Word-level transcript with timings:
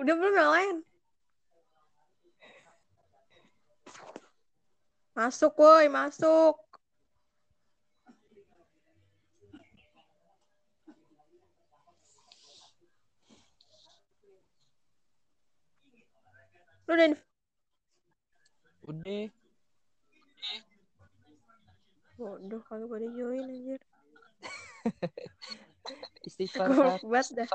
Udah 0.00 0.14
belum 0.16 0.32
yang 0.32 0.52
lain? 0.56 0.76
Masuk, 5.12 5.52
woi, 5.60 5.92
masuk. 5.92 6.56
Lu 16.88 16.96
udah 16.96 17.12
Udah. 18.88 19.28
Waduh, 22.20 22.60
kagak 22.68 22.88
pada 22.88 23.06
join 23.16 23.44
anjir. 23.48 23.80
Istighfar. 26.30 27.02
Banget 27.02 27.42
dah. 27.42 27.48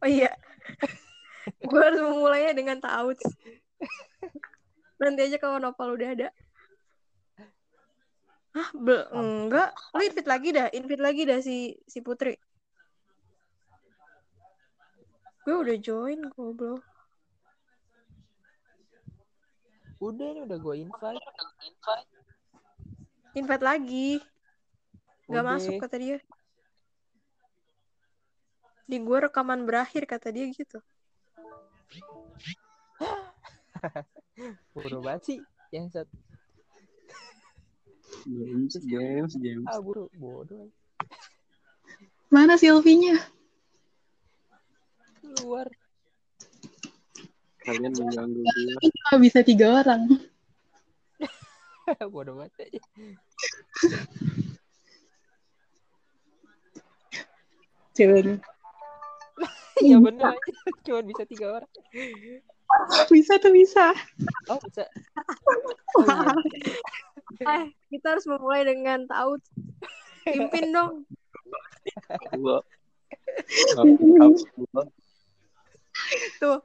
Oh 0.00 0.08
iya. 0.08 0.32
Gue 1.68 1.80
harus 1.84 2.00
memulainya 2.00 2.56
dengan 2.56 2.80
taut. 2.80 3.20
Nanti 4.96 5.20
aja 5.28 5.36
kalau 5.36 5.60
Nopal 5.60 5.92
udah 5.92 6.08
ada. 6.16 6.28
Hah, 8.56 8.68
bel 8.74 9.04
enggak. 9.12 9.70
Lu 9.92 10.02
invite 10.02 10.28
lagi 10.28 10.48
dah, 10.50 10.66
invite 10.72 11.04
lagi 11.04 11.22
dah 11.28 11.38
si 11.44 11.76
si 11.84 12.00
Putri. 12.00 12.34
Gue 15.44 15.56
udah 15.60 15.76
join 15.78 16.24
goblok. 16.32 16.82
Udah 20.00 20.26
ini 20.32 20.40
udah 20.48 20.58
gue 20.58 20.74
invite. 20.80 21.24
Invite 23.36 23.64
lagi. 23.64 24.10
Gak 25.30 25.44
Udah. 25.44 25.54
masuk 25.54 25.78
kata 25.78 25.96
dia. 26.00 26.18
Di 28.90 28.98
gue 28.98 29.18
rekaman 29.22 29.62
berakhir 29.62 30.02
kata 30.02 30.34
dia 30.34 30.50
gitu. 30.50 30.82
Bodoh 34.74 34.98
banget 34.98 35.22
sih. 35.30 35.38
Yang 35.70 35.86
satu. 35.94 36.16
James, 38.26 38.74
James, 38.82 39.32
James. 39.38 39.66
Ah, 39.70 39.78
buru. 39.78 40.10
Bodoh. 40.18 40.66
Mana 42.34 42.58
Silvinya? 42.58 43.14
Keluar. 45.22 45.70
Kalian 47.62 47.94
mengganggu 47.94 48.42
gue. 48.42 48.90
Cuma 48.90 49.22
bisa 49.22 49.46
tiga 49.46 49.86
orang. 49.86 50.18
Bodoh 52.14 52.42
banget 52.42 52.74
aja. 52.74 52.82
Cewek. 57.94 58.42
Iya 59.86 59.96
bener 60.00 60.36
aja. 60.36 60.52
Cuma 60.84 61.00
bisa 61.00 61.22
tiga 61.24 61.46
orang. 61.60 61.72
Bisa 63.08 63.32
tuh 63.40 63.52
bisa. 63.52 63.96
Oh 64.46 64.58
bisa. 64.62 64.84
Oh, 65.98 66.04
iya. 66.06 66.36
Eh, 67.40 67.64
kita 67.88 68.14
harus 68.14 68.26
memulai 68.28 68.62
dengan 68.68 69.08
taut. 69.08 69.40
Pimpin 70.28 70.70
dong. 70.70 71.08
Gua. 72.36 72.60
Tuh. 76.38 76.60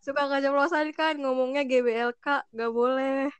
Suka 0.00 0.22
keceplosan 0.28 0.92
kan 0.94 1.18
ngomongnya 1.18 1.64
GBLK. 1.64 2.46
Gak 2.52 2.72
boleh. 2.72 3.32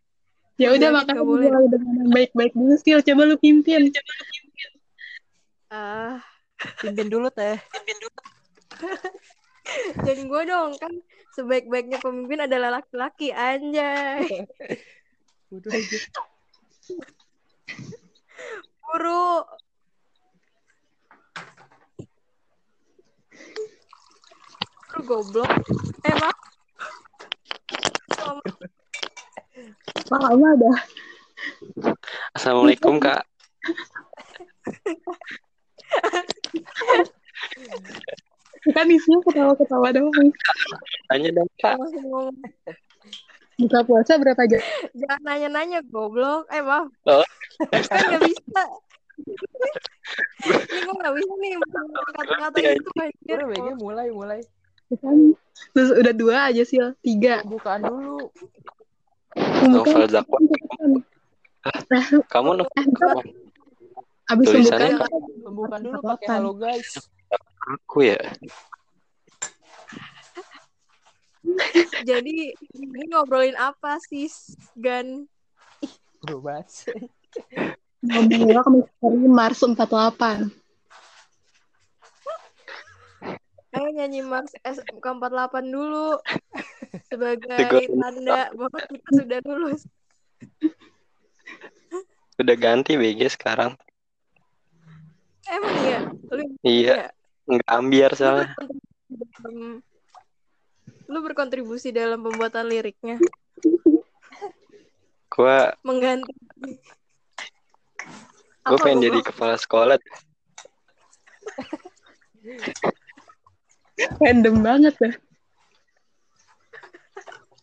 Ya 0.61 0.77
udah 0.77 0.93
nggak 0.93 1.25
boleh. 1.25 1.49
mulai 1.49 1.69
dengan 1.73 1.95
yang 2.05 2.11
baik-baik 2.13 2.53
dulu 2.53 2.77
Sil. 2.77 3.01
Coba 3.01 3.23
lu 3.25 3.37
pimpin. 3.41 3.89
Ah, 5.73 6.21
Pimpin 6.81 7.09
dulu 7.09 7.33
teh. 7.33 7.57
jadi 10.07 10.23
gue 10.25 10.43
dong 10.49 10.73
kan 10.81 10.93
sebaik-baiknya 11.37 11.99
pemimpin 12.03 12.45
adalah 12.47 12.81
laki-laki 12.81 13.31
anjay. 13.31 14.27
Bodoh 15.51 15.71
aja. 15.71 15.99
Buru. 18.87 19.47
Buru 24.91 25.01
goblok. 25.07 25.51
Eh, 26.07 26.15
Mak. 26.19 26.37
Sama- 28.19 28.43
Lama 30.11 30.51
dah. 30.59 30.79
Assalamualaikum 32.35 32.99
kak. 32.99 33.23
Kan 38.77 38.87
isinya 38.93 39.19
ketawa-ketawa 39.25 39.89
doang. 39.97 40.29
Tanya 41.09 41.29
dong 41.33 41.49
kak. 41.57 41.81
masih 41.81 42.01
ngomong. 42.05 42.37
Buka 43.61 43.81
puasa 43.85 44.17
berapa 44.17 44.43
jam? 44.49 44.61
Jangan 44.97 45.21
nanya-nanya 45.25 45.81
goblok. 45.89 46.49
Eh, 46.53 46.65
maaf. 46.65 46.89
Oh. 47.09 47.25
Kan 47.69 48.01
gak 48.17 48.23
bisa. 48.25 48.63
Ini 50.49 50.81
gue 50.81 50.95
gak 50.97 51.15
bisa 51.17 51.33
nih 51.41 51.51
kata-kata 52.17 52.57
itu 52.73 52.91
anjir. 52.97 53.37
Udah 53.37 53.49
BG 53.53 53.69
mulai 53.81 54.09
mulai. 54.13 54.41
Terus 55.77 55.91
udah 55.93 56.15
dua 56.17 56.37
aja 56.49 56.63
Sil. 56.65 56.97
Tiga. 57.05 57.45
Bukaan 57.45 57.85
dulu. 57.85 58.33
Novel 59.69 60.09
Zakwan. 60.09 60.43
Kamu 62.33 62.51
novel 62.65 62.85
Zakwan. 62.97 63.27
Abis 64.31 64.47
Tulisannya 64.47 64.95
pembukaan. 64.95 65.23
Pembukaan 65.45 65.81
dulu 65.85 65.99
pakai 66.01 66.29
halo 66.33 66.53
guys. 66.57 66.97
Aku 67.69 68.09
ya. 68.09 68.21
Jadi 72.09 72.57
ini 72.57 73.03
ngobrolin 73.13 73.57
apa 73.57 74.01
sih, 74.09 74.29
Gan? 74.77 75.29
Bodoh 76.25 76.41
banget 76.41 76.67
sih. 76.69 76.97
Ke 78.65 78.71
misteri 78.73 79.29
Mars 79.29 79.61
48. 79.61 80.49
Ayo 83.71 83.89
nyanyi 83.95 84.21
Mars 84.27 84.51
SMK48 84.67 85.55
dulu 85.71 86.19
sebagai 87.07 87.87
tanda 87.87 88.51
bahwa 88.51 88.79
kita 88.89 89.09
sudah 89.15 89.39
lulus. 89.47 89.87
Udah 92.41 92.57
ganti 92.57 92.97
BG 92.97 93.37
sekarang. 93.37 93.77
Emang 95.47 95.75
iya? 95.87 96.01
Lu, 96.09 96.43
Iya. 96.65 96.95
Nggak 97.51 97.71
ambiar 97.75 98.11
lu, 98.15 98.19
soalnya. 98.19 98.47
berkontribusi 99.11 99.11
dalam, 99.11 99.83
lu 101.11 101.19
berkontribusi 101.27 101.89
dalam 101.91 102.23
pembuatan 102.23 102.71
liriknya, 102.71 103.19
Gua 105.35 105.75
mengganti. 105.83 106.31
gua 108.63 108.79
Apa, 108.79 108.83
pengen 108.87 109.03
jadi 109.11 109.19
kepala 109.23 109.59
sekolah. 109.59 109.99
Random 114.23 114.57
banget 114.65 114.95
dah. 114.97 115.15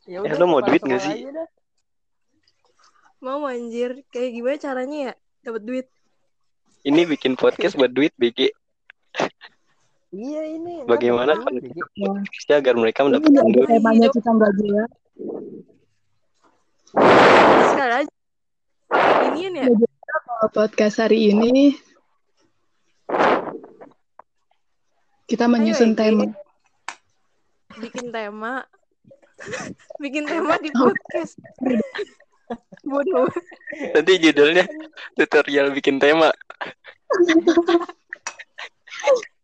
Ya 0.08 0.24
Eh, 0.24 0.40
lu 0.40 0.48
mau 0.48 0.64
duit 0.64 0.80
sekolah 0.80 1.04
sih? 1.04 1.28
dah. 1.28 1.48
Mau 3.20 3.44
anjir, 3.44 4.06
kayak 4.14 4.32
gimana 4.32 4.56
caranya 4.62 4.98
ya 5.12 5.14
dapat 5.44 5.62
duit? 5.68 5.88
Ini 6.88 7.04
bikin 7.04 7.36
podcast 7.36 7.76
buat 7.76 7.92
duit 7.92 8.16
BG. 8.16 8.56
Iya 10.08 10.42
ini. 10.56 10.88
Bagaimana 10.88 11.36
BG. 11.36 11.68
Podcastnya 12.00 12.56
agar 12.64 12.74
mereka 12.80 13.04
Ini 13.04 13.08
mendapatkan 13.12 13.46
duit. 13.52 13.68
temanya 13.68 14.08
kita 14.08 14.30
nggak 14.32 14.54
jelas. 14.56 14.90
Sekali 17.68 17.94
aja. 18.04 18.14
Inian 19.28 19.54
ya? 19.54 19.66
Kalau 19.68 20.48
podcast 20.56 21.04
hari 21.04 21.36
ini 21.36 21.76
kita 25.28 25.52
menyusun 25.52 25.92
Ege. 25.92 26.00
tema. 26.00 26.26
bikin 27.78 28.10
tema 28.10 28.66
bikin 30.02 30.26
tema 30.26 30.58
di 30.58 30.74
podcast 30.74 31.38
bodoh 32.90 33.30
Nanti 33.94 34.14
judulnya 34.18 34.66
tutorial 35.14 35.76
bikin 35.76 36.00
tema. 36.00 36.32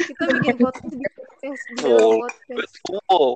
kita 0.00 0.24
bikin 0.32 0.56
podcast 0.58 0.88
di 0.90 0.96
podcast 1.04 1.64
di 1.68 1.74
Oh, 1.86 2.12
podcast 2.20 2.74
Oh, 3.08 3.34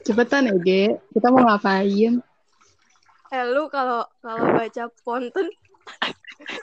Cepetan 0.00 0.48
ya, 0.48 0.56
Ge. 0.58 0.82
Kita 1.12 1.28
mau 1.28 1.44
ngapain? 1.44 2.24
eh 3.30 3.44
lu 3.46 3.70
kalau 3.70 4.02
kalau 4.18 4.42
baca 4.50 4.90
fonten 5.06 5.46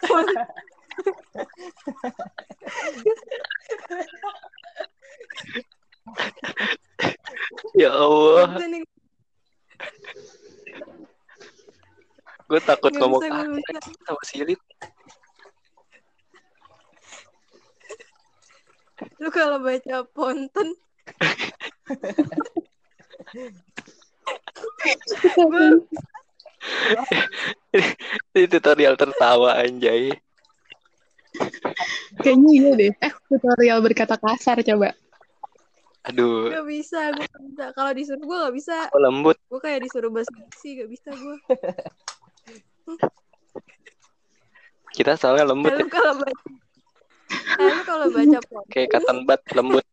font- 0.03 0.35
ya 7.77 7.89
Allah. 7.93 8.57
Gue 12.47 12.59
takut 12.63 12.95
ngomong 12.95 13.19
bisa. 13.19 13.83
sama 14.07 14.21
Silit. 14.23 14.59
Lu 19.21 19.29
kalau 19.29 19.61
baca 19.61 20.03
ponten 20.11 20.73
Ini 28.35 28.45
tutorial 28.49 28.97
tertawa 28.97 29.61
anjay. 29.61 30.11
Kayaknya 32.17 32.49
iya 32.51 32.71
deh. 32.73 32.91
Eh, 32.97 33.13
tutorial 33.29 33.79
berkata 33.85 34.17
kasar 34.17 34.59
coba. 34.65 34.91
Aduh, 36.07 36.47
gak 36.47 36.67
bisa, 36.71 37.11
gue 37.11 37.27
gak 37.27 37.43
bisa. 37.51 37.65
Kalau 37.75 37.91
disuruh 37.91 38.23
gue 38.23 38.37
gak 38.47 38.55
bisa. 38.55 38.77
kok 38.87 39.01
lembut. 39.03 39.37
Gue 39.51 39.59
kayak 39.59 39.83
disuruh 39.83 40.07
bahasa 40.07 40.31
basi 40.39 40.79
gak 40.79 40.89
bisa 40.89 41.09
gue. 41.11 41.37
Kita 44.95 45.19
soalnya 45.19 45.51
lembut 45.51 45.75
Lu 45.75 45.83
ya. 45.83 45.87
kalau 45.91 46.13
baca 46.23 46.56
kalau 47.87 48.05
baca 48.11 48.39
ponten 48.43 48.69
Kayak 48.75 48.89
katan 48.99 49.17
bat 49.23 49.41
lembut. 49.55 49.85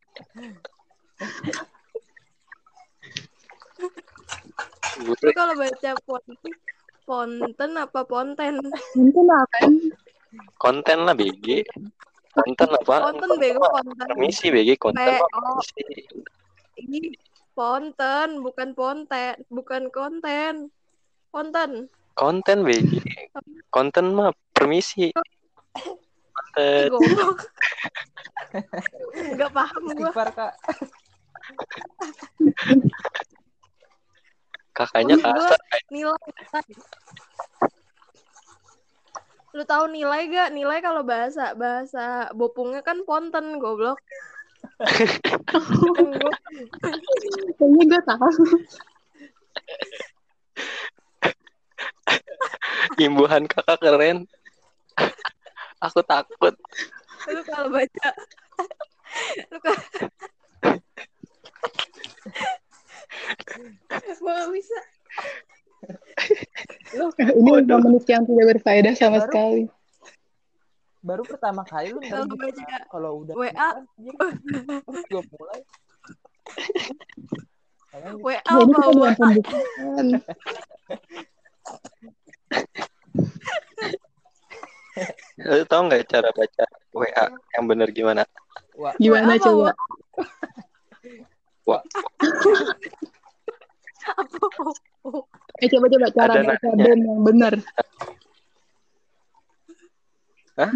Gue 4.98 5.30
kalau 5.34 5.54
baca 5.54 5.90
ponten 6.02 6.52
Ponten 7.04 7.76
apa 7.76 8.00
ponten? 8.08 8.64
Mungkin 8.96 9.28
apa? 9.28 9.68
konten 10.56 11.04
lah 11.04 11.14
BG. 11.14 11.62
Konten 12.32 12.68
apa? 12.72 13.12
Ponten 13.12 13.30
bego 13.36 13.60
ponten. 13.60 14.08
Permisi 14.08 14.48
BG 14.48 14.80
konten. 14.80 15.20
Oh. 15.36 15.60
Ini 16.80 17.12
ponten, 17.52 18.40
bukan 18.40 18.72
ponten, 18.72 19.36
bukan 19.52 19.92
konten. 19.92 20.72
Ponten. 21.28 21.92
Konten 22.16 22.58
BG. 22.64 23.04
Konten 23.68 24.16
mah 24.16 24.32
permisi. 24.56 25.12
Goblok. 26.90 27.38
Gak 29.34 29.50
paham 29.50 29.82
gue. 29.90 30.08
Istighfar 30.08 30.28
kak. 30.34 30.52
Kakaknya 34.74 35.16
kasar. 35.22 35.58
Nilai. 35.90 36.18
Lu 39.54 39.62
tahu 39.62 39.86
nilai 39.90 40.26
gak? 40.30 40.50
Nilai 40.50 40.82
kalau 40.82 41.06
bahasa 41.06 41.54
bahasa 41.54 42.30
bopungnya 42.34 42.82
kan 42.82 43.06
ponten, 43.06 43.62
goblok. 43.62 44.02
Kan 45.46 45.62
gua- 46.18 46.42
Kayaknya 47.54 47.82
gue 47.86 48.00
tahu. 48.02 48.26
Imbuhan 52.98 53.46
kakak 53.46 53.78
keren. 53.78 54.26
Aku 55.84 56.00
takut. 56.02 56.54
lu 57.24 57.40
kalau 57.44 57.68
baca 57.68 58.08
lu 59.48 59.58
kalau 59.60 59.80
gua 64.20 64.32
gak 64.34 64.50
bisa 64.52 64.78
Ini 67.20 67.50
lima 67.60 67.76
menit 67.80 68.04
yang 68.08 68.24
tidak 68.24 68.46
berfaedah 68.56 68.94
sama 68.96 69.18
Baru- 69.20 69.26
sekali. 69.28 69.68
Baru 71.04 71.22
pertama 71.22 71.62
kali 71.64 71.92
lu 71.92 72.00
gitu, 72.00 72.16
baca 72.32 72.64
kalau 72.88 73.20
udah 73.24 73.34
WA. 73.36 73.70
gue 74.00 75.22
mulai. 75.28 75.60
Kalian 77.92 78.12
gitu. 78.16 78.24
WA 78.24 78.40
kita 78.40 78.88
WA. 78.96 79.12
Lu 85.42 85.64
tau 85.66 85.80
nggak 85.86 86.06
cara 86.06 86.30
baca 86.30 86.64
WA 86.94 87.26
yang 87.58 87.64
bener 87.66 87.88
gimana? 87.90 88.22
Wah, 88.78 88.94
Gimana 88.98 89.34
WA 89.34 89.36
apa, 89.38 89.44
coba? 89.46 89.70
Wah, 91.64 91.82
Eh 95.62 95.68
coba 95.70 95.86
coba 95.86 96.08
cara 96.10 96.32
Ada 96.34 96.42
baca 96.44 96.66
nanya. 96.70 96.84
BEM 96.84 97.00
yang 97.06 97.22
benar. 97.22 97.54
Hah? 100.54 100.72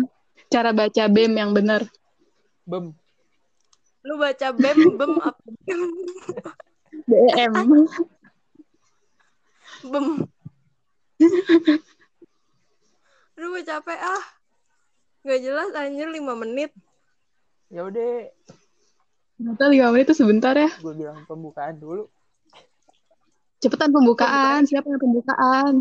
Cara 0.49 0.71
baca 0.75 1.03
BEM 1.11 1.33
yang 1.35 1.51
benar. 1.55 1.83
bem. 2.69 2.93
lu 4.05 4.15
baca 4.21 4.49
bem 4.53 4.79
bem 4.97 5.13
apa 5.21 5.43
BEM. 7.09 7.53
bem 9.89 10.07
lu 13.39 13.55
baca 13.55 13.73
apa 13.79 13.93
ah 13.95 14.25
Gak 15.23 15.41
jelas 15.43 15.71
anjir 15.75 16.11
5 16.11 16.23
menit 16.37 16.71
Ya 17.69 17.85
udah, 17.85 18.33
Ternyata 19.37 19.69
lima 19.69 19.93
menit 19.93 20.09
itu 20.09 20.17
sebentar 20.19 20.57
ya. 20.57 20.73
gue 20.81 20.95
bilang 20.97 21.23
pembukaan 21.29 21.77
dulu. 21.77 22.09
Cepetan 23.61 23.93
pembukaan. 23.93 24.65
Siapa 24.65 24.89
yang 24.89 24.99
pembukaan? 24.99 25.75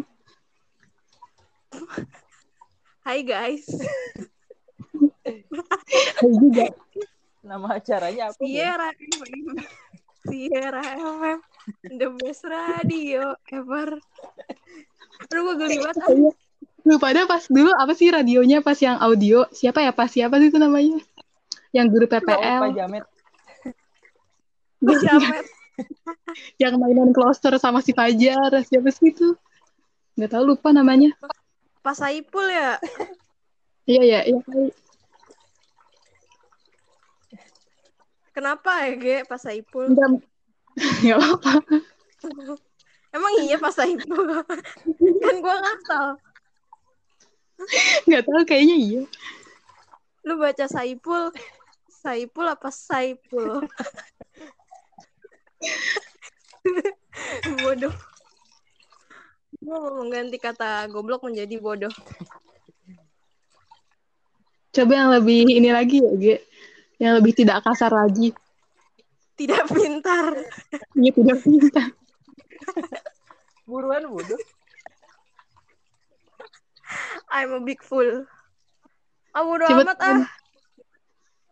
Hai 3.01 3.23
guys 3.23 3.65
Hai 6.19 6.31
juga. 6.37 6.69
Nama 7.41 7.67
acaranya 7.79 8.23
apa? 8.29 8.39
Sierra 8.43 8.91
FM 8.91 9.55
Sierra 10.27 10.83
FM 10.83 11.39
The 11.95 12.07
best 12.19 12.43
radio 12.45 13.31
ever 13.47 13.95
Aduh 15.23 15.39
gue 15.39 15.55
geli 15.55 15.77
banget 15.79 16.35
ah. 16.87 16.95
Kayaknya- 16.95 16.95
Lu 16.95 16.95
pada 16.97 17.21
pas 17.27 17.43
dulu 17.47 17.71
apa 17.75 17.91
sih 17.91 18.07
radionya 18.07 18.63
pas 18.63 18.79
yang 18.79 18.95
audio? 18.97 19.43
Siapa 19.51 19.83
ya 19.83 19.91
pas 19.91 20.07
siapa 20.07 20.39
sih 20.39 20.47
itu 20.47 20.55
namanya? 20.55 21.03
Yang 21.75 21.87
guru 21.91 22.05
Oh, 22.07 22.11
Pak 22.15 22.21
PPL. 22.23 22.63
Jamet. 22.73 23.03
Jamet 24.79 25.45
yang 26.63 26.73
mainan 26.79 27.11
kloster 27.11 27.51
sama 27.59 27.83
si 27.83 27.91
Fajar. 27.91 28.49
Siapa 28.63 28.89
sih 28.89 29.11
itu? 29.11 29.35
Nggak 30.15 30.31
tahu 30.31 30.55
lupa 30.55 30.71
namanya. 30.71 31.11
Pas 31.83 31.93
Saipul 31.93 32.47
ya 32.47 32.79
Iya 33.87 34.01
ya, 34.03 34.19
iya 34.27 34.39
kali. 34.43 34.71
Kenapa 38.31 38.85
ya 38.85 38.91
Ge 38.95 39.17
Pas 39.25 39.41
Saipul 39.41 39.91
Enggak. 39.91 40.21
Nggak 41.03 41.17
apa-apa. 41.19 41.53
Emang 43.15 43.33
iya 43.41 43.55
Pas 43.57 43.73
Saipul 43.73 44.23
Kan 45.21 45.35
gue 45.41 45.55
ngasal 45.57 46.07
Nggak 48.07 48.23
tahu 48.25 48.41
kayaknya 48.45 48.75
iya. 48.77 49.01
Lu 50.27 50.37
baca 50.37 50.65
Saipul 50.67 51.31
Saipul 51.87 52.45
apa 52.45 52.69
Saipul 52.69 53.57
Bodoh 57.63 57.95
Gue 59.57 59.73
mau 59.73 59.89
mengganti 60.03 60.37
kata 60.37 60.85
goblok 60.91 61.25
menjadi 61.25 61.57
bodoh 61.57 61.89
Coba 64.77 64.93
yang 64.93 65.09
lebih 65.09 65.49
ini 65.49 65.73
lagi 65.73 66.05
ya, 66.05 66.13
Ge. 66.21 66.35
Yang 67.01 67.13
lebih 67.17 67.33
tidak 67.33 67.65
kasar 67.65 67.89
lagi. 67.89 68.29
Tidak 69.33 69.65
pintar 69.73 70.37
Iya, 70.93 71.11
tidak 71.17 71.37
pintar. 71.41 71.89
Buruan 73.65 74.05
bodoh. 74.05 74.37
I'm 77.31 77.51
a 77.53 77.61
big 77.61 77.83
fool 77.83 78.25
Ah 79.35 79.43
bodoh 79.43 79.67
Coba 79.67 79.81
amat 79.83 79.99
ah 80.01 80.21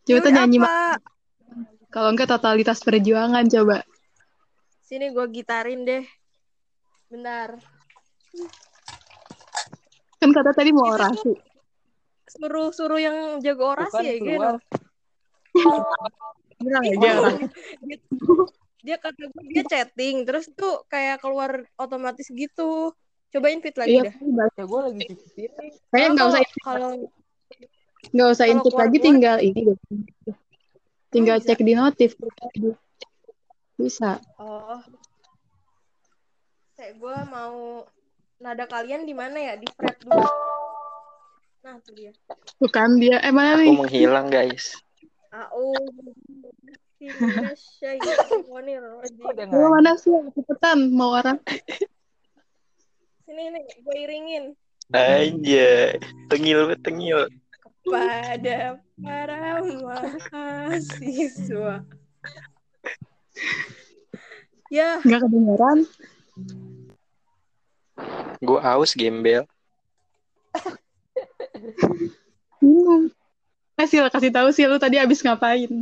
Coba 0.05 0.17
tuh 0.21 0.31
nyanyi 0.33 0.57
apa? 0.61 0.67
Ma- 0.67 0.99
Kalau 1.89 2.09
enggak 2.11 2.27
totalitas 2.27 2.83
perjuangan 2.83 3.47
coba. 3.47 3.81
Sini 4.83 5.09
gue 5.09 5.25
gitarin 5.31 5.81
deh 5.87 6.03
Bentar 7.09 7.57
Kan 10.19 10.29
kata 10.33 10.51
tadi 10.55 10.71
mau 10.73 10.89
orasi. 10.89 11.33
Suruh-suruh 12.25 12.97
yang 12.97 13.17
jago 13.45 13.77
orasi 13.77 14.17
Bukan 14.17 14.41
ya. 14.41 14.57
Bilang 16.65 16.83
aja 16.87 17.09
orang. 17.19 17.37
dia, 17.85 17.97
dia 18.81 18.97
kata 18.97 19.21
gue 19.29 19.43
dia 19.53 19.63
chatting 19.67 20.23
terus 20.25 20.49
tuh 20.55 20.81
kayak 20.89 21.19
keluar 21.21 21.67
otomatis 21.75 22.27
gitu 22.31 22.95
coba 23.33 23.47
invite 23.51 23.77
lagi 23.77 23.89
Iya, 23.97 24.03
dah 24.09 24.47
Ya 24.55 24.63
gue 24.63 24.79
lagi 24.81 24.99
cuci 25.11 25.27
piring. 25.35 25.73
Kayaknya 25.91 26.09
nggak 26.13 26.27
usah 26.29 26.41
kalau 26.63 26.89
nggak 28.13 28.29
usah 28.31 28.45
intip 28.47 28.75
lagi 28.77 28.97
tinggal 29.01 29.37
ini 29.41 29.59
deh. 29.71 29.77
Tinggal 31.09 31.37
bisa? 31.39 31.47
cek 31.51 31.59
di 31.63 31.73
notif. 31.73 32.11
Bisa. 33.75 34.19
oh 34.39 34.79
kayak 36.75 36.99
gue 36.99 37.15
mau 37.31 37.87
nada 38.43 38.67
kalian 38.67 39.07
di 39.07 39.15
mana 39.15 39.39
ya 39.39 39.53
di 39.55 39.63
fret 39.79 39.95
dulu 40.03 40.27
nah 41.63 41.79
tuh 41.81 41.95
dia 41.95 42.11
Bukan 42.55 43.03
dia. 43.03 43.19
Eh 43.19 43.33
mana 43.35 43.59
aku 43.59 43.67
nih? 43.67 43.75
menghilang 43.75 44.27
guys. 44.31 44.79
au 45.35 45.75
nggak 49.35 49.71
mana 49.75 49.91
sih? 49.99 50.15
Cepetan 50.31 50.95
mau 50.95 51.11
orang. 51.19 51.37
sini 53.25 53.43
nih 53.51 53.63
gue 53.81 53.95
iringin 54.05 54.45
Aja, 54.93 55.97
tengil 56.29 56.77
tengil. 56.85 57.25
pada 57.81 58.77
para 59.01 59.65
mahasiswa. 59.65 61.81
Ya, 64.69 65.01
Nggak 65.01 65.25
kedengeran. 65.25 65.89
Gue 68.45 68.61
aus 68.61 68.93
gembel. 68.93 69.49
Bingung. 72.61 73.09
Eh, 73.81 73.87
Sil, 73.89 74.05
kasih 74.13 74.29
tahu 74.29 74.53
sih 74.53 74.69
lu 74.69 74.77
tadi 74.77 75.01
abis 75.01 75.25
ngapain. 75.25 75.81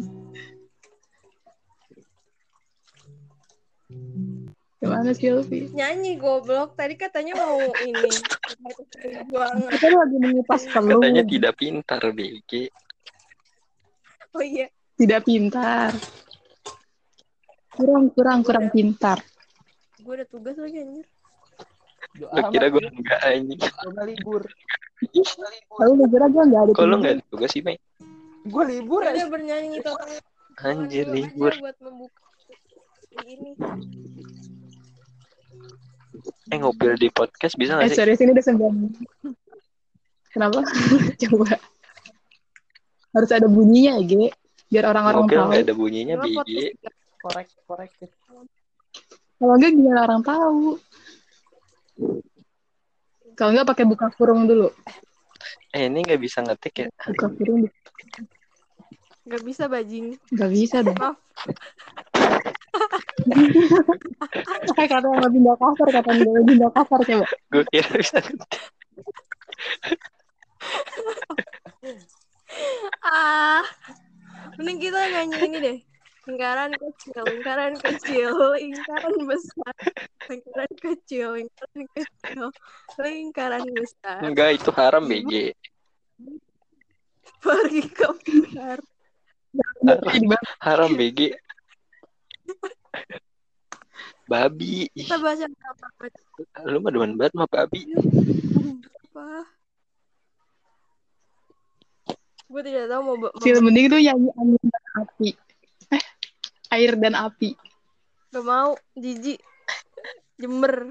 Gimana 4.83 5.15
sih 5.15 5.31
Silvi? 5.31 5.71
nyanyi 5.71 6.19
goblok. 6.19 6.75
Tadi 6.75 6.99
katanya 6.99 7.39
mau 7.39 7.55
ini. 7.87 8.11
Banget. 9.31 9.71
Kita 9.79 9.87
lagi 9.95 10.17
mengupas 10.19 10.67
telur. 10.67 10.99
Katanya 10.99 11.23
tidak 11.23 11.53
pintar, 11.55 12.03
BG. 12.11 12.67
Oh 14.35 14.43
iya. 14.43 14.67
Tidak 14.99 15.23
pintar. 15.23 15.95
Kurang, 17.71 18.11
kurang, 18.11 18.43
kurang 18.43 18.67
pintar. 18.75 19.23
Gue 20.03 20.19
ada 20.19 20.27
tugas 20.27 20.59
lagi 20.59 20.83
anjir. 20.83 21.07
Lu 22.19 22.43
kira 22.51 22.67
gue 22.67 22.83
enggak 22.83 23.21
anjing. 23.23 23.61
Gua 23.63 24.03
libur. 24.03 24.43
Lalu 25.79 25.91
lu 25.95 26.05
kira 26.11 26.25
gue 26.27 26.43
nggak 26.43 26.61
ada 26.61 26.71
tugas? 26.75 26.97
enggak 26.99 27.13
ada 27.15 27.23
tugas 27.31 27.49
sih, 27.55 27.63
Mei? 27.63 27.79
Gue 28.43 28.63
libur 28.67 29.01
aja. 29.07 29.31
bernyanyi 29.31 29.79
total. 29.79 30.11
Anjir, 30.59 31.07
aja 31.07 31.15
libur. 31.15 31.55
buat 31.55 31.77
membuka 31.79 32.23
ini. 33.25 33.51
Eh, 36.47 36.57
ngopil 36.57 36.95
di 36.95 37.09
podcast 37.09 37.55
bisa 37.55 37.75
Eh, 37.77 37.87
gak 37.87 37.89
sih? 37.89 37.97
serius 37.97 38.19
ini 38.19 38.31
udah 38.31 38.45
sembilan. 38.45 38.73
Kenapa? 40.29 40.59
Coba. 41.21 41.47
Harus 43.11 43.29
ada 43.29 43.45
bunyinya 43.45 43.97
ya, 43.97 44.03
Ge. 44.03 44.27
Biar 44.67 44.89
orang-orang 44.89 45.25
tahu. 45.25 45.37
nggak 45.53 45.63
ada 45.63 45.75
bunyinya, 45.75 46.15
podcast 46.17 46.73
Korek, 47.23 47.47
korek. 47.63 47.91
Kalau 49.37 49.53
enggak 49.53 49.71
gimana 49.71 49.99
orang 50.03 50.21
tahu? 50.21 50.75
Kalau 53.33 53.49
enggak 53.53 53.69
pakai 53.69 53.85
buka 53.85 54.07
kurung 54.11 54.45
dulu. 54.45 54.67
Eh, 55.71 55.87
ini 55.87 56.01
nggak 56.01 56.19
bisa 56.19 56.41
ngetik 56.41 56.73
ya? 56.75 56.87
Buka 57.09 57.27
kurung 57.31 57.69
Gak 59.23 59.39
bisa 59.39 59.71
bajing. 59.71 60.19
nggak 60.29 60.51
bisa 60.51 60.83
dong. 60.83 60.99
Maaf. 60.99 61.15
Kayak 64.73 64.89
kata 64.89 65.07
yang 65.07 65.31
pindah 65.33 65.55
kasar, 65.61 65.87
kata 65.93 66.09
yang 66.17 66.45
pindah 66.47 66.71
kasar 66.73 66.99
coba. 67.05 67.25
Gue 67.53 67.63
kira 67.69 67.89
bisa. 67.93 68.17
Ah. 73.01 73.65
Mending 74.57 74.79
kita 74.81 74.99
nyanyi 75.09 75.37
ini 75.49 75.57
deh. 75.59 75.77
Lingkaran 76.23 76.71
kecil, 76.71 77.19
lingkaran 77.27 77.75
kecil, 77.75 78.31
lingkaran 78.55 79.15
besar. 79.27 79.75
Lingkaran 80.31 80.71
kecil, 80.79 81.27
lingkaran 81.35 81.83
kecil, 81.91 82.47
lingkaran 82.95 83.65
besar. 83.75 84.19
Enggak, 84.23 84.55
itu 84.55 84.71
haram, 84.71 85.03
BG. 85.03 85.51
Pergi 87.43 87.83
ke 87.91 88.07
besar. 88.23 88.79
Haram, 90.63 90.95
BG. 90.95 91.35
Babi. 94.23 94.87
Kita 94.95 95.19
baca 95.19 95.45
apa? 95.45 95.87
lu 96.65 96.79
mah 96.79 96.91
demen 96.91 97.13
banget 97.19 97.35
sama 97.35 97.47
babi. 97.47 97.81
Apa? 99.11 99.27
Gue 102.47 102.61
tidak 102.61 102.85
tahu 102.87 103.01
mau 103.03 103.15
mau- 103.17 103.33
Sil, 103.41 103.59
mending 103.59 103.89
itu 103.89 103.97
nyanyi 103.99 104.29
angin 104.37 104.63
dan 104.63 104.83
api. 105.01 105.29
Eh, 105.91 106.03
air 106.71 106.91
dan 106.97 107.13
api. 107.13 107.53
gak 108.33 108.41
mau 108.41 108.73
jijik 108.97 109.37
Jember 110.41 110.89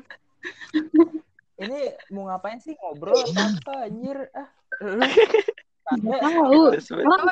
Ini 1.58 1.78
mau 2.14 2.30
ngapain 2.30 2.62
sih 2.62 2.74
ngobrol 2.78 3.18
apa 3.34 3.90
anjir? 3.90 4.30
Ah, 4.30 4.48
ada 5.90 6.14
tahu. 6.22 6.62
Orang, 7.02 7.26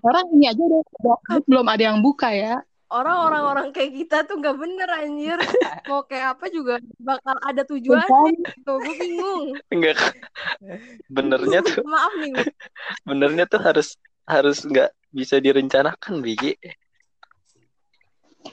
orang 0.00 0.24
ini 0.32 0.48
aja 0.48 0.60
udah, 0.64 0.80
udah- 0.80 1.44
belum 1.44 1.66
ada 1.68 1.82
yang 1.92 2.00
buka 2.00 2.32
ya. 2.32 2.64
Orang-orang 2.90 3.42
orang 3.46 3.68
kayak 3.70 3.94
kita 3.94 4.26
tuh 4.26 4.42
gak 4.42 4.58
bener 4.58 4.90
anjir 4.90 5.38
mau 5.90 6.02
kayak 6.04 6.36
apa 6.38 6.46
juga 6.50 6.74
bakal 6.98 7.38
ada 7.46 7.62
tujuan 7.64 8.06
gitu 8.34 8.72
gue 8.82 8.94
bingung 8.98 9.44
Enggak. 9.70 9.98
Benernya 11.06 11.62
tuh, 11.62 11.86
maaf 11.86 12.12
nih 12.18 12.30
gue 12.34 12.46
benernya 13.08 13.46
tuh 13.46 13.62
harus 13.62 13.94
harus 14.30 14.62
nggak 14.62 14.94
bisa 15.10 15.42
direncanakan, 15.42 16.22
BG. 16.22 16.54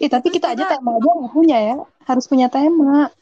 Eh, 0.01 0.09
tapi 0.09 0.33
kita 0.33 0.57
aja 0.57 0.65
tema 0.73 0.97
aja 0.97 1.05
nggak 1.05 1.33
punya 1.33 1.57
ya. 1.61 1.75
Harus 2.09 2.25
punya 2.25 2.49
tema. 2.49 3.13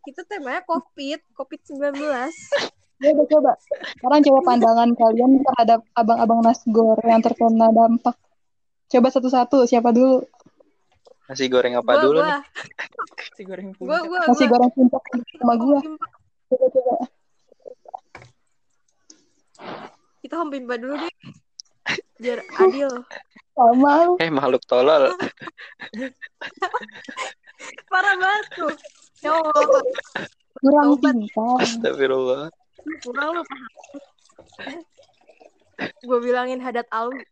kita 0.00 0.24
temanya 0.24 0.64
covid 0.64 1.20
covid 1.36 1.60
19 1.60 1.92
Ya 3.04 3.16
udah 3.16 3.26
coba. 3.32 3.52
Sekarang 3.96 4.20
coba 4.28 4.40
pandangan 4.44 4.90
kalian 4.92 5.40
terhadap 5.40 5.80
abang-abang 5.96 6.40
nasgor 6.44 7.00
yang 7.00 7.24
terkena 7.24 7.72
dampak. 7.72 8.12
Coba 8.90 9.08
satu-satu. 9.14 9.70
Siapa 9.70 9.94
dulu? 9.94 10.26
Nasi 11.30 11.46
goreng 11.46 11.78
apa 11.78 11.94
gue 11.94 12.02
dulu 12.10 12.18
gue 12.18 12.26
nih? 12.26 12.42
si 13.38 13.42
goreng 13.46 13.70
puncak. 13.78 14.02
gue 14.02 14.18
Nasi 14.26 14.44
goreng 14.50 14.70
puncak 14.74 15.02
sama 15.38 15.54
gua. 15.54 15.78
Coba 16.50 16.66
coba. 16.74 16.94
kita 20.20 20.46
home 20.46 20.52
pimpa 20.52 20.76
dulu 20.78 20.94
deh 20.94 21.14
biar 22.20 22.44
adil 22.60 22.92
Sama. 23.56 24.14
Eh, 24.22 24.30
makhluk 24.30 24.62
tolol. 24.68 25.10
parah 27.90 28.14
banget 28.16 28.46
tuh 28.56 28.72
ya 29.20 29.36
Allah 29.36 29.84
Kurang 30.60 31.00
pintar. 31.02 31.56
Astagfirullah. 31.60 32.48
kurang 33.04 33.28
lu 33.36 33.42
gue 35.80 36.18
bilangin 36.20 36.60
hadat 36.60 36.84
alwi 36.92 37.24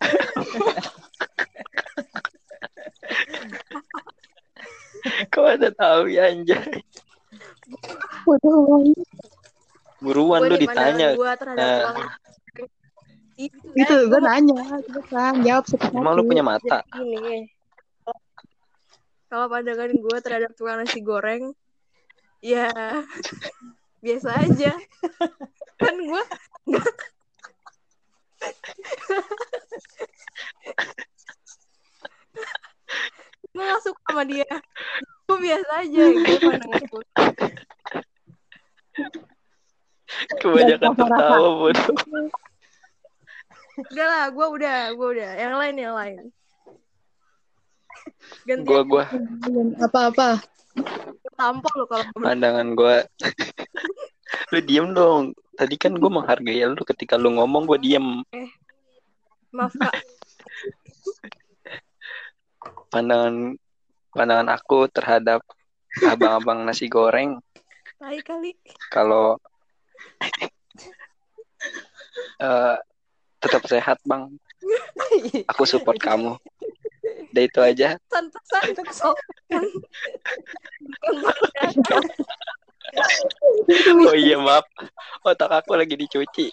Kok 5.32 5.46
ada 5.46 5.70
tahu 5.72 6.08
ya 6.12 6.28
anjay? 6.32 6.82
Banget. 8.26 8.98
Buruan 10.00 10.40
lu 10.48 10.56
ditanya. 10.56 11.12
gue 11.16 11.32
terhadap 11.36 11.60
Nah. 11.60 11.80
orang 11.92 12.08
itu 13.40 13.56
eh, 13.72 13.88
gue 13.88 14.12
gua 14.12 14.20
nanya. 14.20 14.84
Cepetan, 14.84 15.40
jawab 15.40 15.64
satu-satu. 15.64 15.96
Emang 15.96 16.20
lu 16.20 16.28
punya 16.28 16.44
mata? 16.44 16.84
Jadi 16.92 17.08
gini 17.08 17.48
kalau 19.30 19.46
pandangan 19.46 19.94
gue 19.94 20.18
terhadap 20.26 20.50
tukang 20.58 20.82
nasi 20.82 20.98
goreng 21.06 21.54
ya 22.42 22.66
biasa 24.02 24.42
aja 24.42 24.74
kan 25.80 25.94
gue 25.94 26.22
gue 33.54 33.62
gak 33.62 33.82
suka 33.86 34.09
sama 34.20 34.28
dia 34.36 34.44
gue 35.24 35.38
biasa 35.40 35.70
aja 35.80 36.02
gue 36.12 36.36
gue 36.84 37.04
Kebanyakan 40.36 40.92
tertawa 40.92 41.48
bodoh. 41.56 41.96
udah 43.80 44.06
lah 44.12 44.24
gue 44.28 44.46
udah 44.60 44.78
gue 44.92 45.08
udah 45.16 45.30
yang 45.40 45.54
lain 45.56 45.76
yang 45.80 45.94
lain 45.96 46.20
ganti 48.44 48.68
Gua 48.68 48.84
gua 48.84 49.04
Apa-apa. 49.80 50.44
tampol 51.40 51.72
lo 51.72 51.84
kalau 51.88 52.04
pandangan 52.20 52.76
gua. 52.76 53.00
lu 54.52 54.60
diem 54.60 54.92
dong. 54.92 55.32
Tadi 55.56 55.74
kan 55.80 55.96
gua 55.96 56.12
menghargai 56.20 56.60
lu 56.68 56.84
ketika 56.84 57.16
lu 57.16 57.32
ngomong 57.40 57.64
gua 57.64 57.80
diem. 57.80 58.20
maaf 59.56 59.72
kak 59.72 59.94
Pandangan 62.92 63.56
pandangan 64.14 64.48
aku 64.50 64.90
terhadap 64.90 65.40
abang-abang 66.06 66.62
nasi 66.66 66.86
goreng. 66.86 67.38
Tai 67.98 68.18
kali. 68.22 68.54
Kalau 68.90 69.36
eh, 72.40 72.76
tetap 73.40 73.62
sehat 73.66 73.98
bang. 74.06 74.30
Aku 75.48 75.64
support 75.64 75.96
kamu. 75.98 76.36
Udah 77.30 77.42
itu 77.44 77.60
aja. 77.62 77.96
Oh, 84.10 84.16
iya 84.18 84.36
maaf. 84.36 84.66
Otak 85.22 85.64
aku 85.64 85.78
lagi 85.78 85.94
dicuci. 85.94 86.50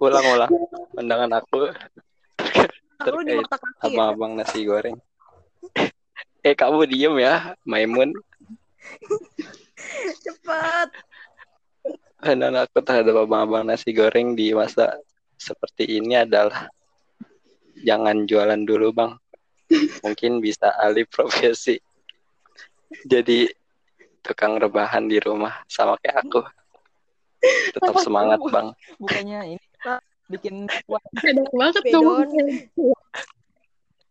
Ulang 0.00 0.24
ulang. 0.34 0.50
Pandangan 0.96 1.32
aku 1.38 1.70
terkait 3.02 3.46
kaki 3.50 3.58
ya. 3.58 3.82
abang-abang 3.82 4.38
nasi 4.38 4.62
goreng 4.62 4.94
eh 6.46 6.54
kamu 6.54 6.86
diem 6.90 7.14
ya 7.18 7.54
Maimun. 7.66 8.12
Cepet 10.22 10.90
dan 12.22 12.54
aku 12.54 12.78
terhadap 12.86 13.26
abang-abang 13.26 13.66
nasi 13.66 13.90
goreng 13.90 14.38
di 14.38 14.54
masa 14.54 14.94
seperti 15.34 15.98
ini 15.98 16.22
adalah 16.22 16.70
jangan 17.82 18.30
jualan 18.30 18.62
dulu 18.62 18.94
bang. 18.94 19.18
Mungkin 20.06 20.38
bisa 20.38 20.70
alih 20.78 21.02
profesi 21.10 21.82
jadi 23.02 23.50
tukang 24.22 24.62
rebahan 24.62 25.10
di 25.10 25.18
rumah 25.18 25.66
sama 25.66 25.98
kayak 25.98 26.22
aku. 26.22 26.46
Tetap 27.74 27.98
semangat 27.98 28.38
bang. 28.46 28.70
Bukannya 29.02 29.58
ini 29.58 29.66
bikin 30.30 30.70
Beda 31.20 31.44
banget 31.52 31.84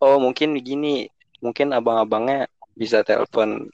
oh 0.02 0.18
mungkin 0.22 0.58
gini 0.62 1.10
mungkin 1.42 1.74
abang-abangnya 1.74 2.46
bisa 2.74 3.02
telepon 3.02 3.68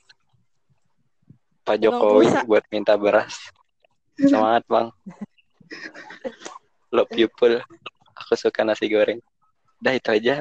Pak 1.62 1.78
Jokowi 1.78 2.32
buat 2.48 2.64
minta 2.72 2.96
beras 2.96 3.36
semangat 4.18 4.64
bang 4.66 4.88
love 6.90 7.12
you 7.14 7.28
full 7.36 7.60
aku 8.16 8.34
suka 8.34 8.64
nasi 8.64 8.88
goreng 8.88 9.20
dah 9.78 9.94
itu 9.94 10.10
aja 10.10 10.36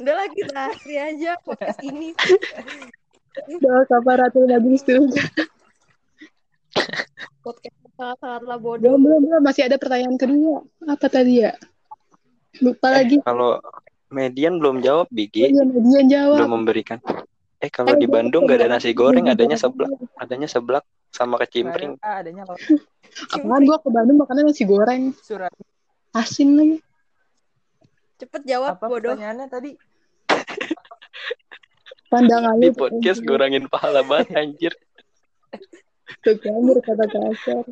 Udah 0.00 0.14
lah 0.16 0.28
kita 0.32 0.58
akhiri 0.72 0.96
aja 0.96 1.36
podcast 1.44 1.76
ini. 1.84 2.16
Udah 3.52 3.84
kabar 3.84 4.16
ratu 4.24 4.48
bagus 4.48 4.80
tuh. 4.80 5.04
Podcast 7.44 7.76
sangat-sangatlah 7.92 8.58
bodoh. 8.58 8.96
Belum, 8.96 9.00
belum, 9.02 9.20
belum. 9.28 9.42
Masih 9.44 9.68
ada 9.68 9.76
pertanyaan 9.76 10.16
kedua. 10.16 10.64
Apa 10.88 11.06
tadi 11.12 11.44
ya? 11.44 11.52
Lupa 12.64 12.86
Eh, 12.90 12.94
lagi. 12.96 13.16
kalau 13.26 13.60
median 14.08 14.56
belum 14.56 14.80
jawab 14.80 15.06
Oh, 15.06 15.12
Bigi 15.12 15.48
iya, 15.48 15.62
Median 15.62 16.06
jawab. 16.06 16.36
belum 16.38 16.52
memberikan 16.54 16.98
eh 17.58 17.68
kalau 17.68 17.94
di 17.94 18.04
Bandung 18.04 18.44
gak 18.44 18.60
ada 18.60 18.76
nasi 18.76 18.92
goreng 18.92 19.24
adanya 19.26 19.56
seblak 19.56 19.88
adanya 20.14 20.44
seblak 20.44 20.84
sama 21.08 21.38
kecimpring 21.38 21.96
Ah, 21.98 22.20
adanya 22.20 22.44
kalau 22.44 22.60
Apaan 23.30 23.62
gua 23.62 23.78
ke 23.78 23.88
Bandung 23.88 24.18
makannya 24.18 24.44
nasi 24.44 24.64
goreng. 24.64 25.14
surat 25.16 25.54
Asin 26.10 26.54
lagi. 26.54 26.78
Cepet 28.16 28.42
jawab 28.44 28.74
apa 28.74 28.86
bodoh. 28.86 29.14
pertanyaannya 29.14 29.46
tadi? 29.48 29.70
Pandangannya 32.06 32.62
di 32.64 32.70
podcast 32.70 33.18
kurangin 33.20 33.66
pahala 33.66 34.02
banget 34.02 34.30
anjir 34.34 34.72
Tuh 36.20 36.36
kan 36.36 36.58
berkata 36.60 37.04
kasar. 37.06 37.64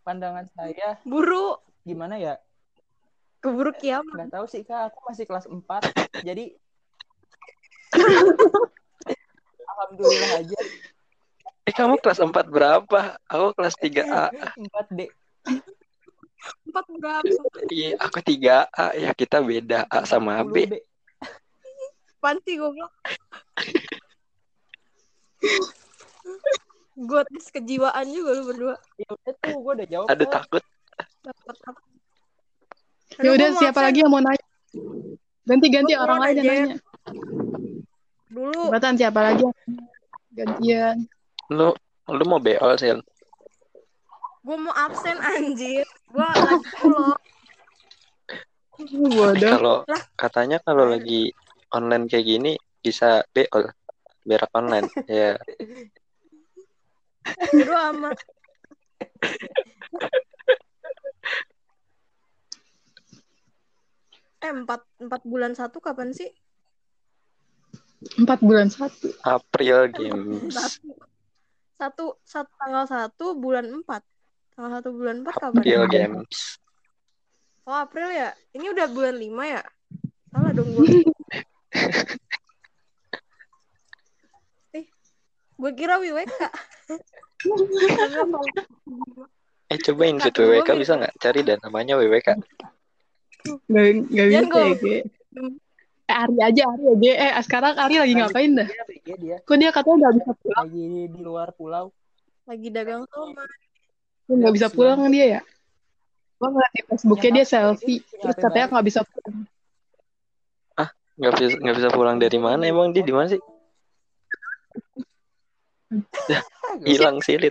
Pandangan 0.00 0.46
saya 0.50 0.96
Buru 1.02 1.56
gimana 1.82 2.16
ya? 2.16 2.40
Keburu 3.38 3.72
kiamat. 3.74 4.14
Nggak 4.14 4.32
tahu 4.34 4.46
sih 4.50 4.62
kak, 4.66 4.92
aku 4.92 4.98
masih 5.06 5.24
kelas 5.24 5.46
4 5.46 5.62
jadi 6.26 6.44
Alhamdulillah 9.72 10.44
aja 10.44 10.58
eh 11.68 11.74
kamu 11.76 12.00
kelas 12.00 12.20
4 12.24 12.32
berapa 12.48 13.20
aku 13.28 13.46
kelas 13.52 13.76
3A 13.76 14.32
4D. 14.56 15.00
Empat 16.64 16.84
berapa? 16.96 17.28
iya 17.68 17.92
aku 18.00 18.24
3A 18.24 18.86
ya 18.96 19.10
kita 19.12 19.44
beda 19.44 19.84
A 19.92 20.08
sama 20.08 20.40
B 20.48 20.64
10D. 20.64 20.80
Panti 22.18 22.58
goblok. 22.58 22.90
Gue 26.98 27.22
tes 27.30 27.46
kejiwaan 27.54 28.10
juga 28.10 28.30
lu 28.34 28.42
berdua. 28.50 28.74
Ya 28.98 29.06
udah 29.14 29.34
tuh, 29.38 29.54
gue 29.54 29.72
udah 29.78 29.86
jawab. 29.86 30.06
kok. 30.10 30.26
takut 30.26 30.64
Dapat 31.22 31.56
apa? 31.62 31.80
Ya 33.16 33.30
udah 33.32 33.48
siapa 33.56 33.80
absen 33.80 33.86
lagi 33.88 33.98
yang 34.04 34.12
mau 34.12 34.20
nanya? 34.20 34.46
Ganti-ganti 35.48 35.92
orang 35.96 36.18
lain 36.20 36.34
yang 36.36 36.46
nanya. 36.46 36.66
Dulu 38.28 38.60
Cepetan 38.68 38.94
siapa 39.00 39.20
lagi? 39.24 39.42
yang 39.48 39.56
Gantian. 40.36 40.96
lu 41.48 41.72
lu 42.12 42.24
mau 42.28 42.38
beol 42.38 42.76
sih 42.76 42.92
gue 44.48 44.56
mau 44.56 44.72
absen 44.72 45.16
anjir. 45.20 45.84
Gue 46.08 46.24
lagi. 46.24 46.60
Bodoh. 48.78 49.52
kalau 49.58 49.76
katanya 50.14 50.62
kalau 50.62 50.86
lagi 50.86 51.34
online 51.74 52.06
kayak 52.06 52.24
gini 52.24 52.52
bisa 52.78 53.26
beol 53.34 53.68
berak 54.22 54.48
online 54.54 54.86
ya 55.10 55.34
Bodo 57.50 57.74
amat. 57.92 58.16
Eh 64.38 64.52
empat 64.54 64.86
empat 65.02 65.22
bulan 65.26 65.52
satu 65.58 65.82
kapan 65.82 66.14
sih? 66.14 66.30
Empat 68.18 68.38
bulan 68.38 68.70
satu. 68.70 69.10
April 69.26 69.90
Games 69.90 70.78
Satu 71.78 72.18
satu, 72.22 72.50
tanggal 72.58 72.86
satu 72.86 73.34
bulan 73.34 73.66
empat. 73.66 74.06
Tanggal 74.54 74.78
satu 74.78 74.94
bulan 74.94 75.26
empat 75.26 75.34
kapan? 75.38 75.62
April 75.62 75.82
Games 75.90 76.58
Oh 77.68 77.76
April 77.76 78.08
ya? 78.08 78.32
Ini 78.56 78.72
udah 78.72 78.88
bulan 78.88 79.12
lima 79.18 79.44
ya? 79.44 79.60
Salah 80.32 80.56
dong 80.56 80.72
gue. 80.72 81.04
eh, 84.78 84.86
gue 85.58 85.70
kira 85.76 86.00
WWK. 86.00 86.42
eh 89.68 89.76
cobain 89.84 90.16
fit 90.16 90.32
gua 90.32 90.64
WWK 90.64 90.80
bisa 90.80 90.96
nggak 90.96 91.12
cari 91.20 91.44
dan 91.44 91.60
namanya 91.60 92.00
WWK 92.00 92.40
Gak, 93.44 93.86
gak 94.10 94.26
Ya, 94.28 94.40
bisa 94.42 94.46
gua- 94.50 94.66
ya, 94.66 94.74
Ge. 94.76 94.96
Eh, 96.08 96.16
Ari 96.16 96.36
aja, 96.40 96.62
Ari 96.72 96.84
aja. 96.88 97.10
Eh, 97.12 97.32
sekarang 97.44 97.74
Ari 97.76 97.94
lagi 98.00 98.14
ngapain 98.16 98.50
dah? 98.56 98.68
Dia, 98.68 98.84
dia, 99.04 99.16
dia 99.16 99.36
Kok 99.44 99.56
dia 99.56 99.70
katanya 99.70 99.96
gak 100.08 100.14
bisa 100.16 100.32
pulang? 100.34 100.58
lagi 100.64 100.84
di 101.06 101.20
luar 101.20 101.48
pulau. 101.52 101.86
Lagi 102.48 102.68
dagang 102.72 103.02
sama. 103.12 103.44
Gak 104.28 104.52
bisa 104.56 104.68
pulang 104.68 104.98
dia 105.08 105.26
ya? 105.38 105.40
Gua 106.38 106.48
ngeliat 106.48 106.72
di 106.72 106.82
Facebooknya 106.86 107.30
dia 107.34 107.44
selfie. 107.44 108.00
Terus 108.14 108.36
katanya 108.36 108.66
gak 108.72 108.86
bisa 108.86 109.00
pulang. 109.04 109.44
nggak 111.18 111.34
bisa 111.34 111.58
nggak 111.58 111.76
bisa 111.82 111.90
pulang 111.90 112.16
dari 112.22 112.38
mana 112.38 112.62
emang 112.62 112.94
dia 112.94 113.02
di 113.02 113.10
mana 113.10 113.26
sih 113.26 113.42
hilang 116.86 117.18
silit 117.18 117.50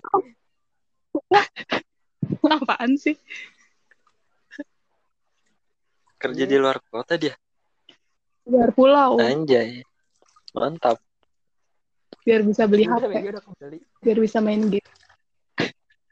Apaan 2.47 2.95
sih? 2.95 3.19
Kerja 6.17 6.43
di 6.49 6.57
luar 6.57 6.81
kota 6.89 7.15
dia 7.15 7.37
Biar 8.47 8.71
pulau. 8.71 9.19
anjay 9.21 9.85
mantap 10.53 10.97
Biar 12.27 12.43
bisa 12.43 12.67
beli 12.67 12.83
Udah, 12.83 13.07
HP. 13.07 13.39
Kembali. 13.39 13.79
Biar 14.03 14.17
bisa 14.19 14.43
main 14.43 14.67
game. 14.67 14.83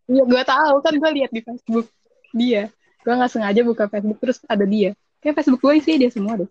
Iya, 0.08 0.24
gue 0.24 0.44
tahu 0.48 0.76
kan 0.80 0.94
gue 0.96 1.12
lihat 1.12 1.32
di 1.36 1.44
Facebook 1.44 1.92
dia. 2.32 2.72
Gue 3.04 3.14
nggak 3.20 3.32
sengaja 3.36 3.62
buka 3.68 3.92
Facebook 3.92 4.24
terus 4.24 4.40
ada 4.48 4.64
dia. 4.64 4.96
Kayak 5.20 5.44
Facebook 5.44 5.68
gue 5.68 5.76
sih 5.84 6.00
dia 6.00 6.08
semua 6.08 6.40
deh. 6.40 6.48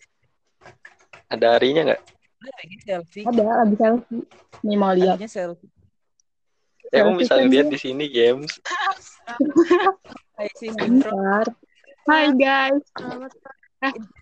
ada 1.24 1.56
harinya 1.56 1.88
nggak 1.88 2.02
Udah, 2.44 2.52
BG 2.60 2.72
selfie. 2.84 3.24
Ada 3.24 3.64
lagi 3.64 3.76
selfie. 3.80 4.24
Nih 4.68 4.76
mau 4.76 4.92
lihat. 4.92 5.16
Selfie. 5.24 5.72
emang 6.92 7.16
Selfie 7.16 7.24
bisa 7.24 7.34
kan 7.40 7.48
lihat 7.48 7.66
di 7.72 7.78
sini 7.80 8.04
games. 8.12 8.60
Bentar. 10.76 11.48
Hai 12.04 12.28
guys. 12.36 12.84
Selamat 12.92 13.32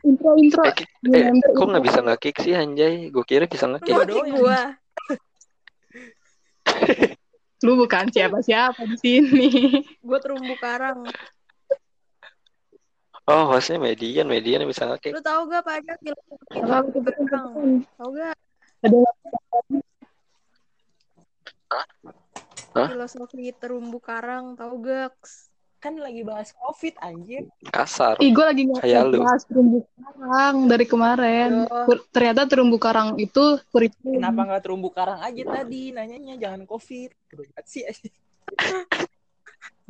Intro 0.06 0.34
intro. 0.38 0.62
eh, 0.66 0.74
eh 1.30 1.34
kok 1.54 1.66
nggak 1.66 1.82
bisa 1.86 1.98
nggak 2.02 2.20
kick 2.22 2.38
sih 2.42 2.54
anjay 2.54 3.10
gue 3.10 3.24
kira 3.26 3.46
bisa 3.46 3.66
nggak 3.66 3.82
kick 3.82 3.94
yang- 3.94 4.34
gue. 4.38 4.60
Lu 7.66 7.78
bukan 7.78 8.10
siapa-siapa 8.10 8.86
di 8.86 8.96
sini. 8.98 9.50
Gue 9.98 10.18
terumbu 10.18 10.54
karang. 10.58 11.06
oh 13.22 13.54
hostnya 13.54 13.78
median 13.78 14.26
median 14.26 14.66
bisa 14.66 14.82
nggak 14.82 14.98
kick 15.02 15.14
Lu 15.14 15.22
tahu 15.22 15.46
gak 15.46 15.62
terumbu 15.62 16.34
karang? 16.50 16.86
Tahu 17.98 18.10
gak 18.18 18.34
Ada 18.82 18.98
Hah? 22.72 22.88
filosofi 22.90 23.54
terumbu 23.54 23.98
karang? 24.02 24.58
Tahu 24.58 24.74
gak? 24.82 25.14
Kan 25.82 25.98
lagi 25.98 26.22
bahas 26.22 26.54
covid 26.54 26.94
anjir. 27.02 27.50
kasar 27.74 28.14
Ih, 28.22 28.30
gue 28.30 28.44
lagi 28.46 28.62
bahas 28.70 29.42
terumbu 29.42 29.82
karang 29.98 30.70
dari 30.70 30.86
kemarin. 30.86 31.66
Aduh. 31.66 31.98
Ternyata 32.14 32.46
terumbu 32.46 32.78
karang 32.78 33.18
itu 33.18 33.58
kurikulum. 33.74 34.22
Kenapa 34.22 34.46
nggak 34.46 34.62
terumbu 34.62 34.94
karang 34.94 35.18
aja 35.18 35.42
tadi? 35.42 35.90
Nanyanya 35.90 36.38
jangan 36.38 36.62
covid. 36.70 37.10
Berat 37.34 37.66
sih 37.66 37.82
anjir. 37.82 38.14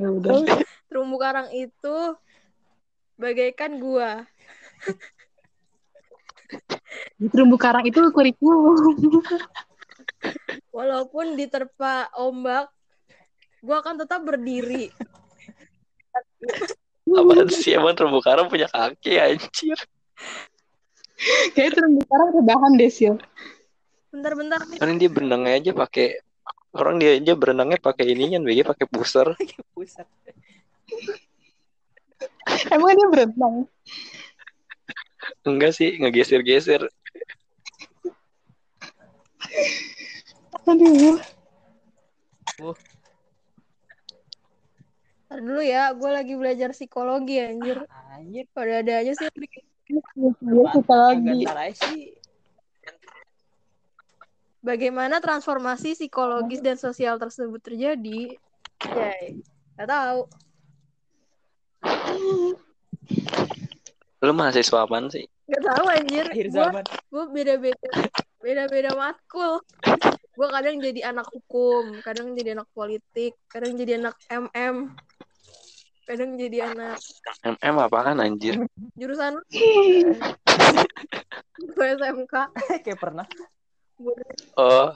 Ya 0.01 0.09
udah. 0.09 0.65
Terumbu 0.89 1.21
karang 1.21 1.53
itu 1.53 1.97
bagaikan 3.21 3.77
gua. 3.77 4.25
Terumbu 7.21 7.61
karang 7.61 7.85
itu 7.85 8.01
kurikulum. 8.09 8.97
Walaupun 10.73 11.37
diterpa 11.37 12.09
ombak, 12.17 12.73
gua 13.61 13.85
akan 13.85 14.01
tetap 14.01 14.25
berdiri. 14.25 14.89
Apaan 17.13 17.49
sih 17.53 17.77
emang 17.77 17.93
terumbu 17.93 18.25
karang 18.25 18.49
punya 18.49 18.67
kaki 18.71 19.21
anjir 19.21 19.79
Kayak 21.55 21.79
terumbu 21.79 22.03
karang 22.09 22.31
rebahan 22.35 22.73
deh, 22.75 22.91
Sil. 22.91 23.15
Bentar-bentar 24.11 24.59
nih. 24.67 24.79
kan 24.83 24.99
dia 24.99 25.07
berenangnya 25.07 25.55
aja 25.55 25.71
pakai 25.71 26.19
Orang 26.73 26.97
dia 26.97 27.21
aja 27.21 27.37
berenangnya 27.37 27.77
pakai 27.77 28.17
ininya, 28.17 28.41
BG 28.41 28.65
pakai 28.65 28.89
pusar. 28.89 29.37
Pusat. 29.77 30.09
Emang 32.73 32.97
dia 32.97 33.09
berenang? 33.13 33.69
Enggak 35.45 35.77
sih, 35.77 36.01
ngegeser-geser. 36.01 36.89
Aduh. 40.65 41.21
Ntar 45.33 45.49
dulu 45.49 45.65
ya, 45.65 45.97
gue 45.97 46.11
lagi 46.13 46.37
belajar 46.37 46.77
psikologi 46.77 47.41
anjir. 47.41 47.89
Anjir. 48.13 48.45
Pada 48.53 48.85
ada 48.85 49.01
aja 49.01 49.17
sih. 49.17 49.33
Suka 50.77 51.17
lagi. 51.57 52.13
Bagaimana 54.61 55.25
transformasi 55.25 55.97
psikologis 55.97 56.61
dan 56.61 56.77
sosial 56.77 57.17
tersebut 57.17 57.65
terjadi? 57.65 58.37
Yay. 58.93 59.41
Gak 59.81 59.89
tahu. 59.89 60.21
Lu 64.21 64.37
mahasiswa 64.37 64.85
apaan 64.85 65.09
sih? 65.09 65.25
Gak 65.49 65.65
tahu 65.65 65.85
anjir. 65.89 66.29
Akhir 66.29 66.53
Gue 66.53 66.61
zaman. 66.61 66.85
gue 66.85 67.25
beda-beda 67.33 67.89
beda-beda 68.37 68.91
matkul. 68.93 69.65
Gue 70.33 70.49
kadang 70.49 70.81
jadi 70.81 71.13
anak 71.13 71.29
hukum, 71.29 72.01
kadang 72.01 72.33
jadi 72.33 72.57
anak 72.57 72.69
politik, 72.73 73.37
kadang 73.53 73.77
jadi 73.77 74.01
anak 74.01 74.17
MM, 74.33 74.97
kadang 76.03 76.35
jadi 76.35 76.75
anak 76.75 76.99
MM 77.47 77.77
apaan 77.79 78.19
anjir? 78.19 78.59
jurusan 78.99 79.39
gue 81.73 81.87
SMK. 81.99 82.35
Kayak 82.85 82.99
pernah. 82.99 83.27
Oh. 84.59 84.91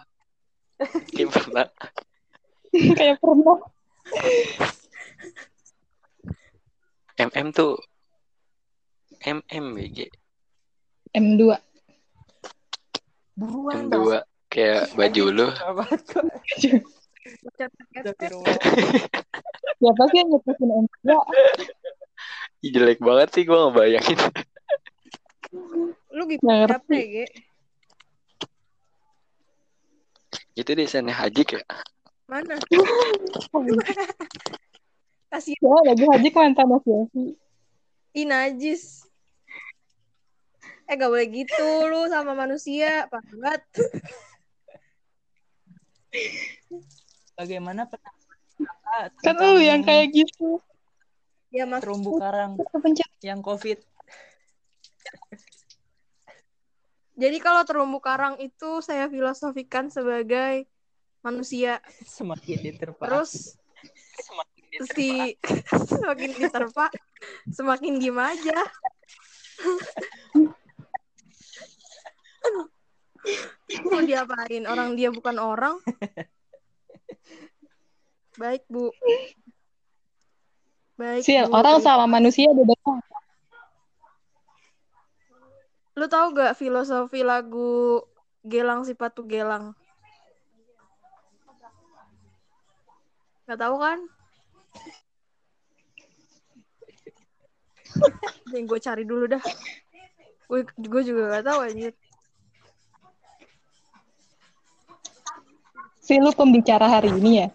Gimana? 1.15 1.71
Kayak 2.75 3.17
pernah. 3.23 3.59
MM 7.17 7.49
tuh 7.55 7.81
MM 9.25 9.65
BG. 9.73 10.11
M2. 11.17 11.43
Buruan 13.37 13.89
M2 13.89 14.21
kayak 14.53 14.93
baju 14.97 15.25
lu. 15.33 15.49
Siapa 19.77 20.03
sih 20.09 20.19
yang 20.19 20.31
M2? 20.33 21.09
Ih, 22.65 22.71
jelek 22.73 22.99
banget 23.03 23.29
sih 23.37 23.45
gua 23.45 23.69
ngebayangin. 23.69 24.19
Lu 26.17 26.23
gimana 26.25 26.65
ngerti. 26.67 26.97
ya, 26.97 27.05
Ge? 27.05 27.27
Itu 30.57 30.71
desainnya 30.73 31.13
Haji 31.13 31.45
ya? 31.45 31.61
Mana? 32.27 32.57
Kasih 35.31 35.55
Ya, 35.61 35.77
lagi 35.85 36.05
haji 36.07 36.29
ke 36.33 36.39
mantan 36.39 36.67
Mas 36.71 36.85
Yofi. 36.89 37.37
Ih, 38.17 38.25
najis. 38.25 39.05
Eh, 40.87 40.95
gak 40.95 41.11
boleh 41.11 41.27
gitu 41.29 41.69
lu 41.91 42.09
sama 42.09 42.33
manusia. 42.33 43.11
Pak 43.11 43.21
banget. 43.37 43.63
Bagaimana 47.37 47.85
pernah 47.85 48.17
Kan 49.21 49.37
lu 49.37 49.61
yang 49.61 49.85
kayak 49.85 50.17
gitu. 50.17 50.65
Ya, 51.53 51.69
mas. 51.69 51.85
terumbu 51.85 52.19
karang 52.19 52.59
yang 53.23 53.45
covid 53.45 53.79
Jadi 57.17 57.41
kalau 57.41 57.65
terumbu 57.65 57.97
karang 57.97 58.37
itu 58.45 58.85
saya 58.85 59.09
filosofikan 59.09 59.89
sebagai 59.89 60.69
manusia. 61.25 61.81
semakin 62.05 62.61
diterpa. 62.61 63.09
Terus 63.09 63.57
si 64.93 65.33
semakin 65.97 66.37
diterpa, 66.37 66.93
semakin 67.49 67.97
diem 67.97 68.21
aja. 68.21 68.61
Mau 73.89 74.05
diapain? 74.05 74.69
Orang 74.69 75.01
dia 75.01 75.09
bukan 75.09 75.41
orang. 75.41 75.81
Baik, 78.37 78.63
Bu. 78.69 78.93
Baik, 81.01 81.25
Sil, 81.25 81.49
Bu. 81.49 81.57
orang 81.57 81.81
sama 81.81 82.05
manusia 82.05 82.53
beda. 82.53 82.77
Lu 85.97 86.05
tahu 86.13 86.37
gak 86.37 86.61
filosofi 86.61 87.25
lagu 87.25 88.05
Gelang 88.45 88.85
si 88.85 88.93
Patu 88.93 89.25
Gelang? 89.25 89.73
Gak 93.49 93.57
tahu 93.57 93.81
kan? 93.81 93.99
Yang 98.53 98.65
gue 98.69 98.81
cari 98.85 99.05
dulu 99.09 99.25
dah. 99.33 99.43
Gue 100.47 100.69
gue 100.69 101.03
juga 101.03 101.41
gak 101.41 101.47
tahu 101.49 101.59
anjir. 101.65 101.97
Si 106.05 106.15
lu 106.21 106.31
pembicara 106.37 106.87
hari 106.87 107.11
ini 107.17 107.43
ya? 107.43 107.49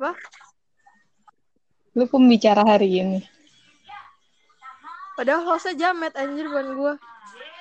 Apa? 0.00 0.16
Lu 1.92 2.08
pembicara 2.08 2.64
hari 2.64 3.04
ini. 3.04 3.20
Padahal 5.12 5.44
hostnya 5.44 5.76
jamet 5.76 6.16
anjir 6.16 6.48
bukan 6.48 6.68
gue. 6.72 6.92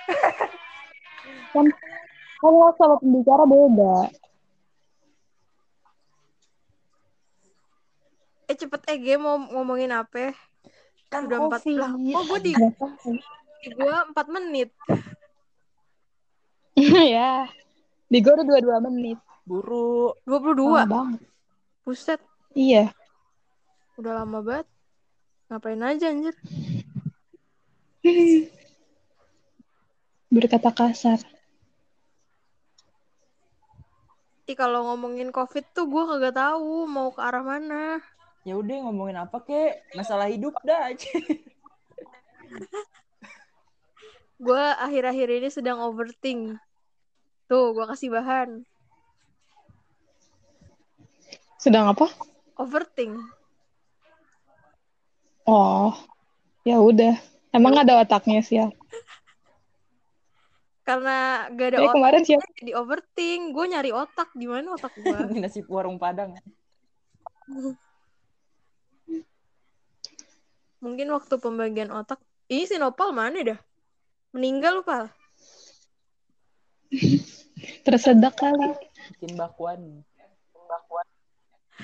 Kan 1.52 1.68
kalau 2.40 2.72
sama 2.80 2.96
pembicara 3.04 3.44
beda. 3.44 4.08
Eh 8.48 8.56
cepet 8.56 8.88
eh 8.88 9.20
mau 9.20 9.36
ngomongin 9.36 9.92
apa? 9.92 10.32
kan 11.12 11.28
Udah 11.28 11.52
empat 11.52 11.68
lah. 11.76 11.92
Oh 11.92 12.24
gue 12.24 12.40
di, 12.40 12.54
gue 13.68 13.96
empat 14.16 14.28
menit. 14.32 14.72
ya. 17.20 17.52
Di 18.08 18.18
gue 18.24 18.32
udah 18.32 18.48
dua-dua 18.48 18.80
menit. 18.88 19.20
buru 19.44 20.16
22. 20.24 20.56
Lama 20.64 20.86
banget. 20.88 21.22
Buset. 21.90 22.29
Iya. 22.54 22.94
Udah 24.00 24.24
lama 24.24 24.40
banget. 24.42 24.68
Ngapain 25.50 25.82
aja 25.82 26.14
anjir. 26.14 26.36
Berkata 30.30 30.70
kasar. 30.70 31.20
Ih 34.50 34.58
kalau 34.58 34.90
ngomongin 34.90 35.30
covid 35.30 35.62
tuh 35.78 35.86
gue 35.86 36.04
kagak 36.10 36.38
tahu 36.38 36.90
mau 36.90 37.14
ke 37.14 37.22
arah 37.22 37.46
mana. 37.46 38.02
ya 38.48 38.56
udah 38.56 38.88
ngomongin 38.88 39.20
apa 39.20 39.44
kek 39.44 39.84
masalah 39.94 40.32
hidup 40.32 40.56
dah 40.64 40.90
aja 40.90 41.12
Gue 44.40 44.64
akhir-akhir 44.80 45.28
ini 45.36 45.50
sedang 45.52 45.84
overthink. 45.84 46.56
Tuh, 47.52 47.76
gue 47.76 47.86
kasih 47.92 48.08
bahan. 48.08 48.64
Sedang 51.60 51.92
apa? 51.92 52.08
Overthink. 52.60 53.16
Oh. 55.48 55.96
Ya 56.68 56.78
udah. 56.84 57.16
Emang 57.56 57.74
ada 57.80 58.04
otaknya 58.04 58.44
sih 58.44 58.60
ya. 58.62 58.68
Karena 60.84 61.48
gak 61.54 61.68
ada 61.74 61.78
Kayak 61.80 61.90
otak, 61.90 61.96
kemarin 61.98 62.22
siapa? 62.26 62.46
jadi 62.60 62.72
overthink. 62.76 63.42
Gue 63.56 63.66
nyari 63.72 63.92
otak. 63.96 64.30
Di 64.36 64.46
mana 64.46 64.76
otak 64.76 64.92
gue? 65.00 65.18
nasi 65.42 65.64
warung 65.66 65.96
padang 65.98 66.36
Mungkin 70.84 71.08
waktu 71.12 71.36
pembagian 71.40 71.90
otak. 71.90 72.20
Ini 72.50 72.66
si 72.66 72.76
Nopal 72.78 73.14
mana 73.14 73.40
dah? 73.44 73.60
Meninggal 74.34 74.80
lu, 74.80 74.84
Pal? 74.86 75.10
Tersedak 77.86 78.38
kali. 78.38 78.74
bikin 79.10 79.34
bakwan 79.36 80.06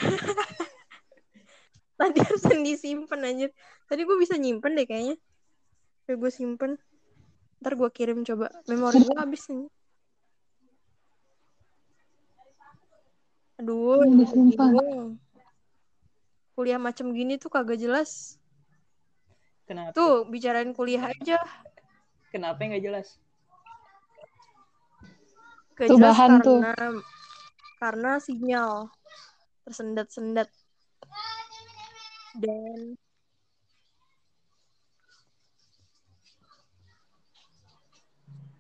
Tadi 2.00 2.18
harusnya 2.20 2.58
disimpan 2.60 3.20
anjir. 3.24 3.50
Tadi 3.88 4.02
gue 4.04 4.18
bisa 4.20 4.36
nyimpen 4.36 4.76
deh 4.76 4.84
kayaknya. 4.84 5.16
Udah 6.06 6.16
gue 6.20 6.32
simpen. 6.32 6.72
Ntar 7.64 7.74
gue 7.74 7.90
kirim 7.90 8.22
coba. 8.22 8.52
Memori 8.68 9.00
gue 9.00 9.16
habis 9.16 9.48
nih. 9.48 9.68
Aduh. 13.58 14.04
Kuliah 16.56 16.80
macam 16.80 17.12
gini 17.12 17.36
tuh 17.36 17.52
kagak 17.52 17.80
jelas. 17.80 18.40
kenapa 19.66 19.98
Tuh, 19.98 20.30
bicarain 20.30 20.70
kuliah 20.72 21.10
aja. 21.10 21.42
kenapa 22.30 22.62
nggak 22.62 22.84
jelas 22.84 23.18
Gak 25.74 25.90
Tuh 25.90 25.98
jelas 25.98 26.14
bahan 26.14 26.32
tuh. 26.40 26.60
karena 26.62 26.88
karena 27.82 28.12
sinyal 28.22 28.94
tersendat-sendat. 29.66 30.48
Dan 32.38 32.94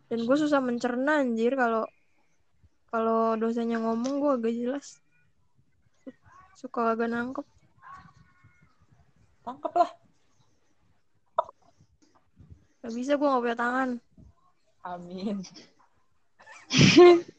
dan 0.09 0.19
gue 0.23 0.37
susah 0.37 0.61
mencerna 0.63 1.21
anjir 1.21 1.53
kalau 1.53 1.85
kalau 2.89 3.35
dosennya 3.37 3.77
ngomong 3.77 4.17
gue 4.17 4.31
agak 4.33 4.53
jelas. 4.55 4.87
Suka 6.57 6.91
kagak 6.93 7.11
nangkep. 7.13 7.45
Tangkep 9.45 9.73
lah. 9.75 9.91
Gak 12.81 12.93
bisa 12.93 13.17
gue 13.17 13.27
gak 13.27 13.43
punya 13.43 13.57
tangan. 13.57 13.89
Amin. 14.85 15.41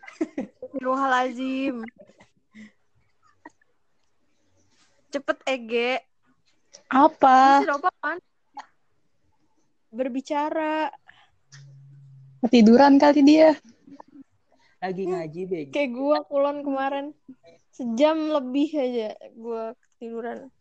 Astagfirullahaladzim. 0.76 1.82
Cepet 5.16 5.38
Ege. 5.48 6.04
Apa? 6.92 7.64
Berbicara. 9.88 10.92
Ketiduran 12.44 13.00
kali 13.00 13.24
dia. 13.24 13.56
Lagi 14.84 15.08
ngaji, 15.08 15.40
Beg. 15.48 15.66
Kayak 15.72 15.96
gue 15.96 16.16
kulon 16.28 16.60
kemarin. 16.60 17.06
Sejam 17.72 18.28
lebih 18.28 18.68
aja 18.76 19.16
gue 19.16 19.62
ketiduran. 19.96 20.52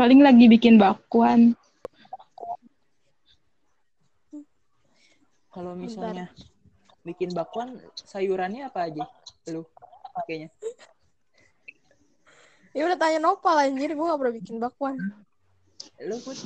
Paling 0.00 0.24
lagi 0.24 0.48
bikin 0.48 0.80
bakwan. 0.80 1.52
Kalau 5.52 5.76
misalnya 5.76 6.32
bikin 7.08 7.32
bakwan, 7.32 7.72
sayurannya 7.96 8.68
apa 8.68 8.92
aja? 8.92 9.04
Lu 9.48 9.64
pakainya. 10.12 10.52
Ya 12.76 12.84
udah 12.84 12.98
tanya 13.00 13.18
Nopal 13.18 13.56
anjir. 13.58 13.96
Gue 13.96 14.04
gak 14.04 14.20
pernah 14.20 14.34
bikin 14.36 14.56
bakwan. 14.60 14.94
Lu 16.04 16.16
put 16.20 16.36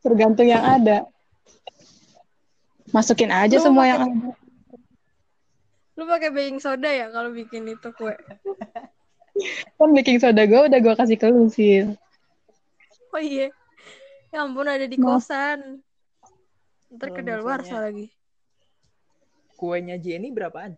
Tergantung 0.00 0.48
yang 0.48 0.64
ada. 0.64 1.04
Masukin 2.90 3.28
aja 3.28 3.60
Lu 3.60 3.62
semua 3.62 3.84
pakai- 3.84 3.92
yang 3.92 4.02
ada. 4.02 4.30
Lu 5.94 6.02
pakai 6.08 6.30
baking 6.32 6.58
soda 6.58 6.90
ya 6.90 7.06
kalau 7.12 7.30
bikin 7.30 7.68
itu 7.68 7.88
kue? 7.94 8.14
Kan 9.78 9.90
baking 9.94 10.18
soda 10.18 10.42
gue 10.42 10.60
udah 10.64 10.78
gue 10.80 10.94
kasih 10.96 11.18
ke 11.18 11.26
lu 11.28 11.46
sih. 11.46 11.86
Oh 13.10 13.22
iya. 13.22 13.52
Ya 14.30 14.42
ampun 14.42 14.66
ada 14.66 14.86
di 14.86 14.98
kosan. 14.98 15.78
Ntar 16.90 17.10
kedaluarsa 17.10 17.78
misalnya- 17.78 17.84
lagi. 17.84 18.06
Kuenya 19.64 19.96
Jenny 19.96 20.28
berapaan? 20.28 20.76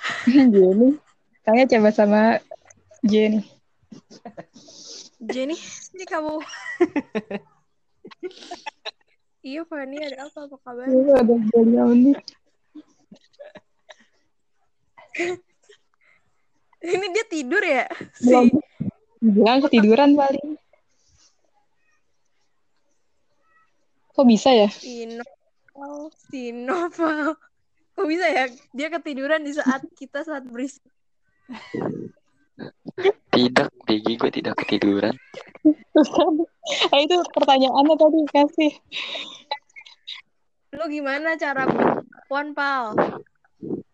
Jenny. 0.56 0.96
Kayaknya 1.44 1.76
coba 1.76 1.92
sama 1.92 2.40
Jenny. 3.04 3.44
Jenny, 5.20 5.60
ini 5.92 6.04
kamu. 6.08 6.40
iya 9.52 9.60
Fani, 9.68 10.00
ada 10.00 10.24
apa? 10.24 10.48
Apa 10.48 10.56
kabar? 10.64 10.88
Iya, 10.88 11.20
ada 11.20 11.34
menit. 11.84 12.16
Ini 16.86 17.06
dia 17.10 17.24
tidur 17.26 17.58
ya? 17.64 17.82
Belum. 18.22 18.46
Si 18.46 18.60
Bilang 19.26 19.58
ketiduran 19.64 20.14
paling. 20.14 20.54
Kok 24.14 24.26
bisa 24.28 24.54
ya? 24.54 24.68
Sinoval. 25.76 26.08
Sinoval. 26.32 27.36
Kok 27.96 28.06
bisa 28.08 28.26
ya? 28.28 28.44
Dia 28.72 28.88
ketiduran 28.88 29.44
di 29.44 29.52
saat 29.52 29.84
kita 29.92 30.24
saat 30.24 30.48
berisik. 30.48 30.84
Tidak, 33.28 33.68
Begi 33.84 34.16
gue 34.16 34.30
tidak 34.32 34.56
ketiduran. 34.64 35.12
Ah, 36.92 37.00
itu 37.00 37.16
pertanyaannya 37.32 37.94
tadi 37.96 38.20
kasih. 38.32 38.72
Lu 40.76 40.84
gimana 40.88 41.36
cara 41.36 41.68
puan 42.28 42.56
pal? 42.56 42.96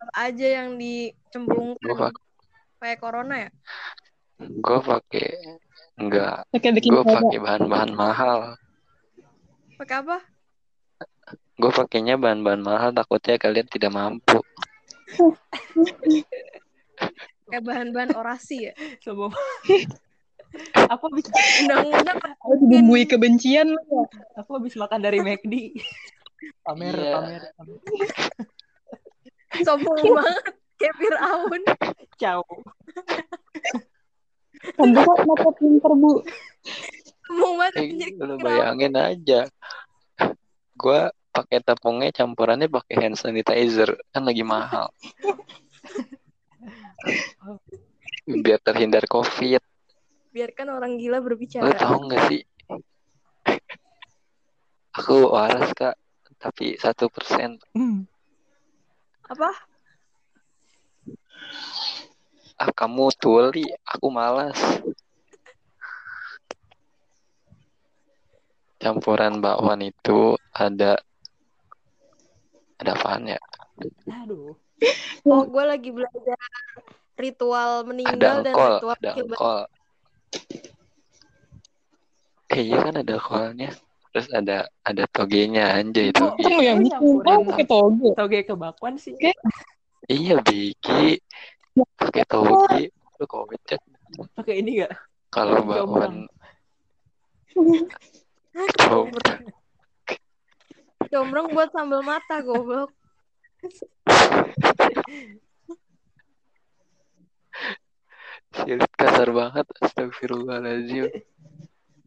Apa 0.02 0.30
aja 0.30 0.46
yang 0.62 0.78
dicemplungkan 0.78 1.94
pak, 1.94 2.14
kayak 2.82 2.98
corona 2.98 3.34
ya? 3.46 3.50
gue 4.42 4.78
pakai 4.82 5.28
enggak, 5.94 6.42
Pakai 6.50 6.70
gue 6.74 7.02
pakai 7.06 7.38
bahan-bahan 7.38 7.92
mahal. 7.94 8.58
Pakai 9.78 10.02
apa? 10.02 10.18
Gue 11.60 11.70
pakainya 11.70 12.16
bahan-bahan 12.16 12.62
mahal, 12.64 12.90
takutnya 12.92 13.36
kalian 13.36 13.68
tidak 13.68 13.92
mampu. 13.92 14.40
Kayak 17.48 17.64
bahan-bahan 17.68 18.10
orasi 18.16 18.70
ya? 18.70 18.74
Coba. 19.04 19.28
aku 20.88 21.02
habis 21.12 21.26
Undang-undang 21.64 22.18
dibumbui 22.60 23.04
kebencian 23.04 23.72
lu 23.72 23.80
ya. 23.80 24.04
aku 24.40 24.60
habis 24.60 24.76
makan 24.76 25.00
dari 25.04 25.20
McD. 25.20 25.76
Pamer, 26.64 26.96
Iya. 26.96 27.12
pamer, 27.16 27.42
pamer. 27.56 27.78
sombong 29.68 30.00
banget. 30.00 30.44
Kayak 30.80 30.94
Fir'aun. 30.98 31.62
Ciao. 32.18 32.42
Gue 34.80 35.02
kok 35.04 35.18
mata 35.28 35.50
pinter, 35.60 35.92
Bu. 35.92 36.12
Sombong 37.28 37.54
banget. 37.60 37.74
Eh, 37.78 38.16
lu 38.16 38.34
bayangin 38.40 38.94
aja. 38.96 39.40
Gue 40.74 41.00
pakai 41.32 41.64
tepungnya 41.64 42.12
campurannya 42.12 42.68
pakai 42.68 43.08
hand 43.08 43.16
sanitizer 43.16 43.96
kan 44.12 44.22
lagi 44.28 44.44
mahal. 44.44 44.92
Biar 48.28 48.60
terhindar 48.60 49.08
covid. 49.08 49.64
Biarkan 50.32 50.68
orang 50.72 51.00
gila 51.00 51.18
Lo 51.18 51.26
berbicara. 51.26 51.72
tau 51.76 51.98
gak 52.08 52.22
sih? 52.28 52.40
Aku 54.92 55.32
waras 55.32 55.72
kak, 55.72 55.96
tapi 56.36 56.76
satu 56.76 57.08
persen. 57.08 57.56
Hmm. 57.72 58.04
Apa? 59.24 59.50
Ah 62.60 62.70
kamu 62.76 63.08
tuli, 63.16 63.64
aku 63.88 64.12
malas. 64.12 64.56
Campuran 68.76 69.40
bakwan 69.40 69.80
itu 69.80 70.36
ada 70.52 71.00
ada 72.82 72.92
apaan 72.98 73.22
ya? 73.30 73.38
Aduh. 74.26 74.54
Oh, 75.22 75.46
gue 75.46 75.62
lagi 75.62 75.94
belajar 75.94 76.34
ritual 77.14 77.86
Ada 77.86 77.86
meninggal 77.86 78.36
dan 78.42 78.50
engkol, 78.58 78.72
ritual 78.82 78.98
ada. 78.98 79.70
Eh 82.50 82.60
iya 82.66 82.78
kan 82.82 82.94
ada 82.98 83.12
engkolnya. 83.14 83.70
Terus 84.12 84.26
ada 84.34 84.66
ada 84.82 85.04
togenya 85.08 85.78
anjay 85.78 86.10
Kok 86.10 86.36
toge. 86.36 86.42
lu 86.44 86.58
yang 86.60 86.82
bikin? 86.82 87.22
Oh, 87.22 87.40
pakai 87.46 87.66
toge. 87.70 88.08
Toge 88.18 88.38
ke 88.42 88.54
bakwan 88.58 88.98
sih. 88.98 89.14
Iya 90.10 90.42
Biki. 90.42 91.22
Pakai 91.94 92.24
toge. 92.26 92.90
Lu 92.90 93.24
kocak. 93.24 93.80
Pakai 94.34 94.60
ini 94.60 94.82
gak? 94.82 94.92
Kalau 95.30 95.62
bakwan 95.64 96.26
coba. 98.82 99.20
Jombrong 101.12 101.52
buat 101.52 101.68
sambal 101.76 102.00
mata, 102.00 102.40
goblok. 102.40 102.88
Silit 108.56 108.92
kasar 108.96 109.28
banget. 109.28 109.68
Astagfirullahaladzim. 109.84 111.12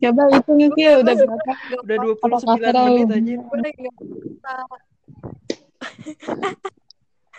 Coba 0.01 0.23
itu 0.33 0.51
sih 0.73 0.85
udah 1.01 1.13
berapa? 1.21 1.53
Udah 1.85 1.95
Apa 2.01 2.25
29 2.49 2.65
kata 2.65 2.81
menit 2.89 3.09
aja. 3.13 3.35
Bisa. 3.45 4.53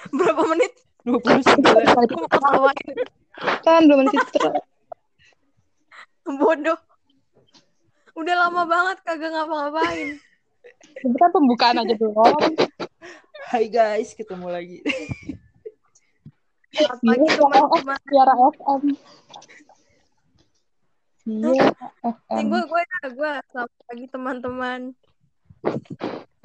Berapa 0.16 0.42
menit? 0.54 0.72
29. 1.02 1.66
Gue 2.14 2.26
mau. 2.30 2.70
Kan 3.66 3.90
belum 3.90 3.98
menit 4.06 4.14
itu. 4.22 4.50
Bodoh. 6.30 6.78
Udah 8.16 8.34
lama 8.38 8.62
banget 8.64 8.96
kagak 9.02 9.30
ngapa-ngapain. 9.34 10.22
Itu 11.02 11.16
kan 11.16 11.30
pembukaan 11.30 11.80
aja 11.82 11.94
belum. 11.94 12.36
Hai 13.46 13.70
guys, 13.70 14.12
ketemu 14.16 14.50
lagi. 14.50 14.78
Selamat 16.74 16.98
pagi 17.00 17.26
teman-teman. 17.34 17.98
Suara 18.10 18.34
FM. 18.52 18.82
Iya, 21.26 21.66
FM. 22.02 22.44
Gue 22.50 22.62
gue 22.66 22.82
gue 23.14 23.32
selamat 23.54 23.80
pagi 23.86 24.06
teman-teman. 24.10 24.80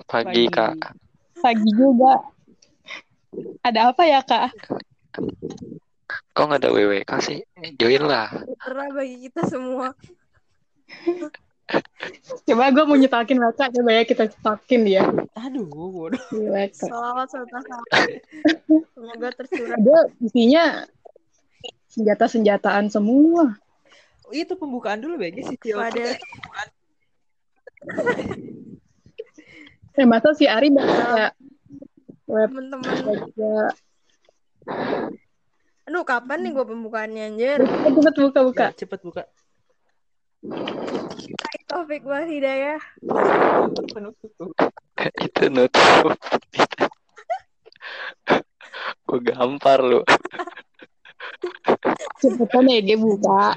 Pagi 0.06 0.44
kak. 0.50 0.76
Pagi 1.42 1.70
juga. 1.74 2.22
Ada 3.64 3.96
apa 3.96 4.04
ya, 4.04 4.20
Kak? 4.26 4.52
Kok 6.36 6.44
nggak 6.48 6.62
ada 6.64 6.70
WWK 6.76 7.12
sih? 7.24 7.40
Join 7.80 8.04
lah. 8.04 8.28
Terah 8.60 8.90
bagi 8.92 9.28
kita 9.30 9.48
semua. 9.48 9.96
Coba 12.44 12.74
gue 12.74 12.84
mau 12.84 12.98
nyetakin 12.98 13.38
baca, 13.38 13.70
coba 13.70 13.90
ya 13.94 14.04
kita 14.04 14.26
cetakin 14.28 14.82
dia. 14.84 15.04
Aduh, 15.38 15.66
bodoh. 15.68 16.20
Salawat 16.74 17.28
serta 17.30 17.60
salam. 17.62 18.08
Semoga 18.92 19.30
tercurah. 19.34 19.78
Ada 19.78 19.98
isinya 20.20 20.64
senjata-senjataan 21.88 22.90
semua. 22.90 23.56
Itu 24.32 24.56
pembukaan 24.56 25.04
dulu 25.04 25.20
BG 25.20 25.38
sih. 25.46 25.58
Pada 25.70 26.16
Eh, 29.92 30.08
masa 30.08 30.32
si 30.32 30.48
Ari 30.48 30.72
baca 30.72 31.36
Web 32.26 32.48
teman-teman. 32.48 32.96
baca. 33.04 33.54
Aduh, 35.84 36.08
kapan 36.08 36.48
nih 36.48 36.52
gue 36.56 36.64
pembukaannya 36.64 37.24
anjir? 37.28 37.60
Cepet, 37.60 37.92
cepet 37.92 38.16
buka 38.24 38.40
buka. 38.42 38.66
Ya, 38.66 38.78
cepet 38.78 39.00
buka. 39.04 39.24
Taufik 41.72 42.04
wal 42.04 42.28
Hidayah. 42.28 42.84
Penutup. 43.96 44.52
itu 45.26 45.44
nutup 45.48 46.14
gue 49.08 49.20
gampar 49.24 49.80
lu 49.82 50.04
Cepetan 52.20 52.68
ya 52.68 52.80
Ge 52.84 52.96
buka. 53.00 53.56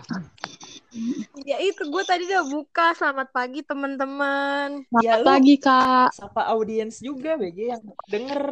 Ya 1.43 1.59
itu 1.59 1.83
gue 1.91 2.03
tadi 2.07 2.31
udah 2.31 2.47
buka. 2.47 2.95
Selamat 2.95 3.35
pagi 3.35 3.67
teman-teman. 3.67 4.87
Ya, 5.03 5.19
Selamat 5.19 5.19
lu- 5.19 5.27
pagi 5.27 5.55
kak. 5.59 6.09
Sapa 6.15 6.43
audiens 6.55 7.03
juga 7.03 7.35
BG 7.35 7.59
yang 7.75 7.83
denger. 8.07 8.43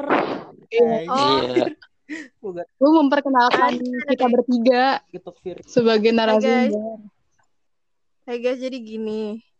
Iya. 0.74 1.06
Oh. 1.06 1.38
iya 1.54 1.70
Gue 2.76 2.90
memperkenalkan 2.92 3.78
kita 3.78 4.26
bertiga 4.26 4.98
getok 5.14 5.38
Fir. 5.38 5.62
sebagai 5.64 6.10
narasumber. 6.10 6.98
Hai 8.22 8.38
guys, 8.38 8.58
jadi 8.58 8.78
gini. 8.78 9.51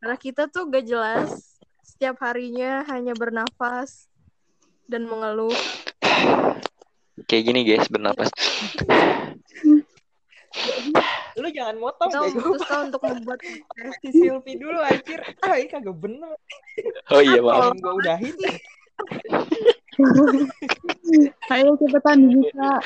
Karena 0.00 0.16
kita 0.20 0.48
tuh 0.48 0.68
gak 0.68 0.84
jelas. 0.84 1.56
Setiap 1.84 2.16
harinya 2.24 2.84
hanya 2.88 3.12
bernafas 3.12 4.08
dan 4.88 5.08
mengeluh. 5.08 5.54
kayak 7.24 7.44
gini 7.46 7.60
guys 7.64 7.88
bernapas 7.88 8.28
Lu 11.40 11.48
jangan 11.50 11.76
motong 11.78 12.10
Kita 12.10 12.20
memutuskan 12.30 12.78
untuk 12.90 13.02
membuat 13.06 13.40
Si 14.02 14.08
Silvi 14.14 14.54
dulu 14.54 14.78
anjir. 14.78 15.20
Ah, 15.42 15.58
ini 15.58 15.66
kagak 15.66 15.98
bener. 15.98 16.38
oh 17.10 17.22
iya 17.22 17.42
maaf 17.42 17.74
gue 17.74 17.92
udahin. 17.94 18.34
Ayo 21.50 21.74
cepetan 21.78 22.18
buka. 22.30 22.72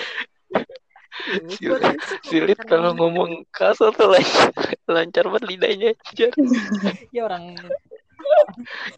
buat 1.62 1.82
Silit 2.24 2.58
kalau 2.64 2.94
ngomong 2.94 3.44
kasar 3.50 3.92
tuh 3.94 4.08
lancar, 4.10 4.50
lancar 4.94 5.24
banget 5.28 5.44
lidahnya 5.48 5.90
Ya 7.14 7.26
orang 7.26 7.56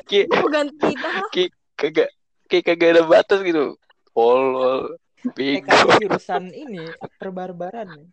kayak 0.06 0.26
Mau 0.32 0.48
ganti 0.50 0.90
kayak 1.32 1.50
kagak 1.78 2.08
kayak 2.50 2.64
kagak 2.66 2.90
ada 2.98 3.02
batas 3.06 3.40
gitu. 3.46 3.78
Tolol 4.12 4.98
kayak 5.36 5.64
bego 5.64 5.88
jurusan 6.00 6.52
ini 6.52 6.92
perbarbaran. 7.16 8.10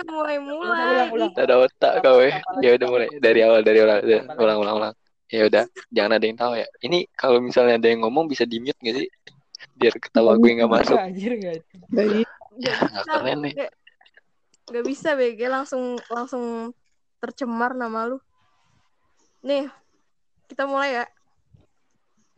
Ulang, 0.00 1.10
ulang, 1.12 1.30
tak 1.36 1.44
ada 1.48 1.56
otak 1.66 1.92
kau 2.00 2.20
ya 2.22 2.40
ya 2.64 2.70
udah 2.76 2.88
mulai 2.88 3.08
dari 3.20 3.40
awal 3.44 3.60
dari 3.60 3.78
awal. 3.84 4.00
Ulang 4.38 4.58
ulang 4.64 4.76
ulang 4.80 4.94
ya 5.30 5.46
udah 5.46 5.64
jangan 5.94 6.18
ada 6.18 6.24
yang 6.26 6.38
tahu 6.38 6.52
ya 6.58 6.66
ini 6.82 7.06
kalau 7.14 7.38
misalnya 7.38 7.78
ada 7.78 7.88
yang 7.88 8.02
ngomong 8.02 8.26
bisa 8.26 8.42
di 8.42 8.58
mute 8.58 8.78
gak 8.82 8.98
sih 8.98 9.08
biar 9.78 9.94
ketawa 10.02 10.34
gue 10.34 10.50
nggak 10.58 10.70
masuk 10.70 10.98
anjir 11.06 11.38
ya 11.38 11.54
nggak 12.58 13.04
keren 13.06 13.38
nih 13.46 13.54
Nggak- 14.70 14.86
bisa 14.86 15.18
BG 15.18 15.50
langsung 15.50 15.98
langsung 16.06 16.70
tercemar 17.18 17.74
nama 17.74 18.06
lu. 18.06 18.22
Nih, 19.42 19.66
kita 20.46 20.64
mulai 20.64 21.02
ya. 21.02 21.04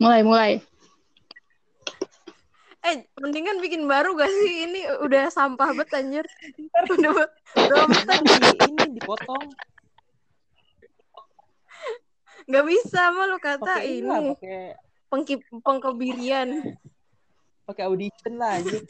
mulai 0.01 0.21
mulai. 0.25 0.51
Eh, 2.83 3.07
mendingan 3.15 3.63
bikin 3.63 3.87
baru 3.87 4.17
gak 4.17 4.27
sih? 4.27 4.67
Ini 4.67 4.79
udah 5.05 5.31
sampah 5.31 5.71
banget 5.71 5.93
anjir. 5.93 6.25
Udah 6.89 7.11
bet- 7.15 7.37
udah 7.55 7.85
Ntar 7.85 8.19
di 8.25 8.33
ini 8.67 8.83
dipotong. 8.99 9.47
Gak 12.43 12.65
bisa 12.65 13.01
mah 13.09 13.25
lu 13.25 13.37
kata 13.37 13.63
Pakai 13.79 13.87
ini 13.93 14.03
lah, 14.03 14.19
pakai 14.35 14.59
pengki 15.07 15.35
pengkebirian. 15.61 16.47
pakai 17.63 17.83
audition 17.87 18.33
lah 18.35 18.59
anjir. 18.59 18.83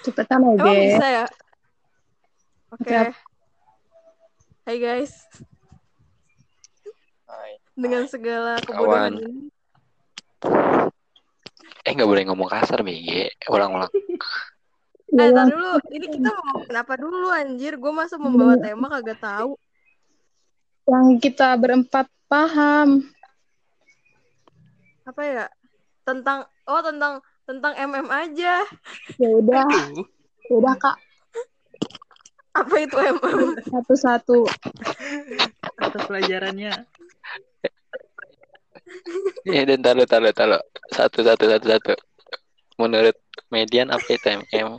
Cepetan 0.00 0.40
ya 0.40 0.50
Emang 0.54 0.76
bisa 0.78 1.06
ya? 1.06 1.26
Oke. 2.72 2.88
Oke. 2.88 3.00
Hai 4.64 4.76
guys, 4.76 5.12
Hai. 7.24 7.62
dengan 7.72 8.02
segala 8.06 8.58
kebodohan 8.58 9.14
ini. 9.14 9.46
eh 11.80 11.92
nggak 11.94 12.02
boleh 12.04 12.26
ngomong 12.26 12.50
kasar 12.50 12.82
BG 12.82 13.30
ulang 13.46 13.78
ulang 13.78 13.92
Eh, 15.06 15.22
Iya. 15.22 15.46
dulu. 15.46 15.70
Ini 15.86 16.06
kita 16.10 16.30
mau 16.34 16.66
kenapa 16.66 16.98
dulu 16.98 17.30
anjir? 17.30 17.78
Gue 17.78 17.94
masa 17.94 18.18
membawa 18.18 18.58
tema 18.58 18.90
kagak 18.90 19.22
tahu. 19.22 19.54
Yang 20.86 21.06
kita 21.18 21.58
berempat 21.58 22.06
paham. 22.30 23.02
Apa 25.02 25.22
ya? 25.26 25.46
Tentang 26.06 26.46
oh 26.70 26.82
tentang 26.82 27.18
tentang 27.46 27.74
MM 27.74 28.06
aja. 28.06 28.62
Ya 29.18 29.28
udah, 29.30 29.66
ya 30.46 30.54
udah 30.54 30.74
kak. 30.78 30.96
Apa 32.54 32.74
itu 32.78 32.96
MM? 32.96 33.58
Satu-satu. 33.66 34.46
Atas 35.82 36.02
pelajarannya. 36.06 36.86
ya 39.46 39.62
dan 39.66 39.82
taruh 39.82 40.06
taruh 40.06 40.32
taruh 40.34 40.62
satu 40.90 41.22
satu 41.22 41.44
satu 41.46 41.66
satu 41.66 41.94
menurut 42.78 43.14
median 43.50 43.90
apa 43.90 44.06
itu 44.14 44.26
MM 44.52 44.78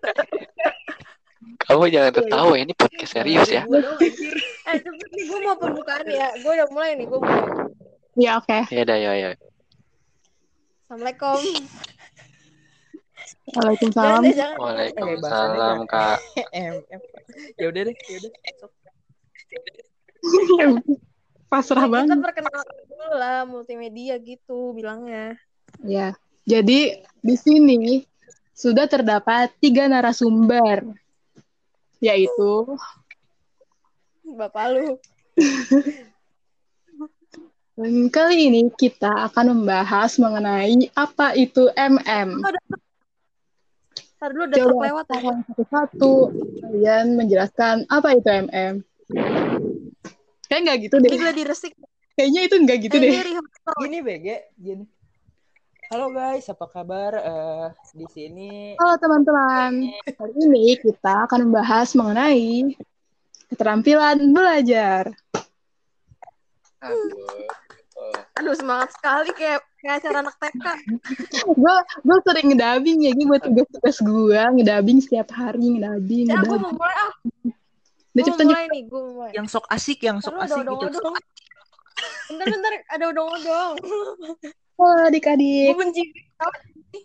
kamu 1.40 1.88
jangan 1.88 2.12
tertawa 2.12 2.54
ini 2.56 2.72
podcast 2.76 3.12
serius 3.16 3.48
ya 3.48 3.64
eh 4.70 4.78
nih 4.86 5.24
gue 5.26 5.38
mau 5.42 5.56
pembukaan 5.58 6.06
ya. 6.06 6.30
Gue 6.38 6.52
udah 6.54 6.68
mulai 6.70 6.94
nih. 6.94 7.06
Gue 7.10 7.18
mulai. 7.18 7.42
Ya 8.18 8.38
oke. 8.38 8.58
ya 8.70 8.80
udah 8.86 8.98
ya 8.98 9.12
ya 9.18 9.28
Assalamualaikum. 10.86 11.38
Waalaikumsalam. 13.50 14.22
Jangan 14.22 14.38
jangan. 14.38 14.58
Waalaikumsalam 14.58 15.76
kak 15.90 16.18
M, 16.54 16.74
M. 16.86 17.00
Ya 17.58 17.66
udah 17.70 17.82
deh, 17.86 17.94
ya 17.94 18.16
udah. 18.22 18.32
Pasrah 21.50 21.86
Kita 21.86 21.94
banget. 21.94 22.16
perkenalan 22.22 22.66
dulu 22.86 23.08
lah 23.18 23.42
multimedia 23.42 24.14
gitu 24.22 24.70
bilangnya. 24.70 25.34
Ya. 25.82 26.14
Jadi 26.46 27.02
di 27.22 27.34
sini 27.34 28.06
sudah 28.54 28.86
terdapat 28.86 29.50
tiga 29.58 29.90
narasumber, 29.90 30.94
yaitu 32.00 32.76
Bapak 34.30 34.64
lu. 34.70 34.96
dan 37.74 37.92
kali 38.08 38.52
ini 38.52 38.68
kita 38.70 39.30
akan 39.30 39.56
membahas 39.56 40.20
mengenai 40.20 40.92
apa 40.92 41.32
itu 41.32 41.66
MM. 41.72 42.44
Ntar 44.20 44.30
dulu 44.36 44.44
udah 44.46 44.58
Coba 44.60 44.68
terlewat 44.76 45.06
ya. 45.08 45.32
satu-satu 45.48 46.12
kalian 46.60 47.06
menjelaskan 47.16 47.88
apa 47.88 48.08
itu 48.14 48.28
MM. 48.28 48.74
Kayak 50.44 50.60
nggak 50.60 50.78
gitu 50.84 50.94
Ini 51.00 51.04
deh. 51.08 51.10
Kayaknya 52.14 52.40
itu 52.44 52.56
nggak 52.60 52.78
gitu 52.84 52.96
Eh, 52.96 53.00
deh. 53.00 53.10
ini. 53.10 53.32
Gini 53.80 53.98
BG, 54.04 54.26
gini. 54.60 54.84
Halo 55.90 56.06
guys, 56.14 56.46
apa 56.46 56.70
kabar? 56.70 57.18
Eh 57.18 57.66
di 57.98 58.06
sini 58.06 58.78
Halo 58.78 58.94
teman-teman, 58.94 59.90
kali 60.06 60.32
ini 60.38 60.78
kita 60.78 61.26
akan 61.26 61.50
membahas 61.50 61.98
mengenai 61.98 62.78
keterampilan 63.50 64.22
belajar. 64.30 65.10
Aduh 68.38 68.54
semangat 68.54 68.94
sekali 68.94 69.34
kayak 69.34 69.66
kayak 69.82 69.98
acara 69.98 70.22
anak 70.22 70.38
TK. 70.38 70.66
Gue 71.58 71.74
gue 72.06 72.18
sering 72.22 72.46
ngedabing 72.54 72.98
ya, 73.02 73.10
gue 73.10 73.26
buat 73.26 73.42
tugas-tugas 73.42 73.98
gue 73.98 74.40
ngedabing 74.62 75.02
setiap 75.02 75.34
hari 75.34 75.74
ngedabing. 75.74 76.30
Ya 76.30 76.38
gue 76.38 76.54
mau 76.54 76.70
mulai 76.70 76.96
ah. 77.02 77.12
Udah 77.18 77.50
Gue 78.14 78.22
mau 78.22 78.26
cepetan 78.30 78.46
mulai 78.46 78.66
nih, 78.70 78.82
gue 78.86 79.02
mulai. 79.10 79.30
yang 79.34 79.46
sok 79.50 79.66
asik, 79.66 80.06
yang 80.06 80.22
sok 80.22 80.38
ada 80.38 80.46
asik 80.46 80.62
gitu. 80.62 80.70
odong-odong. 80.70 81.14
Bentar-bentar 82.30 82.72
ada 82.94 83.04
odong-odong. 83.10 83.74
Oh, 84.80 84.96
adik-adik. 85.04 85.70
Gue 85.70 85.78
benci. 85.78 86.02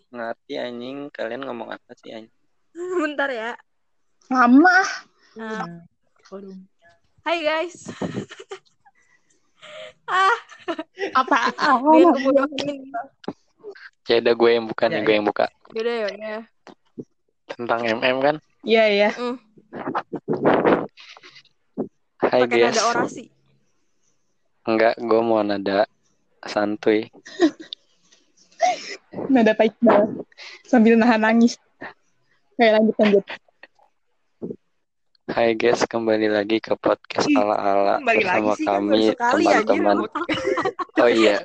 ngerti 0.08 0.56
anjing 0.56 1.12
kalian 1.12 1.44
ngomong 1.44 1.68
apa 1.68 1.92
sih 1.94 2.08
anjing 2.10 2.32
Bentar 3.04 3.28
ya. 3.28 3.52
Lama. 4.26 4.78
Nah, 5.36 5.84
Waduh. 6.26 6.56
hai 7.22 7.38
guys. 7.38 7.84
ah, 10.08 10.36
Apa? 11.12 11.52
ya 14.06 14.16
udah 14.16 14.34
gue 14.34 14.50
yang 14.50 14.64
buka 14.64 14.86
nih 14.86 14.94
Ya, 14.94 15.02
gue 15.02 15.14
yang 15.14 15.26
buka 15.26 15.46
Yaudah 15.74 15.94
ya, 15.98 16.08
ya. 16.14 16.38
tentang 17.50 17.80
MM 17.84 18.16
kan 18.22 18.36
Iya, 18.62 18.84
iya. 18.88 19.10
Mm, 19.12 19.36
Hai 22.16 22.42
guys 22.46 22.72
nada 22.72 22.84
orasi. 22.88 23.28
enggak 24.64 24.94
gue 24.96 25.20
mau 25.20 25.42
nada 25.42 25.90
santuy 26.48 27.10
Nada 29.32 29.56
baik 29.56 29.72
banget. 29.80 30.28
Sambil 30.68 30.92
nahan 31.00 31.22
nangis. 31.24 31.56
Kayak 32.60 32.80
lanjut 32.80 32.96
lanjut. 33.00 33.24
Hai 35.26 35.56
guys, 35.56 35.82
kembali 35.88 36.28
lagi 36.30 36.60
ke 36.60 36.76
podcast 36.78 37.26
ala-ala 37.32 37.98
kembali 37.98 38.22
bersama 38.44 38.92
lagi 38.94 39.10
sih, 39.10 39.16
kan 39.16 39.32
kami 39.34 39.44
teman-teman. 39.66 39.96
Oh 41.02 41.10
iya, 41.10 41.40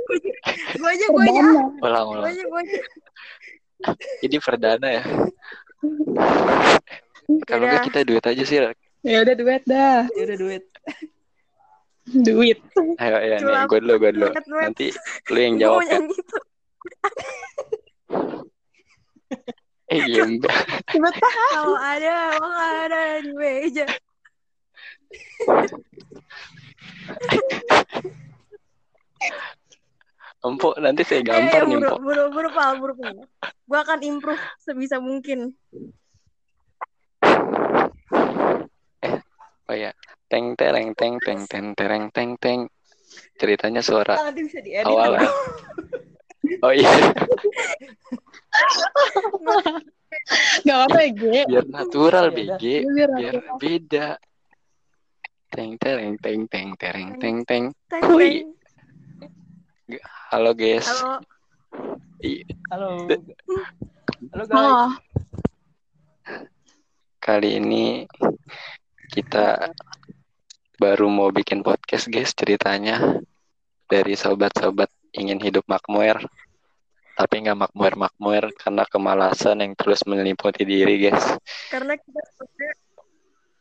Gue 0.77 0.89
aja, 0.93 1.05
gue 1.09 1.23
aja, 1.23 1.41
Perdana. 1.41 1.63
gue 1.63 1.87
ulang-ulang. 1.89 2.25
aja, 2.29 2.43
gue 2.45 2.59
aja. 2.61 2.79
Ini 4.21 4.37
perdana 4.37 4.87
ya. 4.91 5.03
Kalau 7.49 7.63
Yaudah. 7.65 7.69
nggak 7.71 7.85
kita 7.89 7.99
duet 8.05 8.25
aja 8.27 8.43
sih. 8.45 8.57
Ya 9.01 9.17
udah 9.25 9.35
duet 9.35 9.63
dah. 9.65 10.05
Ya 10.11 10.21
udah 10.27 10.37
duit. 10.37 10.63
Duit. 12.25 12.59
Ayo 12.97 13.17
ya 13.21 13.37
nih, 13.39 13.65
gue 13.69 13.79
dulu, 13.79 13.93
gue 13.99 14.11
dulu. 14.11 14.29
Nanti 14.57 14.89
lu 15.29 15.39
yang 15.39 15.55
jawab 15.57 15.81
ya. 15.85 15.99
Eh 19.91 19.99
iya 20.07 20.23
enggak. 20.23 20.55
Kalau 21.51 21.75
ada, 21.75 22.31
emang 22.31 22.55
ada 22.55 23.19
di 23.19 23.31
meja. 23.35 23.83
Empuk, 30.41 30.73
nanti 30.81 31.05
saya 31.05 31.21
Eh, 31.21 31.25
gampar 31.27 31.61
nih, 31.67 31.77
buru, 31.77 31.85
Empuk. 31.85 31.99
buru, 32.01 32.23
buru, 32.31 32.49
pal, 32.49 32.71
buru, 32.81 32.93
pal. 32.97 33.13
Gue 33.67 33.77
akan 33.77 33.99
improve 34.01 34.41
sebisa 34.57 34.97
mungkin. 34.97 35.53
Oh 39.69 39.75
iya. 39.75 39.93
Teng 40.31 40.55
tereng 40.55 40.95
teng 40.95 41.19
teng 41.19 41.43
teng 41.43 41.75
tereng 41.75 42.07
teng 42.15 42.39
teng. 42.39 42.59
Ceritanya 43.35 43.83
suara 43.83 44.15
nanti 44.15 44.47
bisa 44.47 44.63
diedit. 44.63 44.87
awal. 44.87 45.19
Oh 46.65 46.73
iya, 46.73 46.89
Gak 50.67 50.79
apa 50.89 50.97
ya, 51.05 51.09
Ge. 51.13 51.41
biar 51.47 51.65
natural 51.69 52.25
Ya. 52.29 52.33
BG, 52.57 52.63
Biar 52.85 53.09
biar 53.17 53.35
beda. 53.57 54.07
Teng 55.49 55.77
tereng 55.77 56.17
teng 56.17 56.47
teng 56.47 56.75
tereng 56.75 57.09
teng 57.17 57.45
teng. 57.45 57.63
Teng, 57.87 58.03
Hui. 58.09 58.41
teng. 58.41 58.49
Halo 60.31 60.51
guys. 60.57 60.87
Halo, 60.87 61.19
Halo. 62.71 62.89
Halo 64.31 64.43
guys. 64.47 64.57
Oh, 64.57 64.89
Kali 67.21 67.59
ini 67.59 68.07
kita 69.11 69.75
baru 70.81 71.13
mau 71.13 71.29
bikin 71.29 71.61
podcast 71.61 72.09
guys 72.09 72.33
ceritanya 72.33 73.21
dari 73.85 74.17
sobat-sobat 74.17 74.89
ingin 75.13 75.37
hidup 75.37 75.61
makmur 75.69 76.25
tapi 77.13 77.45
nggak 77.45 77.69
makmur 77.69 77.93
makmur 77.93 78.49
karena 78.57 78.81
kemalasan 78.89 79.61
yang 79.61 79.77
terus 79.77 80.01
meliputi 80.09 80.65
diri 80.65 81.05
guys 81.05 81.37
karena 81.69 81.93
kita 82.01 82.21
sebenarnya 82.33 82.73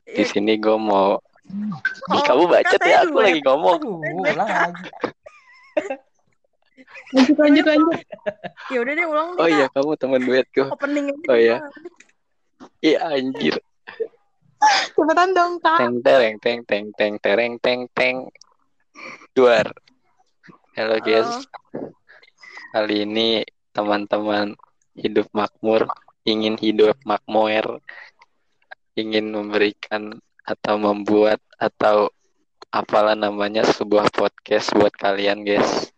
di 0.08 0.22
ya, 0.24 0.32
sini 0.32 0.56
gue 0.56 0.76
mau 0.80 1.20
Ih, 1.50 2.14
oh, 2.14 2.22
kamu 2.24 2.42
bacot 2.46 2.80
kan 2.80 2.88
ya 2.88 2.98
aku 3.04 3.10
duet. 3.20 3.26
lagi 3.26 3.40
ngomong 3.42 3.76
Aduh, 3.82 4.22
lagi. 4.38 4.88
lanjut, 7.10 7.36
lanjut, 7.36 7.64
lanjut. 7.66 7.98
Ya 8.70 8.78
udah 8.80 8.92
deh 8.94 9.06
ulang 9.10 9.28
oh 9.34 9.48
iya 9.50 9.66
kamu 9.74 9.92
teman 9.98 10.22
Opening 10.70 11.06
aja. 11.10 11.26
Oh, 11.26 11.36
iya. 11.36 11.56
Iya 12.78 12.98
anjir 13.02 13.58
Cepetan 14.92 15.32
dong, 15.32 15.56
Kak. 15.64 15.80
teng 15.80 15.96
tereng 16.04 16.36
teng 16.36 16.60
teng 16.68 16.86
teng 16.92 17.14
tereng 17.16 17.54
teng 17.58 17.80
teng. 17.96 18.16
Duar. 19.32 19.72
Halo 20.78 21.02
guys 21.02 21.26
Halo. 21.26 21.90
kali 22.70 23.02
ini 23.02 23.42
teman-teman 23.74 24.54
hidup 24.94 25.26
makmur 25.34 25.90
ingin 26.22 26.54
hidup 26.54 26.94
makmur 27.02 27.82
ingin 28.94 29.34
memberikan 29.34 30.14
atau 30.46 30.78
membuat 30.78 31.42
atau 31.58 32.14
apalah 32.70 33.18
namanya 33.18 33.66
sebuah 33.66 34.14
podcast 34.14 34.70
buat 34.78 34.94
kalian 34.94 35.42
guys 35.42 35.90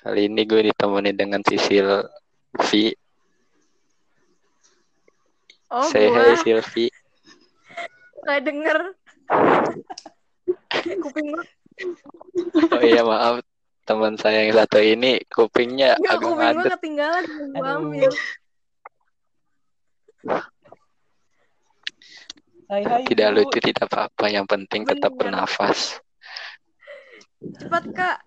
kali 0.00 0.32
ini 0.32 0.48
gue 0.48 0.72
ditemani 0.72 1.12
dengan 1.12 1.44
Sisil 1.44 2.08
V. 2.64 2.68
Oh, 5.68 5.84
say 5.84 6.08
gua. 6.08 6.32
Hi 6.32 6.40
Silvi 6.40 6.88
nggak 8.28 8.44
denger. 8.44 8.78
Kuping 11.00 11.28
oh 12.76 12.82
iya 12.84 13.00
maaf 13.00 13.40
teman 13.88 14.20
saya 14.20 14.44
yang 14.44 14.52
satu 14.52 14.84
ini 14.84 15.16
kupingnya 15.32 15.96
nggak, 15.96 16.12
agak 16.12 16.28
kuping 16.28 16.36
ngadet 16.36 16.72
ketinggalan. 16.76 17.24
Aduh. 17.56 17.72
ambil. 17.80 18.12
Hai 22.68 22.84
hai. 22.84 23.02
tidak 23.08 23.28
Bu. 23.32 23.36
lucu 23.40 23.58
tidak 23.64 23.88
apa-apa 23.88 24.28
yang 24.28 24.44
penting 24.44 24.84
tetap 24.84 25.08
Bener. 25.16 25.32
bernafas 25.32 25.96
Cepat, 27.38 27.84
Kak. 27.94 28.18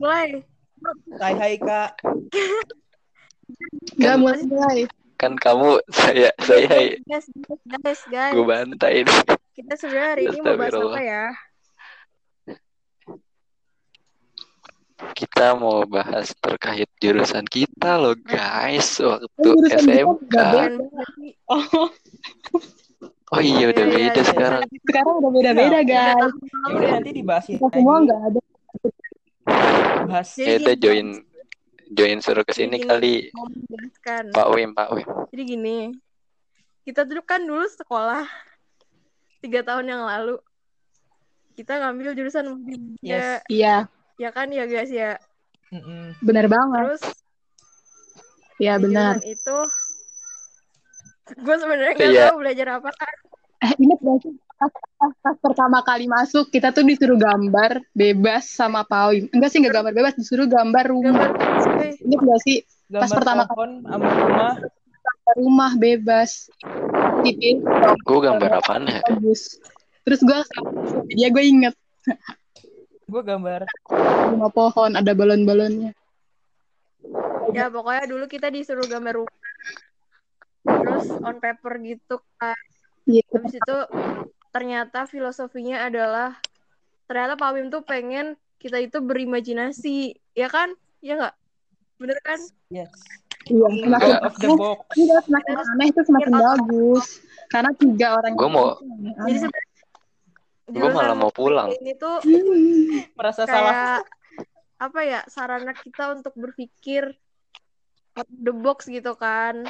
Mulai. 0.00 0.42
Hai 1.20 1.34
hai 1.36 1.54
Kak. 1.60 1.92
Gak 4.00 4.16
mulai, 4.16 4.40
mulai. 4.48 4.78
Kan 5.20 5.36
kamu 5.36 5.76
saya 6.00 6.32
saya 6.40 6.64
hai 6.72 6.96
Guys, 7.04 7.28
guys, 7.36 7.60
guys, 7.84 8.02
guys. 8.08 8.32
gue 8.32 8.44
bantai 8.44 9.04
ini 9.04 9.14
Kita 9.52 9.76
sebenarnya 9.76 10.10
hari 10.16 10.22
ini 10.24 10.38
mau 10.40 10.56
bahas 10.56 10.72
apa 10.74 11.00
ya? 11.04 11.24
kita 15.00 15.56
mau 15.56 15.80
bahas 15.88 16.28
terkait 16.36 16.88
jurusan 17.00 17.44
kita 17.48 17.96
loh 17.96 18.12
guys 18.16 19.00
waktu 19.00 19.48
Oh, 19.48 19.56
kita 19.64 19.76
SMK 19.80 20.28
beda. 20.28 20.64
Oh, 21.48 21.88
oh 23.32 23.40
iya 23.40 23.72
udah 23.72 23.84
Iya, 23.84 23.88
iya, 23.88 23.96
beda 23.96 24.20
iya. 24.20 24.28
sekarang 24.28 24.62
sekarang 24.68 25.14
udah 25.24 25.30
beda-beda, 25.32 25.80
guys. 25.84 26.32
Ya 26.68 26.72
udah 26.76 26.88
nanti 27.00 27.10
dibahasin 27.16 27.56
Kita 27.56 27.68
semua 27.72 27.96
nggak 28.04 28.20
ada. 28.28 28.40
Bahas. 30.04 30.28
Ya 30.36 30.56
gini, 30.60 30.72
join 30.76 31.08
join 31.90 32.22
suruh 32.22 32.46
ke 32.46 32.54
sini 32.54 32.78
kali 32.80 33.34
menjelaskan. 33.34 34.30
Pak 34.30 34.48
Wim 34.54 34.70
Pak 34.72 34.88
Wim 34.94 35.06
Jadi 35.34 35.42
gini, 35.42 35.78
kita 36.86 37.02
dulu 37.02 37.22
kan 37.26 37.42
dulu 37.42 37.66
sekolah 37.66 38.24
tiga 39.42 39.66
tahun 39.66 39.90
yang 39.90 40.02
lalu. 40.06 40.38
Kita 41.58 41.76
ngambil 41.76 42.14
jurusan 42.16 42.46
multimedia, 42.46 43.02
Yes. 43.02 43.42
Iya, 43.50 43.76
ya 44.16 44.30
kan 44.32 44.48
ya 44.48 44.64
guys 44.64 44.88
ya. 44.88 45.18
Mm-mm. 45.68 46.16
benar 46.24 46.46
banget. 46.46 46.82
Terus 46.98 47.04
Iya, 48.60 48.76
di 48.76 48.82
benar. 48.88 49.14
itu, 49.24 49.58
gue 51.32 51.56
sebenarnya 51.56 51.92
nggak 51.96 52.12
Iya. 52.12 52.24
tahu 52.28 52.36
belajar 52.38 52.66
apa 52.76 52.90
kan. 52.92 53.14
Eh, 53.60 53.72
gak 53.76 54.16
sih? 54.24 54.32
Pas, 54.60 54.72
pas, 55.00 55.12
pas 55.24 55.36
pertama 55.40 55.80
kali 55.80 56.04
masuk, 56.04 56.52
kita 56.52 56.68
tuh 56.68 56.84
disuruh 56.84 57.16
gambar 57.16 57.80
bebas 57.96 58.44
sama 58.52 58.84
Pawim. 58.84 59.32
Enggak 59.32 59.48
sih, 59.52 59.64
enggak 59.64 59.80
gambar 59.80 59.94
bebas, 59.96 60.12
disuruh 60.20 60.44
gambar 60.44 60.84
rumah. 60.92 61.28
Gambar. 61.32 61.49
Ingat 62.00 62.20
gak 62.24 62.40
sih? 62.46 62.58
Gambar 62.90 63.16
pertama 63.22 63.42
pohon 63.46 63.70
sama 63.86 64.06
rumah. 64.18 64.54
Rumah 65.38 65.72
bebas. 65.78 66.50
Gitu. 67.22 67.62
gue 68.02 68.18
gambar 68.18 68.64
apaan 68.64 68.88
ya 68.88 68.98
Bagus. 69.06 69.60
Terus 70.02 70.20
gue, 70.24 70.40
dia 71.12 71.28
gue 71.28 71.44
inget. 71.44 71.74
Gue 73.06 73.22
gambar. 73.22 73.68
Rumah 74.34 74.50
pohon, 74.50 74.96
ada 74.96 75.12
balon-balonnya. 75.12 75.92
Ya 77.50 77.66
pokoknya 77.68 78.04
dulu 78.06 78.24
kita 78.26 78.48
disuruh 78.48 78.86
gambar 78.86 79.22
rumah. 79.22 79.38
Terus 80.66 81.06
on 81.22 81.36
paper 81.38 81.74
gitu 81.82 82.16
kan. 82.38 82.58
Iya. 83.06 83.24
Habis 83.32 83.54
itu 83.58 83.78
ternyata 84.50 85.06
filosofinya 85.06 85.86
adalah 85.86 86.38
ternyata 87.06 87.34
Pak 87.34 87.50
Wim 87.54 87.66
tuh 87.70 87.82
pengen 87.82 88.38
kita 88.60 88.78
itu 88.78 89.00
berimajinasi, 89.00 90.14
ya 90.36 90.48
kan? 90.52 90.76
Ya 91.00 91.16
nggak? 91.16 91.34
Bener 92.00 92.16
kan? 92.24 92.40
Yes. 92.72 92.88
Iya, 93.44 93.66
semakin 93.68 94.12
Out 94.14 94.24
of 94.24 94.34
the 94.36 94.48
box. 94.52 94.78
Enggak, 94.94 95.20
semakin 95.24 95.54
aneh 95.58 95.86
itu 95.88 96.00
semakin 96.02 96.30
Iya. 96.30 96.40
bagus. 96.42 97.06
Karena 97.46 97.70
tiga 97.74 98.06
orang 98.14 98.32
Gua 98.32 98.40
itu 98.42 98.54
mau-. 98.54 98.76
Jadi 99.20 99.38
Gua 100.70 100.88
malah 100.90 101.16
mau 101.18 101.30
pulang. 101.30 101.68
Ini 101.74 101.92
tuh 101.94 102.22
Hmm. 102.22 103.04
Merasa 103.12 103.42
salah. 103.42 103.50
kayak 103.50 103.98
apa 104.80 105.00
ya 105.04 105.20
sarana 105.26 105.72
kita 105.74 106.14
untuk 106.14 106.32
berpikir 106.34 107.12
out 108.14 108.28
the 108.30 108.54
box 108.54 108.86
gitu 108.86 109.12
kan. 109.12 109.66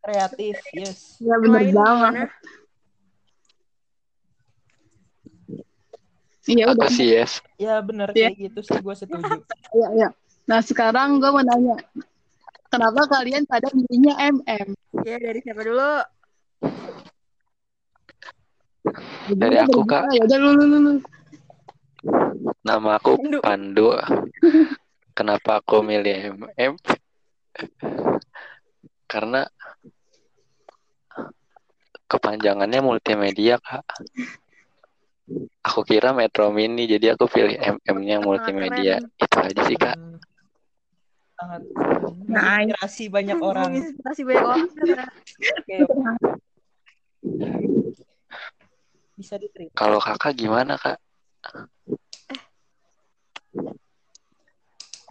Kreatif. 0.00 0.56
Yes. 0.72 1.20
Ya 1.20 1.36
bener 1.36 1.60
lain 1.60 1.74
banget. 1.74 2.28
Iya 6.46 6.70
udah. 6.70 6.86
sih 6.88 7.10
yes 7.10 7.42
Ya 7.58 7.82
bener 7.82 8.14
Iya. 8.14 8.30
kayak 8.30 8.38
gitu 8.40 8.60
sih 8.62 8.78
gue 8.78 8.94
setuju. 8.94 9.42
Iya, 9.74 9.88
iya. 9.92 10.08
Nah 10.46 10.60
sekarang 10.62 11.18
gue 11.18 11.30
mau 11.30 11.42
nanya, 11.42 11.76
kenapa 12.70 13.06
kalian 13.10 13.46
pada 13.46 13.66
milihnya 13.74 14.14
MM? 14.30 14.68
Ya 15.02 15.18
dari 15.18 15.42
siapa 15.42 15.62
dulu? 15.66 15.92
Dari 19.34 19.56
aku, 19.58 19.80
Kak. 19.82 20.14
Ya 20.14 20.22
udah 20.22 20.38
lu 20.38 20.50
lu 20.54 20.64
lu. 20.66 20.78
lu. 20.78 20.94
nama 22.66 22.98
aku 22.98 23.18
Pandu. 23.18 23.38
Pandu 23.42 23.88
kenapa 25.16 25.64
aku 25.64 25.80
milih 25.80 26.36
MM 26.36 26.76
karena 29.08 29.48
kepanjangannya 32.04 32.84
multimedia 32.84 33.56
kak. 33.56 33.86
Aku 35.66 35.82
kira 35.82 36.14
Metro 36.14 36.54
Mini, 36.54 36.86
jadi 36.86 37.18
aku 37.18 37.26
pilih 37.26 37.58
MM-nya 37.58 38.22
multimedia. 38.22 39.02
Itu 39.18 39.36
aja 39.42 39.62
sih 39.66 39.74
kak. 39.74 39.98
Sangat 41.36 41.62
Nah, 42.26 42.64
menginspirasi 42.64 43.04
banyak 43.16 43.38
orang. 43.38 43.70
Menginspirasi 43.76 44.20
banyak 44.24 44.46
orang. 44.46 44.68
Oke, 45.36 45.76
bisa 49.16 49.34
diterima. 49.40 49.72
Kalau 49.72 49.98
kakak 50.00 50.36
gimana 50.36 50.76
kak? 50.76 51.00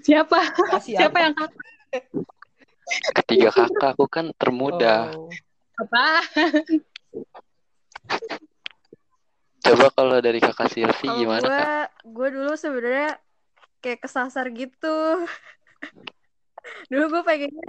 Siapa? 0.06 0.40
Kasih 0.54 0.94
Siapa 0.94 1.18
apa? 1.18 1.26
yang 1.26 1.34
kakak? 1.34 2.04
Ketiga 3.18 3.50
kakak 3.50 3.90
aku 3.98 4.06
kan 4.06 4.30
termuda. 4.38 5.10
Oh, 5.10 5.30
Apa? 5.82 6.22
Coba 9.66 9.90
kalau 9.98 10.18
dari 10.22 10.38
kakak 10.38 10.70
Silvi 10.70 11.26
gimana 11.26 11.42
gue, 11.42 11.50
kak? 11.50 11.90
gue 12.06 12.28
dulu 12.30 12.54
sebenarnya 12.54 13.18
kayak 13.82 14.06
kesasar 14.06 14.54
gitu. 14.54 15.26
Dulu 16.90 17.04
gue 17.12 17.22
pengennya, 17.26 17.68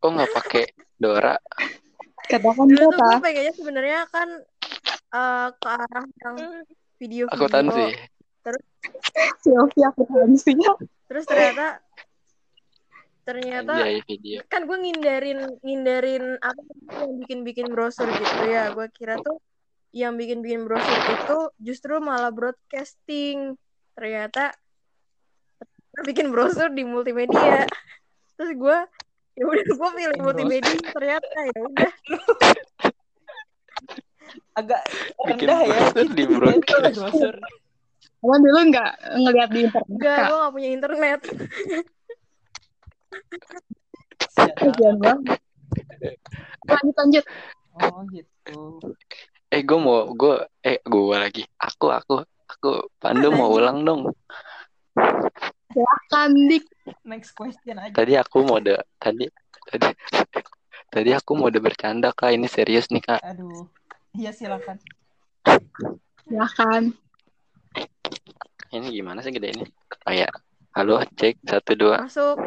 Kok 0.00 0.10
nggak 0.16 0.30
pakai 0.32 0.64
Dora? 0.96 1.36
Katakan 2.30 2.66
dulu 2.68 2.84
tuh 2.94 3.00
gue 3.00 3.20
pengennya 3.20 3.54
sebenarnya 3.56 4.00
kan 4.08 4.28
eh, 5.12 5.48
ke 5.56 5.68
arah 5.68 6.06
yang 6.24 6.36
video-video. 7.00 7.36
Akuntansi. 7.36 7.84
Sylvia 9.44 9.92
akuntansi. 9.92 10.52
Terus 11.10 11.24
ternyata, 11.26 11.82
ternyata 13.26 13.72
Anjay 13.76 14.00
video. 14.08 14.40
kan 14.48 14.64
gue 14.64 14.78
ngindarin 14.78 15.40
ngindarin 15.60 16.38
apa 16.40 16.60
yang 17.04 17.12
bikin-bikin 17.24 17.68
brosur 17.72 18.08
gitu 18.08 18.44
ya. 18.48 18.72
Gue 18.72 18.88
kira 18.94 19.20
tuh 19.20 19.42
yang 19.90 20.14
bikin-bikin 20.14 20.64
brosur 20.64 20.96
itu 21.18 21.38
justru 21.60 21.98
malah 21.98 22.30
broadcasting. 22.30 23.58
Ternyata 23.92 24.54
bikin 26.06 26.30
brosur 26.30 26.70
di 26.70 26.82
multimedia. 26.86 27.66
Terus 28.38 28.50
gue 28.56 28.78
ya 29.38 29.44
udah 29.46 29.64
gue 29.64 29.90
pilih 29.94 30.20
multimedia 30.20 30.76
ternyata 30.90 31.38
ya 31.48 31.60
udah 31.70 31.92
agak 34.58 34.82
rendah 35.24 35.60
ya. 35.64 35.78
di. 36.04 36.24
Brosur. 36.28 37.34
Kamu 38.20 38.36
dulu 38.36 38.58
nggak 38.68 38.92
ngeliat 39.16 39.50
di 39.50 39.60
internet 39.64 39.88
enggak 39.88 40.18
gue 40.28 40.36
gak 40.36 40.52
punya 40.52 40.68
internet. 40.76 41.20
Kasian 44.36 44.96
banget. 45.00 45.40
Lanjut 46.68 46.96
lanjut. 47.00 47.24
Oh 47.80 48.02
gitu. 48.12 48.58
Eh 49.48 49.64
gue 49.64 49.78
mau 49.80 50.12
gue 50.12 50.36
eh 50.60 50.78
gue 50.84 51.16
lagi. 51.16 51.42
Aku 51.56 51.88
aku 51.88 52.20
aku 52.44 52.92
Pandu 53.00 53.32
mau 53.32 53.48
ulang 53.56 53.88
dong. 53.88 54.12
Silakan 55.70 56.30
dik. 56.50 56.64
Next 57.06 57.30
question 57.32 57.78
aja. 57.78 57.94
Tadi 57.94 58.18
aku 58.18 58.42
mode 58.42 58.74
tadi 58.98 59.30
tadi 59.70 59.88
tadi 60.94 61.10
aku 61.14 61.38
mode 61.38 61.58
bercanda 61.62 62.10
kak. 62.10 62.34
Ini 62.34 62.46
serius 62.50 62.90
nih 62.90 63.02
kak. 63.02 63.20
Aduh. 63.22 63.70
Iya 64.18 64.34
silakan. 64.34 64.82
Silakan. 66.26 66.94
Ini 68.70 68.86
gimana 68.90 69.22
sih 69.22 69.30
gede 69.30 69.54
ini? 69.54 69.66
Kayak 70.02 70.34
halo 70.74 71.02
cek 71.18 71.38
satu 71.46 71.74
dua. 71.78 72.06
masuk 72.06 72.38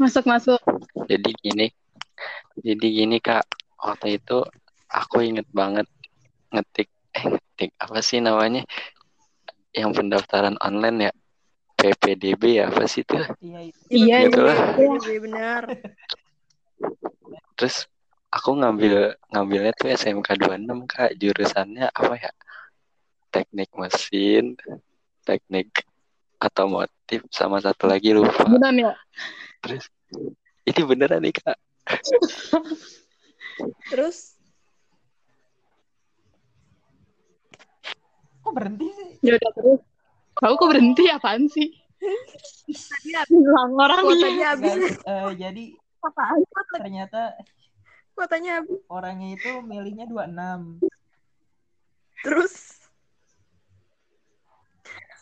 Masuk 0.00 0.24
masuk. 0.24 0.60
Jadi 1.08 1.30
gini, 1.40 1.66
jadi 2.60 2.86
gini 2.88 3.16
kak. 3.20 3.44
Waktu 3.80 4.20
itu 4.20 4.44
aku 4.88 5.24
inget 5.24 5.48
banget 5.52 5.88
ngetik 6.52 6.88
eh 7.12 7.24
ngetik 7.28 7.70
apa 7.76 7.98
sih 8.00 8.20
namanya? 8.20 8.64
Yang 9.72 9.90
pendaftaran 10.00 10.56
online 10.60 11.08
ya. 11.08 11.12
PPDB 11.72 12.62
ya 12.62 12.70
apa 12.70 12.86
sih 12.86 13.02
itu? 13.02 13.16
Iya 13.42 13.60
itu. 13.66 13.80
Iya 13.90 14.16
Gitu 14.28 14.38
iya. 14.38 14.46
lah. 14.46 14.58
iya 14.78 14.94
iya, 15.02 15.18
benar 15.18 15.62
Terus 17.58 17.90
aku 18.30 18.50
ngambil 18.54 19.18
ngambilnya 19.34 19.72
tuh 19.74 19.90
SMK 19.90 20.28
26 20.38 20.86
kak. 20.86 21.10
Jurusannya 21.18 21.90
apa 21.90 22.14
ya? 22.20 22.30
Teknik 23.32 23.72
mesin, 23.74 24.54
teknik 25.24 25.88
otomotif 26.38 27.24
sama 27.32 27.58
satu 27.58 27.88
lagi 27.88 28.14
lupa. 28.14 28.46
Benar 28.46 28.74
ya. 28.76 28.92
Terus 29.64 29.88
ini 30.68 30.80
beneran 30.86 31.24
nih 31.24 31.34
kak. 31.34 31.58
terus 33.90 34.38
Kok 38.42 38.52
berhenti 38.52 38.86
sih? 38.90 39.08
Ya 39.22 39.38
udah 39.38 39.50
terus. 39.54 39.80
Kamu 40.32 40.54
kok 40.58 40.68
berhenti 40.70 41.04
apaan 41.08 41.46
sih? 41.46 41.68
Hilang 43.30 43.72
orangnya. 43.78 44.02
kuotanya 44.02 44.46
habis 44.58 44.74
Guys, 44.74 44.98
eh, 45.06 45.30
jadi 45.38 45.64
apaan 46.02 46.40
ternyata 46.74 47.20
kuotanya 48.18 48.50
habis 48.58 48.82
orangnya 48.90 49.38
itu 49.38 49.50
milihnya 49.62 50.10
26. 50.10 50.82
terus 52.22 52.54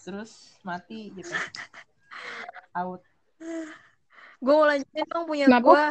Terus 0.00 0.56
mati 0.64 1.12
gitu. 1.12 1.28
Out. 2.72 3.04
gue 4.40 4.54
mau 4.56 4.64
lanjutin 4.64 5.04
dong 5.04 5.28
punya 5.28 5.44
Kenapa? 5.52 5.68
gue 5.68 5.84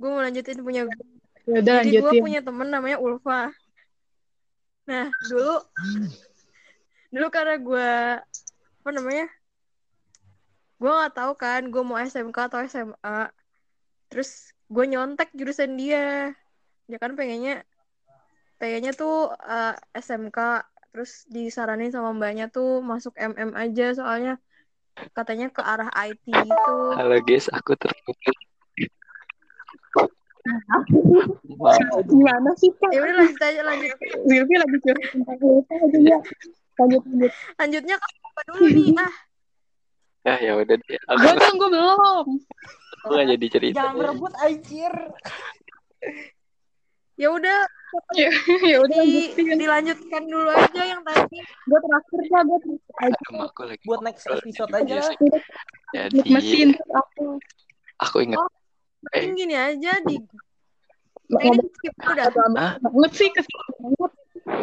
gue 0.00 0.08
mau 0.08 0.22
lanjutin 0.24 0.58
punya 0.64 0.82
gue 0.88 1.04
Ya 1.48 1.60
udah 1.60 1.76
jadi 1.84 2.00
gue 2.00 2.12
punya 2.20 2.40
temen 2.40 2.68
namanya 2.72 2.96
Ulfa 2.96 3.52
nah 4.88 5.12
dulu 5.28 5.60
dulu 7.08 7.26
karena 7.32 7.56
gue 7.56 7.90
apa 8.84 8.90
namanya 8.92 9.26
gue 10.78 10.90
nggak 10.92 11.14
tahu 11.16 11.32
kan 11.34 11.62
gue 11.72 11.82
mau 11.82 11.98
SMK 11.98 12.36
atau 12.36 12.60
SMA 12.68 13.32
terus 14.12 14.52
gue 14.68 14.84
nyontek 14.84 15.32
jurusan 15.32 15.74
dia 15.80 16.36
dia 16.84 16.98
kan 17.00 17.16
pengennya 17.16 17.64
pengennya 18.60 18.92
tuh 18.92 19.32
eh, 19.32 19.74
SMK 19.96 20.38
terus 20.92 21.24
disaranin 21.28 21.92
sama 21.92 22.12
mbaknya 22.12 22.52
tuh 22.52 22.84
masuk 22.84 23.16
MM 23.16 23.56
aja 23.56 23.92
soalnya 23.96 24.34
katanya 25.14 25.48
ke 25.52 25.62
arah 25.62 25.90
IT 25.94 26.26
gitu 26.26 26.74
Halo 26.98 27.22
guys, 27.22 27.46
aku 27.54 27.78
terputus. 27.78 28.34
Maaf. 30.42 30.84
Gimana 32.08 32.50
sih 32.58 32.72
kak? 32.74 32.90
ya 32.90 32.98
udah 33.04 33.14
lanjut 33.20 33.38
aja 33.38 33.60
lanjut 33.62 33.90
Silvi 34.26 34.54
lagi 34.58 34.76
curhat 34.80 35.06
tentang 35.12 35.38
aja 35.38 35.98
ya. 36.02 36.18
Lanjut 36.78 37.02
lanjut. 37.04 37.32
lanjutnya 37.58 37.96
ke 37.98 38.06
apa 38.06 38.40
dulu 38.48 38.66
nih 38.70 38.88
ah 39.06 39.14
Ya 40.26 40.34
ya 40.44 40.52
udah 40.60 40.76
deh. 40.76 40.98
Aku, 41.08 41.18
Gue 41.24 41.32
dong 41.40 41.54
gue 41.56 41.68
belum. 41.72 42.26
aku 43.00 43.12
gak 43.16 43.26
jadi 43.32 43.46
cerita. 43.48 43.76
Jangan 43.80 43.94
berebut 43.96 44.32
anjir. 44.44 44.94
ya 47.18 47.28
udah 47.32 47.58
Ya, 48.12 48.28
udah 48.84 49.00
di, 49.00 49.32
dilanjutkan 49.32 50.28
dulu 50.28 50.52
aja 50.52 50.82
yang 50.84 51.00
tadi 51.00 51.40
Gue 51.40 51.78
terakhir 51.80 52.20
ya 52.20 52.40
gue 52.44 53.40
aku 53.40 53.62
lagi. 53.64 53.84
Buat 53.88 54.00
next 54.04 54.28
episode 54.28 54.68
aja 54.76 54.94
lah. 55.00 55.16
Jadi 55.96 56.18
mesin 56.28 56.76
aku. 56.92 57.40
aku 57.96 58.16
ingat 58.28 58.38
mending 59.08 59.34
gini 59.38 59.56
aja 59.56 59.92
di 60.04 60.20
Ngomong 61.28 61.68
skip 61.70 61.94
udah 62.00 62.28
banget 62.32 63.12
sih 63.12 63.28
kesel 63.28 63.60
banget. 63.78 64.12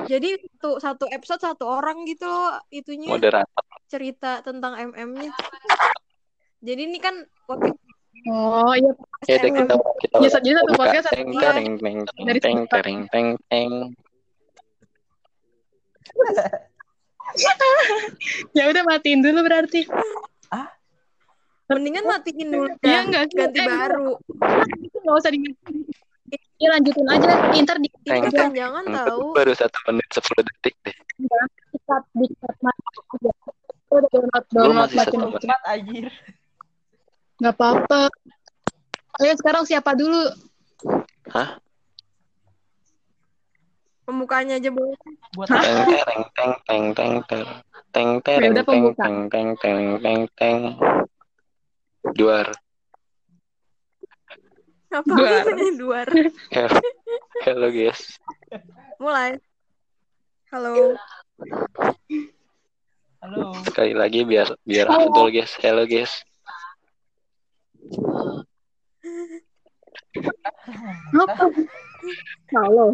jadi 0.06 0.30
satu 0.58 0.70
satu 0.82 1.06
episode 1.08 1.40
satu 1.40 1.64
orang 1.68 2.04
gitu 2.06 2.26
loh 2.26 2.60
itunya. 2.70 3.08
Moderator. 3.08 3.64
cerita 3.86 4.42
tentang 4.42 4.74
MM-nya 4.74 5.30
jadi 6.60 6.82
ini 6.84 6.98
kan 6.98 7.22
Oh 8.26 8.74
iya. 8.74 8.90
Ya 9.30 9.38
udah 9.38 9.52
kita 9.54 9.74
kita 10.02 10.16
Ya, 10.18 10.30
jadi 10.42 10.58
satu 10.58 10.74
podcast. 10.74 11.06
Satu 11.06 11.14
teng 11.14 11.30
teng 11.38 11.78
teng 11.78 11.98
teng 12.02 12.26
Dari 12.26 12.40
teng 12.42 12.58
satu- 12.66 12.82
teng 12.82 12.98
teng. 13.46 13.72
Ya 18.56 18.64
udah 18.66 18.82
matiin 18.82 19.22
dulu 19.22 19.44
berarti. 19.44 19.84
mendingan 21.66 22.06
matiin 22.06 22.48
dulu 22.48 22.70
Iya 22.80 23.04
enggak 23.04 23.26
ganti 23.28 23.58
Eh, 23.58 23.66
baru. 23.66 24.16
Itu 24.80 24.98
nggak 25.02 25.16
usah 25.18 25.30
di 25.30 25.38
Ya 26.56 26.68
lanjutin 26.72 27.08
aja. 27.12 27.52
Ntar 27.52 27.78
di 27.84 27.90
ini 27.92 28.08
Teng. 28.08 28.24
kepanjangan 28.32 28.84
tahu 28.88 29.36
Baru 29.36 29.52
satu 29.52 29.78
menit 29.92 30.08
sepuluh 30.12 30.44
detik 30.48 30.76
deh. 30.88 30.96
dikat 31.76 32.04
dikat 32.16 32.56
aja. 32.64 32.90
Gue 33.86 33.98
udah 34.00 34.10
download 34.12 34.46
download 34.52 34.92
makin. 34.96 35.20
Cepat 35.40 35.62
anjir. 35.68 36.06
Nggak 37.44 37.56
apa-apa. 37.60 38.02
Ayo 39.20 39.34
sekarang 39.40 39.64
siapa 39.68 39.92
dulu? 39.96 40.24
Hah? 41.32 41.60
pembukanya 44.06 44.62
aja 44.62 44.70
boleh 44.70 44.94
Buat 45.34 45.50
Teng 45.50 45.82
teng 45.90 46.24
teng 46.38 46.54
teng 46.64 46.84
teng 46.94 47.14
teng 47.26 47.46
teng 47.92 48.10
teng 48.22 48.38
Ya 48.38 48.62
teng 48.62 48.86
teng 48.94 49.18
teng 49.28 49.48
teng 49.58 49.88
teng 50.00 50.22
teng. 50.38 50.58
Juara. 52.14 52.54
Apa 54.96 55.12
Duar. 55.12 55.44
Duar. 55.76 56.08
Halo, 56.56 56.80
halo 57.44 57.68
guys. 57.68 58.16
Mulai. 58.96 59.36
Halo. 60.56 60.96
Halo. 63.20 63.52
Sekali 63.68 63.92
lagi 63.92 64.24
biar 64.24 64.56
biar 64.64 64.88
Halo. 64.88 65.12
afdol 65.12 65.36
guys. 65.36 65.52
Halo 65.60 65.84
guys. 65.84 66.24
Apa? 71.12 71.44
Halo. 72.56 72.86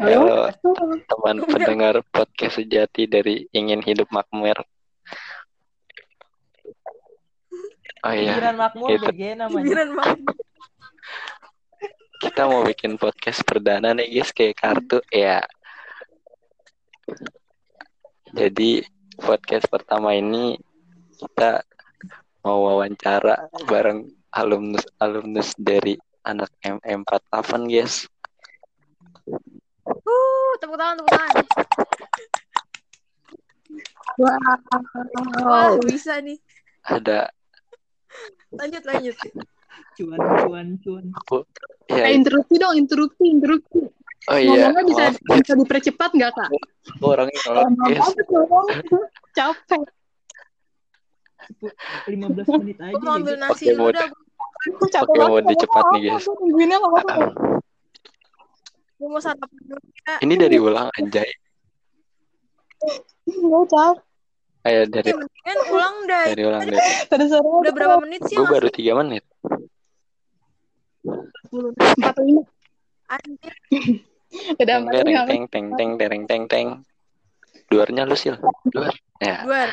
Halo. 0.00 0.20
Halo 0.48 0.96
teman 1.04 1.36
pendengar 1.44 2.00
podcast 2.16 2.56
sejati 2.56 3.04
dari 3.04 3.44
ingin 3.52 3.84
hidup 3.84 4.08
makmur. 4.08 4.56
Oh 8.00 8.12
iya, 8.16 8.32
Pikiran 8.32 8.56
makmur. 8.56 8.88
BG 9.12 9.20
namanya. 9.36 9.84
Banget. 9.84 10.48
Kita 12.20 12.44
mau 12.44 12.60
bikin 12.60 13.00
podcast 13.00 13.40
perdana 13.48 13.96
nih 13.96 14.20
guys 14.20 14.30
kayak 14.36 14.60
kartu 14.60 15.00
ya. 15.08 15.40
Jadi 18.36 18.84
podcast 19.16 19.64
pertama 19.72 20.12
ini 20.12 20.60
kita 21.16 21.64
mau 22.44 22.68
wawancara 22.68 23.48
bareng 23.64 24.04
alumnus 24.36 24.84
alumnus 25.00 25.56
dari 25.56 25.96
anak 26.28 26.52
MM48 26.60 27.50
guys. 27.66 28.04
Uh, 29.88 30.52
tepuk 30.60 30.76
tangan, 30.76 31.00
tepuk 31.00 31.12
tangan. 31.16 31.34
Wah, 34.20 34.36
Wow. 35.40 35.80
bisa 35.80 36.20
nih. 36.20 36.36
Ada 36.84 37.32
Lanjut, 38.50 38.82
lanjut. 38.84 39.16
Cuan, 39.94 40.18
cuan, 40.40 40.66
cuan. 40.80 41.04
Eh, 41.86 41.96
ya 41.96 42.06
interupsi 42.10 42.54
dong, 42.56 42.74
interupsi, 42.74 43.24
interupsi. 43.26 43.80
oh 44.26 44.36
iya 44.36 44.68
Ngomongnya 44.68 44.82
bisa 44.86 45.02
maaf, 45.08 45.38
bisa 45.38 45.52
dipercepat 45.54 46.10
nggak 46.12 46.32
kak? 46.32 46.48
aku 46.50 47.04
orangnya. 47.04 47.38
Apa 47.46 48.22
ngomong? 48.26 48.66
Capek. 49.32 49.82
15 52.06 52.60
menit 52.60 52.76
aja. 52.78 52.92
Gue 52.92 53.00
mau 53.00 53.16
ambil 53.16 53.34
nasi 53.36 53.64
Oke, 53.66 53.72
dulu 53.72 53.82
mau- 53.82 53.92
dah. 53.92 54.08
Aku 54.60 54.84
capek 54.86 55.08
Oke, 55.10 55.18
mau 55.18 55.28
banget. 55.32 55.48
dicepat 55.50 55.84
nih, 55.90 56.00
guys. 56.02 56.20
Aku 56.20 56.30
nungguinnya 56.38 56.76
nggak 56.76 56.92
apa-apa. 56.92 57.14
Gue 58.94 59.08
mau 59.08 59.20
sarapan 59.20 59.48
dulu 59.58 59.80
ya. 59.80 60.14
Ini 60.20 60.34
dari 60.36 60.56
ulang 60.58 60.88
anjay. 60.92 61.30
Nggak 63.26 63.64
capek. 63.66 63.96
Ayo 64.60 64.80
dari 64.86 65.08
Eh, 65.08 65.16
mendingan 65.16 65.58
ulang 65.72 65.96
dah. 66.04 66.24
dari 66.28 66.42
ulang 66.44 66.62
deh. 66.62 66.80
Tadi 67.08 67.24
sore 67.26 67.48
Udah 67.64 67.72
berapa 67.72 67.96
menit 67.98 68.20
sih? 68.28 68.36
Gue 68.36 68.44
baru 68.46 68.68
tiga 68.68 68.92
menit. 68.94 69.24
Empat 71.50 72.16
lima. 72.22 72.42
Anjir. 73.10 73.54
Udah 74.58 74.76
tereng 74.86 75.18
teng 75.26 75.44
teng 75.50 75.66
teng 75.74 75.90
tereng 75.98 76.24
teng 76.26 76.44
teng. 76.46 76.68
Duarnya 77.70 78.06
lu 78.06 78.14
sil. 78.18 78.38
Duar. 78.70 78.94
Ya. 79.18 79.42
Duar. 79.42 79.70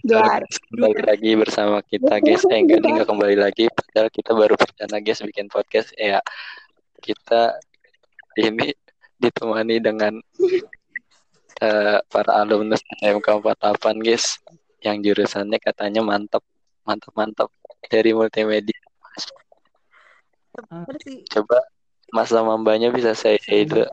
Dua. 0.00 0.40
Kembali 0.72 1.02
lagi 1.04 1.30
bersama 1.36 1.84
kita 1.84 2.24
guys. 2.24 2.46
Eh 2.48 2.58
enggak 2.64 2.80
nih, 2.80 2.90
enggak 2.96 3.08
kembali 3.10 3.36
lagi. 3.36 3.68
Padahal 3.68 4.08
kita 4.08 4.32
baru 4.32 4.54
perdana 4.56 4.96
guys 5.02 5.20
bikin 5.20 5.52
podcast. 5.52 5.92
Ya 5.98 6.24
kita 7.04 7.58
ini 8.40 8.72
ditemani 9.20 9.76
dengan 9.82 10.16
eh, 11.60 11.98
para 12.00 12.32
alumnus 12.40 12.80
MK48 13.04 13.84
guys 14.00 14.40
yang 14.80 15.04
jurusannya 15.04 15.60
katanya 15.60 16.00
mantap 16.00 16.40
mantap 16.88 17.12
mantap 17.12 17.48
dari 17.92 18.16
multimedia 18.16 18.80
Sih? 21.04 21.24
coba 21.30 21.58
Mas 22.10 22.28
sama 22.28 22.58
Mbaknya 22.58 22.90
bisa 22.90 23.14
saya 23.14 23.38
say 23.38 23.64
dulu 23.64 23.86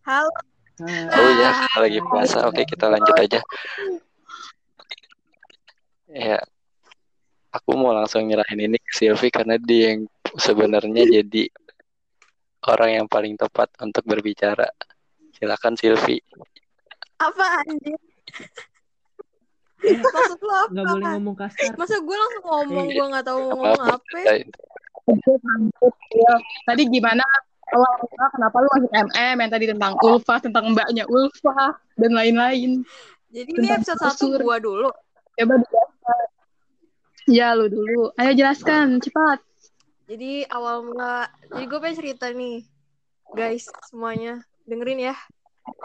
Halo. 0.00 0.32
Ah, 0.80 1.12
Oh 1.12 1.28
ya, 1.36 1.52
lagi 1.76 2.00
puasa. 2.00 2.48
Oke, 2.48 2.64
kita 2.64 2.88
lanjut 2.88 3.12
aja. 3.20 3.40
Ya, 6.08 6.40
aku 7.52 7.70
mau 7.76 7.92
langsung 7.92 8.24
nyerahin 8.26 8.64
ini 8.70 8.78
ke 8.80 8.90
Silvi 8.96 9.28
karena 9.28 9.60
dia 9.60 9.94
yang 9.94 10.08
sebenarnya 10.40 11.04
jadi 11.20 11.44
orang 12.66 12.90
yang 13.02 13.06
paling 13.06 13.36
tepat 13.36 13.70
untuk 13.82 14.02
berbicara. 14.08 14.66
Silakan 15.36 15.76
Silvi. 15.76 16.18
Apa 17.20 17.60
anjir? 17.66 18.00
Maksud 20.14 20.40
lo 20.40 20.52
apa? 20.54 20.70
nggak 20.70 20.84
boleh 20.86 21.06
ngomong 21.16 21.36
kasar. 21.36 21.72
Masa 21.74 21.96
gue 21.98 22.16
langsung 22.16 22.44
ngomong, 22.44 22.86
Eh, 22.86 22.94
gue 22.94 23.06
gak 23.10 23.24
tahu 23.26 23.38
mau 23.40 23.48
Maaf, 23.48 23.56
ngomong 23.56 23.86
apa. 23.96 24.18
Iya. 26.10 26.34
Tadi 26.68 26.82
gimana 26.86 27.24
awal 27.70 27.92
mula 28.02 28.26
kenapa 28.34 28.56
lu 28.58 28.68
masuk 28.74 28.90
MM 28.90 29.36
yang 29.38 29.50
tadi 29.50 29.66
tentang 29.70 29.92
Ulfa, 30.02 30.34
tentang 30.42 30.64
mbaknya 30.74 31.04
Ulfa 31.06 31.78
dan 31.96 32.12
lain-lain. 32.14 32.82
Jadi 33.30 33.50
ini 33.54 33.68
episode 33.70 33.98
satu 34.02 34.38
gue 34.38 34.56
dulu. 34.58 34.90
Coba 35.38 35.54
dijelaskan. 35.56 36.24
Ya 37.30 37.54
lu 37.54 37.70
dulu. 37.70 38.10
Ayo 38.18 38.32
jelaskan 38.34 38.98
cepat. 38.98 39.38
Jadi 40.10 40.42
awal 40.50 40.82
mula, 40.82 41.30
jadi 41.46 41.64
gue 41.70 41.78
pengen 41.78 41.98
cerita 42.02 42.26
nih. 42.34 42.66
Guys, 43.30 43.70
semuanya. 43.86 44.42
Dengerin 44.66 45.14
ya. 45.14 45.14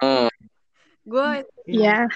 Hmm, 0.01 0.25
Gue 1.05 1.45
Iya. 1.69 2.09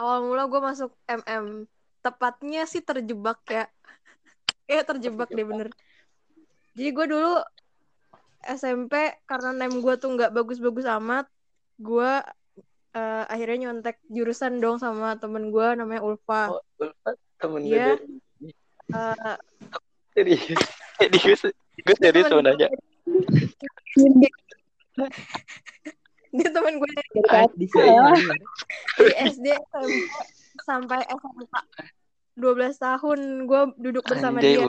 Awal 0.00 0.24
mula 0.24 0.48
gue 0.48 0.60
masuk 0.64 0.90
MM. 1.04 1.68
Tepatnya 2.00 2.64
sih 2.64 2.80
terjebak 2.80 3.44
ya. 3.44 3.68
Kayak 4.64 4.86
terjebak 4.96 5.28
deh 5.28 5.44
bener. 5.44 5.68
Jadi 6.72 6.90
gue 6.96 7.06
dulu 7.12 7.44
SMP 8.40 9.20
karena 9.28 9.52
name 9.52 9.84
gue 9.84 9.94
tuh 10.00 10.16
nggak 10.16 10.32
bagus-bagus 10.32 10.88
amat, 10.96 11.28
gue 11.76 12.24
eh, 12.96 13.24
akhirnya 13.28 13.68
nyontek 13.68 14.00
jurusan 14.08 14.64
dong 14.64 14.80
sama 14.80 15.20
temen 15.20 15.52
gue 15.52 15.66
namanya 15.76 16.00
Ulfa. 16.00 16.56
Oh, 16.56 16.62
Ulfa, 16.80 17.10
temen 17.36 17.68
gue 17.68 17.76
Iya. 17.76 18.00
Eh, 18.96 19.36
serius. 20.16 20.56
Serius. 20.96 21.40
Gue 21.84 21.94
serius 22.00 22.32
mau 22.32 22.40
nanya. 22.40 22.72
Dia 26.30 26.48
temen 26.54 26.78
gue 26.78 26.90
dari, 26.94 27.10
di 27.58 27.66
sini. 27.66 27.90
dari 28.98 29.14
SD 29.34 29.46
SMP 29.50 29.92
sampai 30.62 31.02
SMK 31.08 31.54
12 32.38 32.76
tahun 32.78 33.18
gue 33.50 33.62
duduk 33.76 34.04
bersama 34.06 34.38
Anjay, 34.38 34.62
dia. 34.62 34.68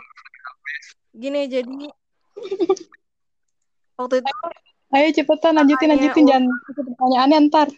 Gini 1.11 1.41
jadi 1.45 1.87
waktu 3.99 4.15
itu 4.23 4.31
Ayo 4.91 5.07
cepetan 5.15 5.55
lanjutin 5.55 5.87
lanjutin 5.95 6.25
jangan 6.27 6.51
pertanyaannya 6.75 7.37
ntar. 7.47 7.69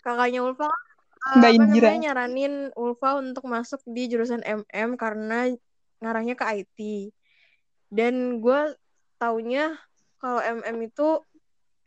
kakaknya 0.00 0.40
Ulfa 0.40 0.72
eh, 0.72 1.36
Mbak 1.36 1.50
apa 1.52 1.56
Indira. 1.60 1.88
namanya 1.92 2.00
nyaranin 2.08 2.54
Ulfa 2.72 3.20
untuk 3.20 3.44
masuk 3.44 3.84
di 3.84 4.08
jurusan 4.08 4.40
MM 4.40 4.96
karena 4.96 5.52
ngarahnya 6.00 6.38
ke 6.38 6.44
IT. 6.64 6.78
Dan 7.92 8.40
gue 8.40 8.78
taunya 9.20 9.76
kalau 10.16 10.40
MM 10.40 10.88
itu 10.88 11.20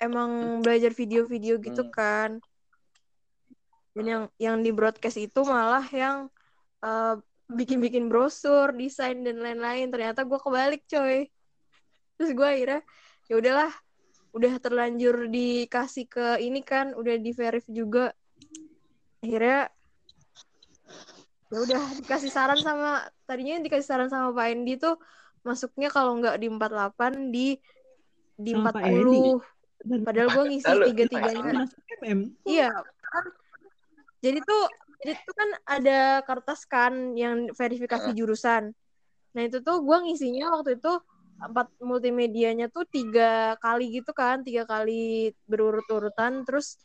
emang 0.01 0.59
belajar 0.65 0.89
video-video 0.91 1.61
gitu 1.61 1.85
Hmm. 1.85 1.93
kan. 1.93 2.29
Dan 3.93 4.05
yang 4.07 4.23
yang 4.41 4.57
di 4.65 4.73
broadcast 4.73 5.21
itu 5.21 5.45
malah 5.45 5.85
yang 5.93 6.27
eh, 6.81 7.15
bikin-bikin 7.45 8.09
brosur, 8.09 8.73
desain 8.73 9.21
dan 9.21 9.37
lain-lain. 9.37 9.93
Ternyata 9.93 10.25
gue 10.25 10.39
kebalik, 10.41 10.81
coy. 10.89 11.29
Terus 12.17 12.31
gue 12.33 12.47
akhirnya 12.47 12.81
ya 13.29 13.37
udahlah, 13.37 13.71
udah 14.33 14.53
terlanjur 14.57 15.29
dikasih 15.29 16.09
ke 16.09 16.41
ini 16.41 16.65
kan, 16.65 16.97
udah 16.97 17.15
di 17.21 17.31
verif 17.35 17.67
juga. 17.69 18.15
Akhirnya 19.21 19.69
ya 21.51 21.57
udah 21.61 21.83
dikasih 21.99 22.31
saran 22.31 22.57
sama 22.63 23.03
tadinya 23.27 23.59
dikasih 23.59 23.83
saran 23.83 24.07
sama 24.07 24.31
Pak 24.31 24.47
Endi 24.55 24.79
tuh 24.79 24.95
masuknya 25.43 25.91
kalau 25.91 26.15
nggak 26.15 26.39
di 26.39 26.47
48 26.47 27.27
di 27.27 27.47
di 28.39 28.51
Sama 28.55 28.71
Pak 28.71 28.81
40. 28.87 29.60
Padahal 29.81 30.29
gue 30.29 30.43
ngisi 30.53 30.73
tiga-tiganya. 30.93 31.65
Masuk 31.65 31.81
MM. 32.01 32.19
Iya. 32.45 32.69
Jadi 34.21 34.39
tuh 34.45 34.63
jadi 35.01 35.17
tuh 35.25 35.33
kan 35.33 35.49
ada 35.65 35.99
kertas 36.21 36.61
kan 36.69 37.17
yang 37.17 37.49
verifikasi 37.57 38.13
jurusan. 38.13 38.69
Nah 39.33 39.41
itu 39.41 39.63
tuh 39.65 39.81
gue 39.81 39.97
ngisinya 40.05 40.53
waktu 40.53 40.77
itu 40.77 40.93
empat 41.41 41.73
multimedianya 41.81 42.69
tuh 42.69 42.85
tiga 42.85 43.57
kali 43.57 43.97
gitu 43.97 44.13
kan, 44.13 44.45
tiga 44.45 44.69
kali 44.69 45.33
berurut-urutan. 45.49 46.45
Terus 46.45 46.77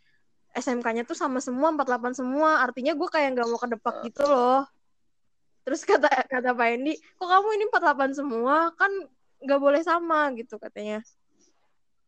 SMK-nya 0.57 1.05
tuh 1.05 1.13
sama 1.13 1.45
semua 1.45 1.69
48 1.77 2.17
semua. 2.17 2.65
Artinya 2.65 2.97
gue 2.97 3.09
kayak 3.13 3.37
nggak 3.37 3.49
mau 3.53 3.61
kedepak 3.61 3.95
gitu 4.09 4.25
loh. 4.25 4.65
Terus 5.69 5.85
kata 5.85 6.09
kata 6.09 6.57
Pak 6.57 6.69
Endi, 6.73 6.97
kok 6.97 7.29
kamu 7.29 7.49
ini 7.61 7.65
48 7.69 8.17
semua 8.17 8.73
kan 8.79 8.89
nggak 9.45 9.61
boleh 9.61 9.83
sama 9.85 10.33
gitu 10.33 10.57
katanya. 10.57 11.05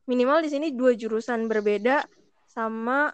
Minimal 0.09 0.40
di 0.40 0.48
sini 0.48 0.72
dua 0.72 0.96
jurusan 0.96 1.46
berbeda 1.46 2.02
sama 2.48 3.12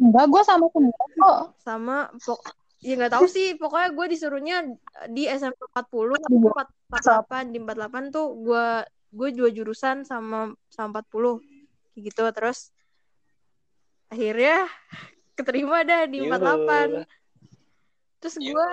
Enggak, 0.00 0.24
gue 0.32 0.42
sama 0.42 0.66
semua 0.72 1.04
kok. 1.20 1.38
sama 1.60 1.96
pok 2.16 2.40
ya 2.82 2.96
nggak 2.98 3.12
tahu 3.12 3.26
sih. 3.28 3.54
Pokoknya 3.60 3.92
gue 3.92 4.06
disuruhnya 4.08 4.56
di 5.12 5.28
SMP 5.28 5.60
40 5.70 6.16
atau 6.16 6.32
48 6.88 7.52
di 7.54 7.58
48 7.60 8.08
tuh 8.08 8.26
gue 8.40 8.66
gue 9.12 9.28
dua 9.36 9.48
jurusan 9.52 10.08
sama 10.08 10.56
sama 10.72 11.04
40 11.04 11.44
kayak 11.92 12.02
gitu 12.08 12.22
terus 12.32 12.72
akhirnya 14.08 14.64
keterima 15.36 15.84
dah 15.84 16.08
di 16.08 16.24
48 16.24 17.04
terus 18.24 18.36
gue 18.40 18.66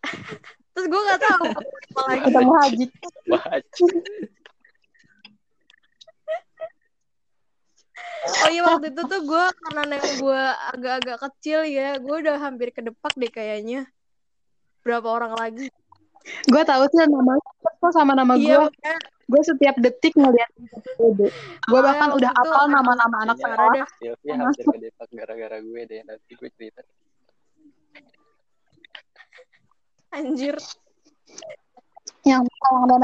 terus 0.72 0.86
gue 0.88 1.00
nggak 1.04 1.20
tahu 1.20 1.44
apa 1.52 2.00
lagi 2.08 2.22
Ketemu 2.32 2.52
Haji. 2.56 2.86
Oh 8.26 8.48
iya 8.50 8.62
waktu 8.66 8.90
itu 8.90 9.02
tuh 9.06 9.20
gue 9.22 9.44
karena 9.62 9.82
nengok 9.86 10.14
gue 10.18 10.42
agak-agak 10.74 11.18
kecil 11.28 11.60
ya 11.68 11.98
gue 12.00 12.16
udah 12.24 12.36
hampir 12.42 12.74
kedepak 12.74 13.12
deh 13.14 13.30
kayaknya 13.30 13.86
berapa 14.82 15.06
orang 15.06 15.34
lagi 15.36 15.68
Gue 16.48 16.62
tahu 16.64 16.84
sih 16.92 17.08
nama 17.08 17.40
kok 17.80 17.92
sama 17.94 18.12
nama 18.12 18.36
iya 18.36 18.68
gue. 18.68 18.92
Gue 19.28 19.42
setiap 19.44 19.76
detik 19.80 20.16
ngeliat 20.16 20.48
Gue 21.00 21.30
Ah, 21.68 21.80
bahkan 21.84 22.08
udah 22.16 22.30
emang 22.32 22.68
nama-nama 22.72 23.16
anak 23.28 23.36
parah 23.40 23.56
sekolah. 23.56 23.72
dah. 23.76 23.88
Sylvia 24.00 24.34
hampir 24.36 24.64
kedepak 24.66 25.08
gara-gara 25.12 25.56
gue 25.60 25.80
deh. 25.88 26.00
Nanti 26.04 26.32
gue 26.36 26.50
cerita. 26.56 26.80
anjir 30.08 30.56
Yang 32.24 32.48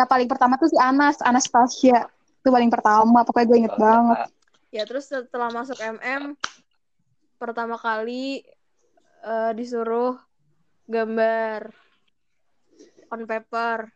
paling 0.09 0.29
pertama 0.29 0.57
tuh 0.57 0.69
si 0.73 0.77
Anas, 0.81 1.21
Anastasia. 1.21 2.09
Itu 2.45 2.53
paling 2.53 2.69
pertama, 2.69 3.25
pokoknya 3.25 3.47
gue 3.49 3.59
inget 3.65 3.77
Oh, 3.77 3.81
banget. 3.81 4.19
Ya 4.75 4.83
terus 4.83 5.07
setelah 5.07 5.55
masuk 5.55 5.79
MM 5.79 6.35
pertama 7.39 7.79
kali 7.79 8.43
eh, 9.23 9.53
disuruh 9.55 10.19
gambar 10.91 11.71
on 13.15 13.23
paper 13.23 13.87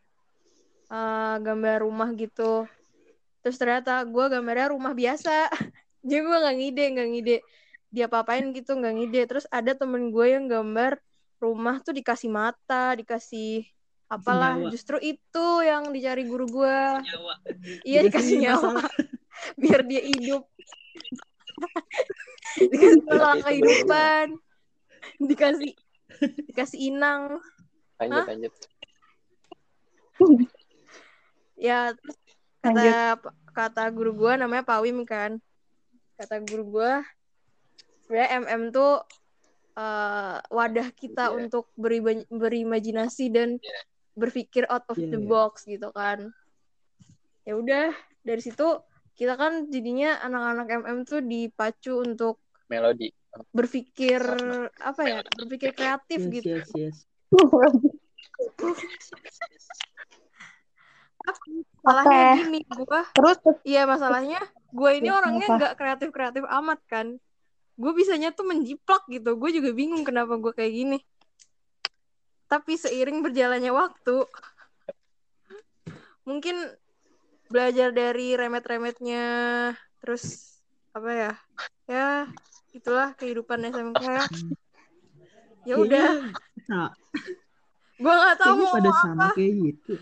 eh, 0.87 1.37
gambar 1.43 1.79
rumah 1.83 2.15
gitu. 2.15 2.71
Terus 3.43 3.57
ternyata 3.59 4.07
gue 4.07 4.25
gambarnya 4.31 4.71
rumah 4.71 4.95
biasa. 4.95 5.51
Jadi 6.07 6.21
gue 6.23 6.39
nggak 6.39 6.57
ngide 6.63 6.85
nggak 6.95 7.09
ngide. 7.11 7.37
Dia 7.91 8.07
apain 8.07 8.55
gitu 8.55 8.79
nggak 8.79 8.95
ngide. 9.03 9.21
Terus 9.27 9.51
ada 9.51 9.75
temen 9.75 10.15
gue 10.15 10.27
yang 10.31 10.47
gambar 10.47 10.95
rumah 11.43 11.83
tuh 11.83 11.95
dikasih 11.95 12.31
mata 12.31 12.95
dikasih 12.99 13.67
apalah 14.11 14.59
Senyawa. 14.59 14.71
justru 14.75 14.97
itu 14.99 15.47
yang 15.63 15.95
dicari 15.95 16.27
guru 16.27 16.49
gue 16.51 16.81
iya 17.87 18.03
dikasih 18.03 18.43
nyawa. 18.43 18.83
biar 19.57 19.81
dia 19.83 20.03
hidup 20.03 20.45
dikasih 22.59 23.01
masalah 23.05 23.37
kehidupan 23.43 24.27
dikasih 25.21 25.73
dikasih 26.49 26.79
inang 26.91 27.39
Lanjut, 27.99 28.15
Hah? 28.15 28.27
lanjut. 28.31 28.55
ya 31.59 31.79
kata 32.63 33.19
kata 33.51 33.83
guru 33.91 34.15
gua 34.15 34.39
namanya 34.39 34.63
Pak 34.63 34.79
Wim 34.83 35.03
kan 35.03 35.43
kata 36.15 36.43
guru 36.43 36.79
gua 36.79 37.03
sebenarnya 38.07 38.31
MM 38.39 38.63
tuh 38.71 39.03
eh, 39.75 40.37
wadah 40.49 40.89
kita 40.95 41.31
Iya. 41.31 41.35
untuk 41.35 41.71
beriba- 41.75 42.27
berimajinasi 42.31 43.31
dan 43.31 43.59
Iya. 43.59 43.81
berpikir 44.15 44.67
out 44.67 44.87
of 44.87 44.99
Iya, 44.99 45.11
the 45.15 45.21
iya. 45.23 45.27
box 45.27 45.67
gitu 45.67 45.91
kan 45.91 46.31
ya 47.43 47.55
udah 47.55 47.95
dari 48.23 48.43
situ 48.43 48.67
kita 49.19 49.35
kan 49.35 49.67
jadinya 49.67 50.23
anak-anak 50.23 50.67
MM 50.87 50.99
tuh 51.03 51.21
dipacu 51.27 51.99
untuk 52.07 52.39
Melodi. 52.71 53.11
berpikir 53.51 54.23
apa 54.79 55.03
ya 55.05 55.19
berpikir 55.35 55.75
kreatif 55.75 56.23
Yes, 56.23 56.33
gitu 56.39 56.49
yes, 56.63 56.71
yes. 56.79 56.97
masalahnya 61.83 62.23
Oke. 62.23 62.39
gini 62.47 62.61
gua 62.71 63.03
Terus 63.13 63.39
Iya 63.67 63.83
masalahnya 63.85 64.41
gue 64.71 64.91
ini 65.01 65.09
Ya, 65.11 65.19
orangnya 65.19 65.47
nggak 65.49 65.75
kreatif 65.81 66.09
kreatif 66.13 66.45
amat 66.47 66.81
kan. 66.89 67.17
Gue 67.79 67.93
bisanya 67.95 68.33
tuh 68.33 68.49
menjiplak 68.49 69.05
gitu. 69.09 69.37
Gue 69.37 69.51
juga 69.53 69.73
bingung 69.73 70.05
kenapa 70.05 70.37
gue 70.37 70.53
kayak 70.53 70.73
gini. 70.73 70.99
Tapi 72.49 72.81
seiring 72.81 73.21
berjalannya 73.21 73.69
waktu, 73.69 74.25
mungkin 76.25 76.57
belajar 77.49 77.91
dari 77.91 78.37
remet-remetnya, 78.37 79.27
terus 80.01 80.57
apa 80.93 81.11
ya? 81.11 81.33
Ya 81.89 82.09
itulah 82.77 83.17
kehidupan 83.17 83.65
SMK 83.73 84.03
ya. 84.05 84.25
Ya 85.65 85.75
udah, 85.77 86.33
nah, 86.71 86.89
gue 88.01 88.13
nggak 88.13 88.39
tahu 88.41 88.55
mau 88.57 88.73
pada 88.73 88.89
ngomong 88.89 89.05
sama 89.05 89.25
apa. 89.29 89.37
kayak 89.37 89.53
gitu. 89.65 89.93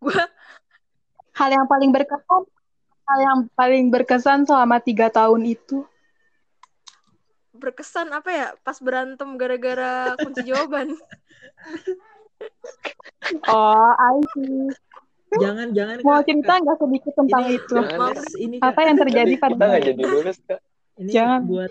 Gue 0.00 0.20
hal 1.34 1.50
yang 1.52 1.66
paling 1.68 1.90
berkesan, 1.92 2.42
hal 3.08 3.18
yang 3.20 3.38
paling 3.56 3.84
berkesan 3.88 4.38
selama 4.44 4.76
tiga 4.80 5.08
tahun 5.08 5.44
itu. 5.48 5.84
berkesan 7.54 8.10
apa 8.10 8.30
ya? 8.34 8.48
Pas 8.66 8.76
berantem 8.82 9.38
gara-gara 9.38 10.18
kunci 10.18 10.42
jawaban. 10.44 10.92
Oh, 13.48 13.92
I 13.96 14.20
see. 14.36 14.68
Jangan, 15.36 15.68
jangan. 15.70 15.94
Mau 16.00 16.14
Kak. 16.14 16.24
cerita 16.26 16.52
nggak 16.56 16.76
sedikit 16.78 17.12
tentang 17.14 17.42
Ini- 17.42 17.56
itu? 17.56 17.74
Deh. 17.74 18.14
Ini 18.36 18.56
Apa 18.60 18.80
yang 18.82 18.96
terjadi 18.96 19.32
pada 19.36 19.52
kita 19.52 19.64
nggak 19.66 19.82
jadi 19.84 20.02
lulus, 20.04 20.38
Kak. 20.40 20.60
ini 20.96 21.10
Jangan. 21.10 21.40
buat 21.44 21.70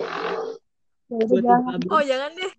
Ya 1.06 1.20
buat 1.22 1.42
jangan. 1.42 1.80
Oh 1.88 2.02
jangan 2.02 2.32
deh. 2.34 2.52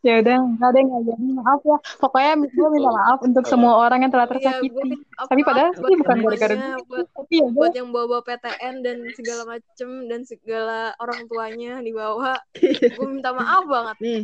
Ya 0.00 0.16
udah, 0.16 0.32
nggak 0.32 0.64
ada 0.64 0.78
yang 0.80 0.88
nggak 0.88 1.02
jadi. 1.06 1.24
Maaf 1.36 1.60
ya. 1.62 1.76
Pokoknya 1.98 2.32
gue 2.40 2.68
minta 2.70 2.88
Oh. 2.88 2.94
maaf 2.94 3.18
untuk 3.20 3.44
semua 3.44 3.72
orang 3.78 3.98
yang 4.00 4.08
telah 4.08 4.24
Iya, 4.24 4.32
gue 4.32 4.40
tersakiti. 4.40 4.80
minta 4.82 5.06
maaf 5.12 5.26
Tapi 5.28 5.40
padahal 5.44 5.70
buat 5.70 5.84
sih 5.84 5.96
bukan 5.98 6.16
gara-gara 6.18 6.54
gue. 6.80 7.00
Tapi 7.06 7.34
ya 7.34 7.46
buat 7.46 7.70
gue 7.70 7.78
yang 7.78 7.88
bawa-bawa 7.90 8.22
PTN 8.24 8.74
dan 8.80 8.96
segala 9.12 9.42
macem 9.46 9.88
dan 10.06 10.20
segala 10.22 10.78
orang 10.96 11.20
tuanya 11.26 11.72
dibawa 11.78 12.40
gue 12.56 13.06
minta 13.06 13.30
maaf 13.30 13.62
banget 13.66 13.96
Nih, 14.00 14.22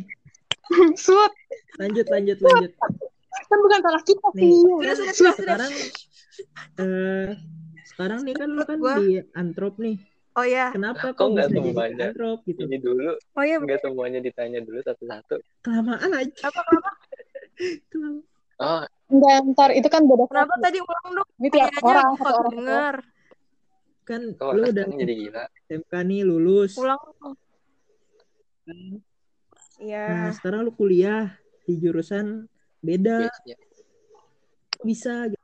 sud. 0.98 1.32
lanjut, 1.76 2.06
lanjut, 2.08 2.38
lanjut. 2.40 2.72
Kan 3.46 3.58
bukan 3.60 3.78
salah 3.78 4.02
kita 4.02 4.28
Nih. 4.32 4.48
sih. 4.48 4.52
sudah 4.56 4.94
sudah 4.96 5.12
sudah 5.12 5.12
sudah 5.12 5.32
Sekarang, 5.36 5.72
eh, 6.76 7.30
sekarang 7.86 8.20
nih 8.22 8.34
kan 8.34 8.48
lu 8.50 8.62
kan 8.62 8.78
Gua- 8.78 8.98
di 8.98 9.06
antrop 9.32 9.76
nih. 9.76 9.96
oh 10.34 10.44
ya 10.44 10.68
Kenapa 10.68 11.10
Kok 11.10 11.16
kok 11.16 11.28
nggak 11.32 11.48
bisa 11.48 11.62
semuanya? 11.62 12.06
antrop 12.10 12.38
gitu? 12.44 12.60
Ini 12.62 12.78
dulu, 12.78 13.10
oh 13.16 13.42
ya 13.42 13.56
nggak 13.56 13.80
semuanya 13.80 14.20
ditanya 14.20 14.60
dulu 14.60 14.78
satu-satu. 14.80 15.36
Kelamaan 15.60 16.10
aja. 16.12 16.44
apa 16.44 16.60
Kelamaan. 17.88 18.24
Oh, 18.56 18.84
Enggak, 19.06 19.36
ntar 19.52 19.70
itu 19.70 19.86
kan 19.86 20.02
beda 20.02 20.24
kenapa 20.26 20.50
topik. 20.50 20.64
tadi 20.64 20.78
ulang 20.80 21.08
dong 21.14 21.28
Ini 21.36 21.48
tiap 21.50 21.70
orang, 21.78 22.10
satu 22.16 22.26
orang. 22.34 22.50
denger 22.50 22.94
Kan 24.02 24.20
kok 24.32 24.50
lu 24.50 24.62
udah 24.64 24.84
jadi 24.88 25.14
gila. 25.14 25.44
SMK 25.66 25.92
nih 26.02 26.20
lulus. 26.22 26.72
ulang 26.74 27.00
Nah, 28.66 28.98
ya 29.78 30.32
sekarang 30.32 30.62
lu 30.62 30.72
kuliah 30.72 31.36
di 31.62 31.76
jurusan 31.76 32.48
beda. 32.80 33.26
Biasanya. 33.26 33.56
Bisa 34.82 35.14
gitu. 35.26 35.35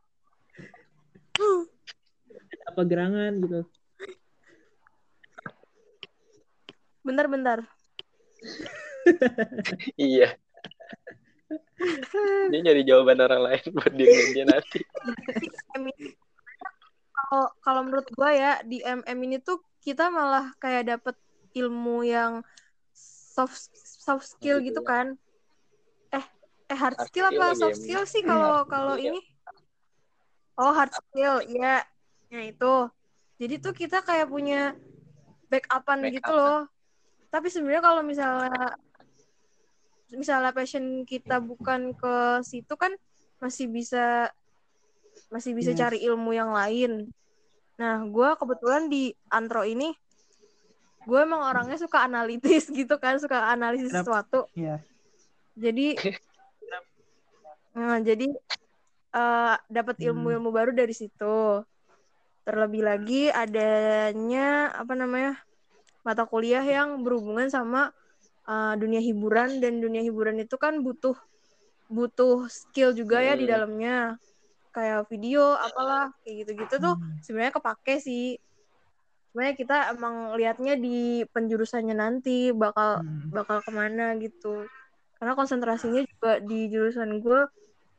Apa 2.70 2.80
gerangan 2.86 3.32
gitu. 3.42 3.60
bentar 7.02 7.26
bentar 7.26 7.58
Iya. 9.98 10.38
Dia 12.50 12.60
nyari 12.62 12.86
jawaban 12.86 13.18
orang 13.18 13.42
lain 13.42 13.64
buat 13.74 13.90
dia 13.90 14.06
dia 14.30 14.44
nanti. 14.46 14.78
Kalau 17.10 17.50
kalau 17.58 17.80
menurut 17.82 18.06
gue 18.06 18.30
ya 18.38 18.62
di 18.62 18.78
MM 18.86 19.18
ini 19.26 19.42
tuh 19.42 19.58
kita 19.82 20.14
malah 20.14 20.54
kayak 20.62 20.94
dapet 20.94 21.18
ilmu 21.58 22.06
yang 22.06 22.46
soft 22.94 23.66
soft 23.74 24.26
skill 24.38 24.62
Gitu 24.62 24.78
kan 24.86 25.18
eh 26.14 26.26
eh 26.70 26.78
hard 26.78 26.94
Hard 26.98 27.08
skill 27.10 27.26
apa 27.34 27.34
skill, 27.34 27.58
soft 27.58 27.78
skill 27.82 28.02
sih 28.06 28.22
kalau 28.22 28.62
kalau 28.68 28.94
Iya. 28.94 29.10
ini 29.10 29.20
oh 30.58 30.72
hard 30.72 30.92
skill 30.92 31.40
ya 31.48 31.84
ya 32.28 32.40
itu 32.42 32.74
jadi 33.40 33.54
tuh 33.58 33.72
kita 33.74 34.00
kayak 34.04 34.28
punya 34.28 34.76
backupan 35.48 36.08
gitu 36.08 36.20
Backupan. 36.22 36.36
loh 36.36 36.62
tapi 37.32 37.48
sebenarnya 37.48 37.82
kalau 37.84 38.02
misalnya 38.04 38.76
misalnya 40.12 40.52
passion 40.52 41.08
kita 41.08 41.40
bukan 41.40 41.96
ke 41.96 42.14
situ 42.44 42.76
kan 42.76 42.92
masih 43.40 43.66
bisa 43.72 44.28
masih 45.32 45.56
bisa 45.56 45.72
Yes. 45.72 45.80
cari 45.80 45.98
ilmu 46.04 46.36
yang 46.36 46.52
lain. 46.52 47.08
Nah, 47.80 48.04
gue 48.04 48.28
kebetulan 48.36 48.92
di 48.92 49.16
antro 49.32 49.64
ini, 49.64 49.96
gue 51.08 51.18
emang 51.24 51.40
orangnya 51.40 51.80
suka 51.80 52.04
analitis 52.04 52.68
gitu 52.84 53.00
kan, 53.00 53.16
suka 53.16 53.48
analisis 53.48 53.88
Kenapa? 53.96 54.04
sesuatu. 54.04 54.40
Iya. 54.52 54.84
Jadi, 55.56 55.96
nah, 57.76 57.96
jadi 58.04 58.28
eh, 59.12 59.54
dapat 59.68 59.96
Hmm. 60.00 60.06
ilmu-ilmu 60.10 60.50
baru 60.50 60.72
dari 60.72 60.92
situ. 60.92 61.62
Terlebih 62.42 62.82
lagi 62.82 63.30
adanya 63.30 64.74
apa 64.74 64.92
namanya 64.98 65.38
mata 66.02 66.26
kuliah 66.26 66.62
yang 66.66 67.06
berhubungan 67.06 67.46
sama 67.48 67.92
eh, 68.48 68.74
dunia 68.74 68.98
hiburan 68.98 69.62
dan 69.62 69.78
dunia 69.78 70.02
hiburan 70.02 70.40
itu 70.42 70.58
kan 70.58 70.82
butuh 70.82 71.14
butuh 71.86 72.48
skill 72.50 72.90
juga 72.96 73.20
ya 73.22 73.36
di 73.38 73.46
Hmm. 73.46 73.52
dalamnya 73.52 73.96
kayak 74.72 75.06
video 75.12 75.52
apalah 75.54 76.08
kayak 76.24 76.48
gitu-gitu 76.48 76.74
tuh 76.80 76.96
Hmm. 76.96 77.20
sebenarnya 77.20 77.52
kepake 77.54 78.00
sih 78.00 78.40
sebenarnya 79.30 79.54
kita 79.60 79.76
emang 79.94 80.34
lihatnya 80.40 80.74
di 80.80 81.22
penjurusannya 81.30 81.94
nanti 81.94 82.50
bakal 82.56 83.04
Hmm. 83.04 83.28
bakal 83.30 83.60
ke 83.60 83.70
mana 83.70 84.16
gitu 84.18 84.64
karena 85.20 85.32
konsentrasinya 85.38 86.02
juga 86.02 86.40
di 86.42 86.66
jurusan 86.72 87.20
gue 87.20 87.40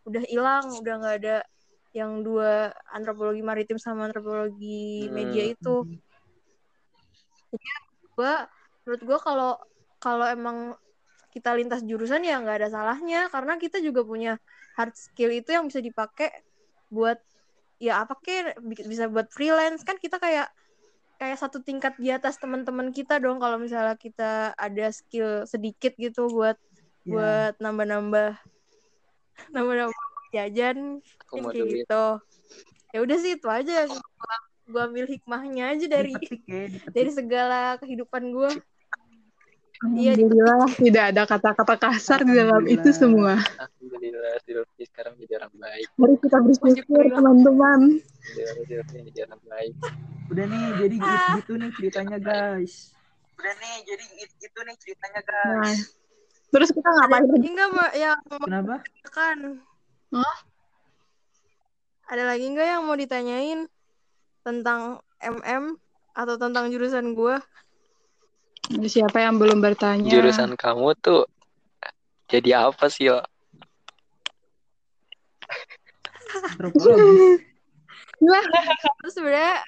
udah 0.04 0.24
hilang 0.28 0.66
udah 0.84 0.94
nggak 1.00 1.16
ada 1.24 1.38
yang 1.94 2.26
dua 2.26 2.74
antropologi 2.90 3.46
maritim 3.46 3.78
sama 3.78 4.10
antropologi 4.10 5.08
media 5.14 5.46
Hmm. 5.46 5.54
itu 5.56 5.76
gue 8.14 8.34
menurut 8.86 9.02
gue 9.02 9.20
kalau 9.22 9.52
kalau 9.98 10.26
emang 10.28 10.78
kita 11.34 11.54
lintas 11.58 11.82
jurusan 11.82 12.22
ya 12.22 12.38
nggak 12.38 12.66
ada 12.66 12.70
salahnya 12.70 13.26
karena 13.34 13.58
kita 13.58 13.82
juga 13.82 14.06
punya 14.06 14.38
hard 14.78 14.94
skill 14.94 15.34
itu 15.34 15.50
yang 15.54 15.66
bisa 15.66 15.82
dipakai 15.82 16.30
buat 16.94 17.18
ya 17.82 18.06
apa 18.06 18.14
kek 18.22 18.58
bi- 18.62 18.86
bisa 18.86 19.10
buat 19.10 19.30
freelance 19.34 19.82
kan 19.82 19.98
kita 19.98 20.22
kayak 20.22 20.50
kayak 21.18 21.38
satu 21.40 21.62
tingkat 21.62 21.98
di 21.98 22.14
atas 22.14 22.38
teman-teman 22.38 22.94
kita 22.94 23.18
dong 23.18 23.42
kalau 23.42 23.58
misalnya 23.58 23.98
kita 23.98 24.54
ada 24.54 24.88
skill 24.94 25.46
sedikit 25.50 25.94
gitu 25.98 26.30
buat 26.30 26.58
Ya. 27.04 27.12
buat 27.12 27.54
nambah-nambah 27.60 28.40
nambah-nambah 29.54 30.08
jajan 30.34 30.78
Aku 31.28 31.34
mau 31.42 31.52
kayak 31.54 31.86
gitu 31.86 32.06
ya 32.94 33.00
udah 33.02 33.18
sih 33.18 33.34
itu 33.38 33.48
aja 33.50 33.90
gua, 33.90 34.36
gua 34.70 34.82
ambil 34.86 35.06
hikmahnya 35.10 35.74
aja 35.74 35.86
dari 35.90 36.14
Dipetik 36.14 36.42
ya, 36.46 36.64
dipetik. 36.70 36.94
dari 36.94 37.12
segala 37.14 37.60
kehidupan 37.82 38.24
gue 38.34 38.52
Iya, 39.84 40.16
Alhamdulillah 40.16 40.72
tidak 40.80 41.04
ada 41.12 41.22
kata-kata 41.28 41.76
kasar 41.76 42.24
di 42.24 42.32
dalam 42.32 42.64
itu 42.72 42.96
semua. 42.96 43.36
Alhamdulillah 43.60 44.40
Silvi 44.48 44.84
sekarang 44.88 45.20
jadi 45.20 45.44
orang 45.44 45.54
baik. 45.60 45.88
Mari 46.00 46.16
kita 46.24 46.38
bersyukur 46.40 47.04
teman-teman. 47.12 48.00
Alhamdulillah 48.00 48.88
Silvi 48.88 49.12
jadi 49.12 49.28
orang 49.28 49.44
baik. 49.44 49.76
Udah 50.32 50.46
nih, 50.48 50.64
jadi 50.80 50.96
gitu, 50.96 51.28
gitu 51.36 51.52
nih 51.60 51.70
ceritanya 51.76 52.18
guys. 52.24 52.96
Udah 53.36 53.54
nih, 53.60 53.76
jadi 53.84 54.04
itu 54.24 54.60
nih 54.64 54.76
ceritanya 54.80 55.20
Nah, 55.52 55.76
terus 56.54 56.70
kita 56.70 56.86
ada 56.86 57.10
ngapain? 57.10 57.26
lagi 57.26 57.50
nggak 57.50 57.70
mbak 57.74 57.92
yang 57.98 58.20
mau 58.30 58.46
Kenapa? 58.46 58.76
kan 59.10 59.38
Hah? 60.14 60.38
ada 62.14 62.24
lagi 62.30 62.46
nggak 62.54 62.68
yang 62.78 62.82
mau 62.86 62.94
ditanyain 62.94 63.66
tentang 64.46 65.02
MM 65.18 65.82
atau 66.14 66.36
tentang 66.38 66.70
jurusan 66.70 67.18
gue 67.18 67.42
Siapa 68.64 69.20
yang 69.20 69.44
belum 69.44 69.60
bertanya? 69.60 70.08
Jurusan 70.08 70.56
kamu 70.56 70.96
tuh 71.04 71.28
jadi 72.32 72.64
apa 72.72 72.88
sih, 72.88 73.12
Yo? 73.12 73.20
Terus 79.04 79.14
sebenarnya 79.14 79.60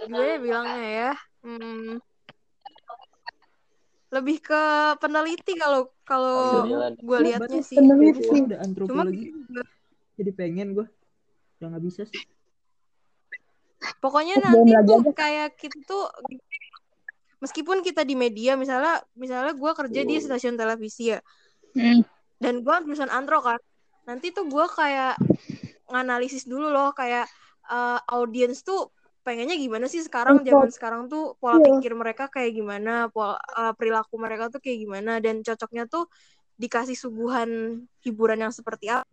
gue 0.00 0.30
bilangnya 0.40 0.88
ya 0.88 1.12
hmm, 1.44 2.00
lebih 4.10 4.42
ke 4.42 4.62
peneliti 4.98 5.54
kalau 5.54 5.86
kalau 6.02 6.66
Alhamdulillah. 6.66 6.90
gue 6.98 7.18
liatnya 7.30 7.62
sih 7.62 7.78
Peneliti. 7.78 8.26
Gua 8.26 8.38
udah 8.42 8.42
cuma 8.42 8.66
antropologi. 8.66 9.24
Jadi 10.18 10.30
pengen 10.34 10.74
gue. 10.74 10.86
Udah 11.58 11.66
nggak 11.70 11.84
bisa 11.84 12.02
sih. 12.04 12.22
pokoknya 13.96 14.36
nanti 14.44 14.76
tuh 14.84 15.00
aja. 15.00 15.12
kayak 15.16 15.48
kita 15.56 15.78
tuh 15.88 16.04
meskipun 17.40 17.80
kita 17.80 18.04
di 18.04 18.12
media 18.12 18.52
misalnya 18.52 19.00
misalnya 19.16 19.56
gue 19.56 19.72
kerja 19.72 20.00
di 20.04 20.20
stasiun 20.20 20.60
televisi 20.60 21.16
ya 21.16 21.20
Hmm. 21.70 22.02
dan 22.36 22.66
gue 22.66 22.76
jurusan 22.82 23.08
antro 23.08 23.38
kan 23.40 23.54
nanti 24.02 24.34
tuh 24.34 24.50
gue 24.50 24.66
kayak 24.74 25.14
nganalisis 25.86 26.44
dulu 26.44 26.66
loh 26.66 26.90
kayak 26.90 27.30
eh, 27.70 27.98
audiens 28.10 28.60
tuh 28.60 28.90
pengennya 29.20 29.52
gimana 29.54 29.84
sih 29.84 30.00
sekarang 30.00 30.40
Betul. 30.40 30.48
zaman 30.48 30.70
sekarang 30.72 31.02
tuh 31.06 31.36
pola 31.36 31.60
Iya. 31.60 31.76
pikir 31.76 31.92
mereka 31.92 32.32
kayak 32.32 32.56
gimana 32.56 33.12
pola 33.12 33.36
eh, 33.36 33.72
perilaku 33.76 34.16
mereka 34.16 34.48
tuh 34.48 34.60
kayak 34.64 34.78
gimana 34.80 35.20
dan 35.20 35.44
cocoknya 35.44 35.84
tuh 35.86 36.08
dikasih 36.56 36.96
suguhan 36.96 37.50
hiburan 38.00 38.40
yang 38.40 38.52
seperti 38.52 38.88
apa 38.88 39.04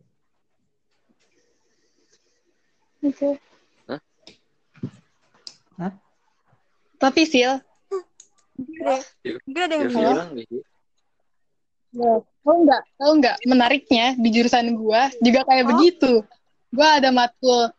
Oke. 2.98 3.38
Hah? 3.86 4.02
Hah? 5.78 5.94
Tapi 6.98 7.30
Sil, 7.30 7.62
mungkin 8.58 9.62
ada 9.70 9.76
yang 9.78 9.86
Silvi 9.86 10.02
bilang 10.02 10.14
bilang 10.18 10.30
gitu. 10.34 10.58
ya, 11.94 12.14
tahu 12.42 12.58
nggak? 12.66 12.82
Tahu 12.98 13.12
nggak? 13.22 13.38
Menariknya 13.46 14.06
di 14.18 14.30
jurusan 14.34 14.74
gua 14.74 15.14
juga 15.22 15.46
kayak 15.46 15.64
Oh. 15.64 15.70
begitu. 15.78 16.12
Gua 16.74 16.98
ada 16.98 17.14
matkul 17.14 17.70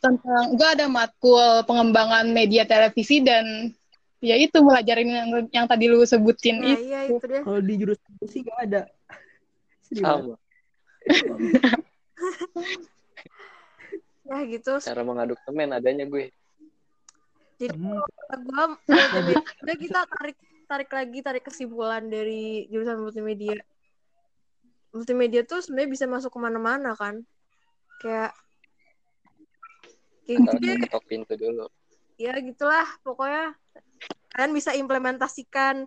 tentang, 0.00 0.56
gua 0.56 0.68
ada 0.72 0.86
matkul 0.88 1.66
pengembangan 1.68 2.24
media 2.30 2.64
televisi 2.64 3.20
dan 3.20 3.74
ya 4.22 4.38
itu 4.38 4.62
melajarin 4.62 5.10
yang, 5.10 5.28
yang 5.50 5.66
tadi 5.66 5.90
lu 5.90 6.06
sebutin 6.06 6.62
nah 6.62 6.78
itu. 6.78 6.86
iya 6.86 7.00
itu 7.10 7.18
Kalau 7.42 7.58
di 7.58 7.74
jurusan 7.74 8.10
gue 8.22 8.28
sih 8.30 8.40
nggak 8.46 8.58
ada. 8.70 8.82
Sama. 9.98 10.38
ya 14.30 14.38
gitu 14.46 14.78
Cara 14.78 15.02
mengaduk 15.02 15.36
temen 15.42 15.74
adanya 15.74 16.06
gue. 16.06 16.30
jadi 17.58 17.74
Hmm. 17.74 17.98
gue 18.42 18.64
multimedia 18.88 19.38
udah 19.62 19.76
kita 19.76 20.00
tarik 20.08 20.38
tarik 20.66 20.90
lagi 20.90 21.18
tarik 21.22 21.44
kesimpulan 21.46 22.02
dari 22.08 22.66
jurusan 22.70 22.98
multimedia 22.98 23.60
multimedia 24.90 25.42
tuh 25.46 25.60
sebenarnya 25.62 25.90
bisa 25.90 26.04
masuk 26.08 26.32
ke 26.32 26.38
mana-mana 26.40 26.96
kan 26.96 27.22
kayak 28.02 28.32
kayak 30.26 30.38
gitu 30.58 30.86
ketok 30.86 31.04
pintu 31.08 31.32
dulu. 31.34 31.66
ya 32.20 32.36
gitulah 32.38 32.86
pokoknya 33.02 33.56
kalian 34.32 34.52
bisa 34.54 34.70
implementasikan 34.76 35.84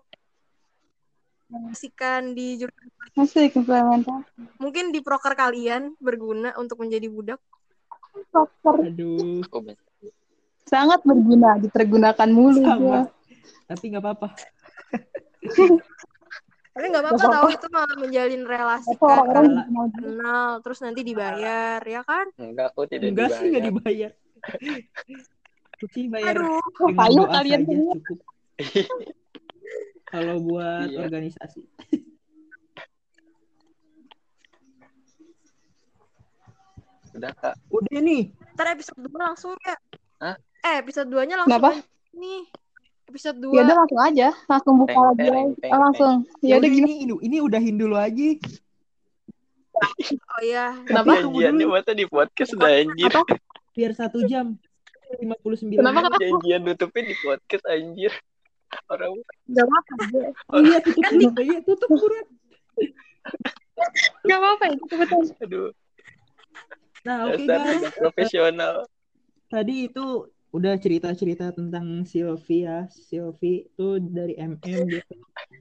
implementasikan 1.45 2.33
di 2.33 2.59
jurusan 2.59 2.87
Masih 3.15 3.47
implementasi. 3.53 4.59
mungkin 4.59 4.91
di 4.91 4.99
proker 4.99 5.37
kalian 5.37 5.95
berguna 6.01 6.51
untuk 6.59 6.81
menjadi 6.83 7.07
budak 7.07 7.39
Proper. 8.31 8.87
Aduh. 8.87 9.43
Sangat 10.63 11.03
berguna, 11.03 11.59
dipergunakan 11.59 12.29
mulu 12.31 12.63
Sama. 12.63 12.79
gua. 12.79 12.99
Tapi 13.67 13.83
nggak 13.91 14.03
apa-apa. 14.03 14.29
tapi 16.75 16.91
nggak 16.91 17.03
apa-apa 17.07 17.23
tahu 17.31 17.47
itu 17.55 17.67
malah 17.71 17.95
menjalin 17.95 18.43
relasi 18.43 18.91
kan 18.99 19.47
kenal 19.95 20.59
terus 20.59 20.83
nanti 20.83 21.07
dibayar 21.07 21.79
ya 21.79 22.03
kan 22.03 22.27
Enggak, 22.35 22.75
aku 22.75 22.83
tidak 22.91 23.15
Enggak 23.15 23.29
sih 23.39 23.47
nggak 23.47 23.63
dibayar. 23.71 24.11
Sih 25.85 26.05
bayar 26.07 26.33
aduh 26.35 26.59
doa 27.11 27.27
kalian 27.35 27.61
cukup. 27.67 28.19
Kalau 30.05 30.39
buat 30.39 30.87
Iya. 30.87 30.99
organisasi. 31.01 31.61
Udah, 37.15 37.31
Kak. 37.33 37.55
Udah 37.71 37.99
nih. 38.01 38.23
ntar 38.55 38.71
episode 38.71 38.99
2 39.03 39.11
langsung 39.19 39.51
ya 39.59 39.75
Hah? 40.15 40.35
eh 40.63 40.75
episode 40.79 41.11
2 41.11 41.27
nya 41.27 41.35
langsung 41.35 41.59
Kenapa? 41.59 41.75
nih 42.13 42.41
episode 43.05 43.37
2 43.37 43.51
Ya 43.51 43.61
udah 43.61 43.75
langsung 43.77 43.99
aja, 44.01 44.27
langsung 44.47 44.73
buka 44.79 44.89
Peng, 44.89 45.03
lagi. 45.05 45.19
peng, 45.19 45.35
aja. 45.35 45.55
peng, 45.59 45.71
Ah, 45.71 45.79
langsung. 45.81 46.13
Ya 46.39 46.55
udah 46.55 46.69
gini. 46.71 46.93
ini, 47.03 47.13
ini 47.21 47.37
udahin 47.37 47.75
dulu 47.75 47.95
aja. 47.95 48.27
oh 49.75 50.41
iya 50.41 50.65
Kenapa? 50.83 51.19
Janjiannya 51.19 51.65
masa 51.67 51.91
di 51.91 52.07
podcast 52.07 52.55
udah 52.55 52.71
anjir. 52.73 53.11
Apa? 53.11 53.21
Biar 53.75 53.91
satu 53.93 54.23
jam. 54.25 54.55
59 55.21 55.69
Kenapa, 55.69 56.01
menit. 56.01 56.09
kenapa? 56.09 56.17
Janjian 56.17 56.61
nutupin 56.65 57.03
di 57.05 57.15
podcast 57.21 57.65
anjir. 57.69 58.11
Orang 58.89 59.21
Gak 59.47 59.63
apa-apa. 59.63 59.93
Oh 60.49 60.59
iya 60.59 60.77
tutup 60.81 61.03
tutup 61.05 61.33
iya 61.39 61.59
tutup 61.61 61.87
buruan. 61.87 62.25
Gak 64.25 64.39
apa-apa 64.39 64.63
ya, 64.71 64.75
betul. 64.81 65.23
aduh, 65.39 65.69
Nah, 67.05 67.29
oke 67.29 67.43
dasar 67.45 67.77
guys. 67.85 67.93
profesional. 67.93 68.75
Tadi 69.45 69.75
itu 69.85 70.05
udah 70.49 70.73
cerita-cerita 70.75 71.53
tentang 71.53 72.01
Silvi 72.03 72.65
ya. 72.65 72.89
Silvi 72.89 73.69
itu 73.69 73.87
dari 74.01 74.33
MM 74.35 74.89
gitu. 74.89 75.15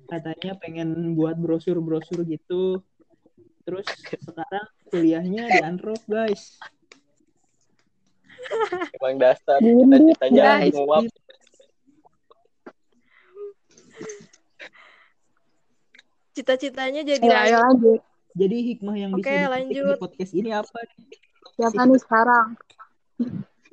Katanya 0.09 0.57
pengen 0.57 1.13
buat 1.13 1.37
brosur-brosur 1.37 2.25
gitu. 2.25 2.81
Terus 3.69 3.85
sekarang 4.25 4.67
kuliahnya 4.89 5.53
di 5.53 5.61
Anrop, 5.61 6.01
guys. 6.09 6.57
Emang 8.95 9.17
dasar 9.17 9.59
Bundut, 9.59 10.01
cita-citanya 10.13 10.45
guys. 10.61 10.75
nguap. 10.75 11.05
cita-citanya 16.35 17.01
jadi 17.07 17.23
Ya, 17.23 17.39
ayo 17.47 17.57
lanjut. 17.63 18.01
Jadi 18.35 18.57
hikmah 18.67 18.97
yang 18.99 19.11
bisa 19.15 19.23
Oke, 19.23 19.31
dipetik 19.31 19.53
lanjut. 19.55 19.87
di 19.87 20.01
podcast 20.03 20.33
ini 20.35 20.51
apa 20.51 20.79
nih? 20.83 20.99
Siapa 21.55 21.81
nih 21.81 22.01
sekarang? 22.01 22.47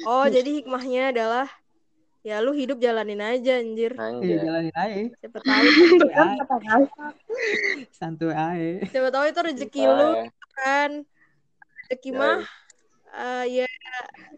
oh 0.03 0.26
jadi 0.28 0.49
hikmahnya 0.53 1.03
adalah 1.11 1.47
Ya 2.22 2.38
lu 2.38 2.53
hidup 2.53 2.78
jalanin 2.78 3.17
aja 3.17 3.57
anjir. 3.57 3.97
Ya 3.97 4.05
Anjay. 4.05 4.38
jalanin 4.38 4.76
aja. 4.78 4.93
Siapa 5.26 5.39
tahu 5.41 5.65
Santuy 7.89 8.30
aja. 8.30 8.86
Siapa 8.86 9.09
tahu 9.09 9.26
itu 9.26 9.39
rezeki 9.41 9.82
Kita 9.82 9.97
lu 9.97 10.07
ya. 10.13 10.26
kan. 10.53 10.91
Rezeki 11.82 12.09
Yoi. 12.13 12.19
mah 12.22 12.38
eh, 13.12 13.45
ya 13.51 13.68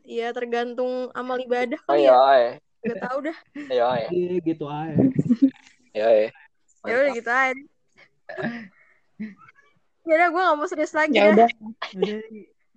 ya 0.03 0.27
tergantung 0.31 1.07
amal 1.11 1.37
ibadah 1.37 1.79
Oh 1.85 1.93
kali 1.93 2.03
iya, 2.03 2.17
ya. 2.35 2.51
Gak 2.83 2.97
tahu 2.99 3.17
dah. 3.23 3.37
Iya. 3.71 3.87
Iya 4.11 4.33
gitu 4.41 4.65
aja. 4.67 4.95
Iya, 5.93 6.07
eh. 6.27 6.29
Ya 6.83 6.93
udah 6.99 7.11
gitu 7.13 7.31
aja. 7.31 7.63
Ya 10.03 10.13
udah 10.19 10.27
gue 10.29 10.41
gak 10.43 10.57
mau 10.59 10.67
serius 10.67 10.91
lagi 10.91 11.15
Ya 11.15 11.31
dah. 11.31 11.33
udah. 11.33 11.49
Udah. 11.95 12.19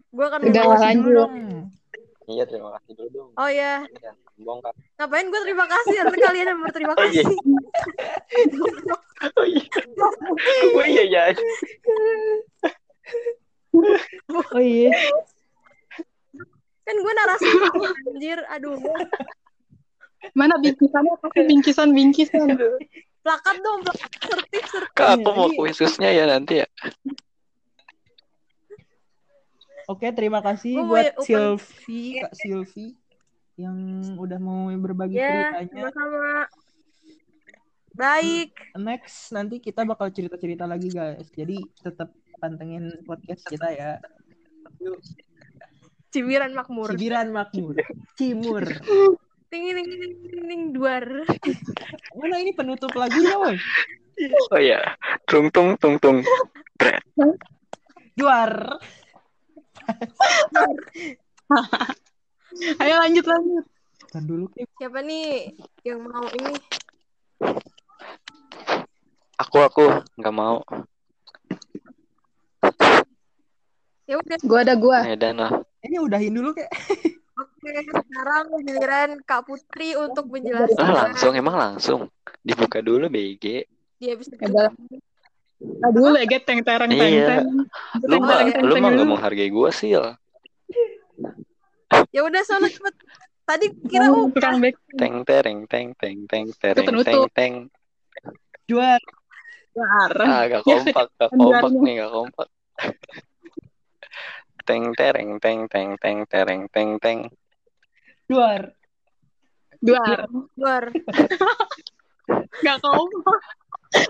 Gue 0.07 0.24
akan 0.24 0.40
Udah, 0.47 0.62
lanjut. 0.70 0.94
dulu 1.03 1.11
dong. 1.12 1.34
Iya, 2.26 2.42
terima 2.42 2.70
kasih 2.78 2.92
dulu 2.94 3.09
dong. 3.11 3.30
Oh 3.34 3.47
ya, 3.47 3.82
Jangan 3.99 4.18
bongkar. 4.38 4.74
ngapain 4.97 5.26
gue 5.26 5.40
terima 5.42 5.66
kasih? 5.66 5.94
Harusnya 6.01 6.22
kalian 6.22 6.47
yang 6.51 6.61
berterima 6.61 6.92
Oh 6.94 7.07
iya. 7.07 7.22
kasih. 7.22 7.38
Oh 9.34 9.47
iya. 9.47 9.66
Oh 10.74 10.86
iya, 10.86 11.03
iya. 11.03 11.22
Oh 14.30 14.62
iya. 14.62 14.90
Kan 16.87 16.95
gue 16.95 17.12
narasi 17.12 17.47
anjir. 18.14 18.39
Aduh, 18.55 18.78
Mana 20.32 20.55
bingkisannya? 20.59 21.14
Kasih 21.22 21.45
bingkisan 21.45 21.89
bingkisan. 21.91 22.47
plakat 23.26 23.57
dong, 23.59 23.82
plakat 23.82 24.11
sertif 24.22 24.64
sertif. 24.70 24.95
Kak, 24.95 25.18
aku 25.18 25.30
mau 25.34 25.51
khususnya 25.51 26.14
ya 26.14 26.24
nanti 26.26 26.62
ya. 26.62 26.66
Oke, 29.87 30.11
terima 30.11 30.43
kasih 30.43 30.82
mau 30.82 30.95
buat 30.95 31.05
ya, 31.07 31.12
open- 31.14 31.26
Silvi, 31.26 32.03
Kak 32.18 32.32
Silvi 32.34 32.87
yang 33.57 33.76
udah 34.18 34.39
mau 34.39 34.66
berbagi 34.76 35.14
Ya, 35.16 35.55
ceritanya. 35.55 35.91
sama-sama. 35.91 36.51
Baik. 37.97 38.51
Next 38.76 39.30
nanti 39.32 39.57
kita 39.57 39.87
bakal 39.87 40.11
cerita-cerita 40.11 40.66
lagi 40.66 40.91
guys. 40.91 41.30
Jadi 41.32 41.57
tetap 41.80 42.11
pantengin 42.37 42.93
podcast 43.07 43.47
kita 43.47 43.72
ya. 43.72 43.91
Yuk, 44.82 44.99
Cibiran 46.16 46.56
makmur. 46.56 46.96
Cibiran 46.96 47.28
Makmur. 47.28 47.76
Cimur. 48.16 48.64
Ting 49.52 49.68
ting 49.68 49.84
ting 49.84 50.14
ting, 50.48 50.62
duar. 50.72 51.04
Mana 52.16 52.40
ini 52.40 52.56
penutup 52.56 52.88
lagunya, 52.96 53.36
woi? 53.36 53.60
Oh 54.48 54.56
iya. 54.56 54.96
Tung 55.28 55.52
tung 55.52 55.76
tung 55.76 56.00
tung. 56.00 56.24
Juar. 58.16 58.80
Ayo 62.80 62.94
lanjut 62.96 63.28
lanjut. 63.28 63.64
Kan 64.08 64.24
dulu. 64.24 64.48
Siapa 64.80 65.04
nih 65.04 65.52
yang 65.84 66.00
mau 66.00 66.24
ini? 66.32 66.56
Aku 69.36 69.60
aku 69.60 69.84
nggak 70.16 70.32
mau. 70.32 70.64
Ya 74.08 74.16
udah. 74.16 74.36
Gua 74.48 74.64
ada 74.64 74.72
gua. 74.80 75.04
Medan 75.04 75.44
lah. 75.44 75.52
Ini 75.87 75.97
udahin 75.99 76.34
dulu 76.34 76.51
kayak. 76.53 76.70
Oke, 77.37 77.68
sekarang 77.84 78.45
giliran 78.64 79.11
Kak 79.22 79.45
Putri 79.45 79.93
untuk 79.93 80.24
Ah, 80.24 80.32
menjelaskan 80.32 80.89
langsung 80.89 81.32
emang 81.34 81.57
langsung. 81.57 82.01
Dibuka 82.41 82.80
dulu 82.80 83.07
BG. 83.07 83.66
di 83.97 84.12
episode 84.12 84.37
Ya, 84.37 84.49
Bang. 84.51 84.76
Aduh, 85.57 86.12
lagi 86.12 86.37
teng 86.45 86.61
tereng 86.61 86.93
teng 86.93 87.12
Iya. 87.16 87.26
teng. 87.41 87.64
Lu 88.05 88.16
mah 88.20 88.45
lu 88.61 88.74
mah 88.76 88.89
nggak 88.93 89.01
dulu. 89.01 89.12
menghargai 89.16 89.49
gua 89.49 89.72
sih. 89.72 89.97
Ya 92.12 92.20
udah 92.20 92.43
sana 92.45 92.68
cepet. 92.68 92.93
Tadi 93.47 93.66
kira 93.87 94.11
Oh, 94.11 94.28
tukang 94.28 94.61
back. 94.61 94.76
Teng 94.99 95.24
tereng 95.24 95.64
teng 95.64 95.97
teng 95.97 96.28
teng 96.28 96.51
tereng 96.61 97.01
teng 97.01 97.22
teng. 97.32 97.55
Juar. 98.66 99.01
Kelar. 99.72 100.11
Ah, 100.24 100.43
gak 100.49 100.64
kompak, 100.64 101.07
gak 101.14 101.30
kompak 101.32 101.72
nih, 101.84 101.93
gak 102.01 102.12
kompak. 102.12 102.49
Teng 104.66 104.92
tereng 104.98 105.38
teng 105.38 105.70
teng 105.70 105.94
teng 105.96 106.18
tereng 106.26 106.62
teng 106.74 106.90
teng. 106.98 107.18
Juar. 108.26 108.74
Duar. 109.78 110.26
luar. 110.58 110.84
Gak 112.66 112.78
kompak. 112.82 113.40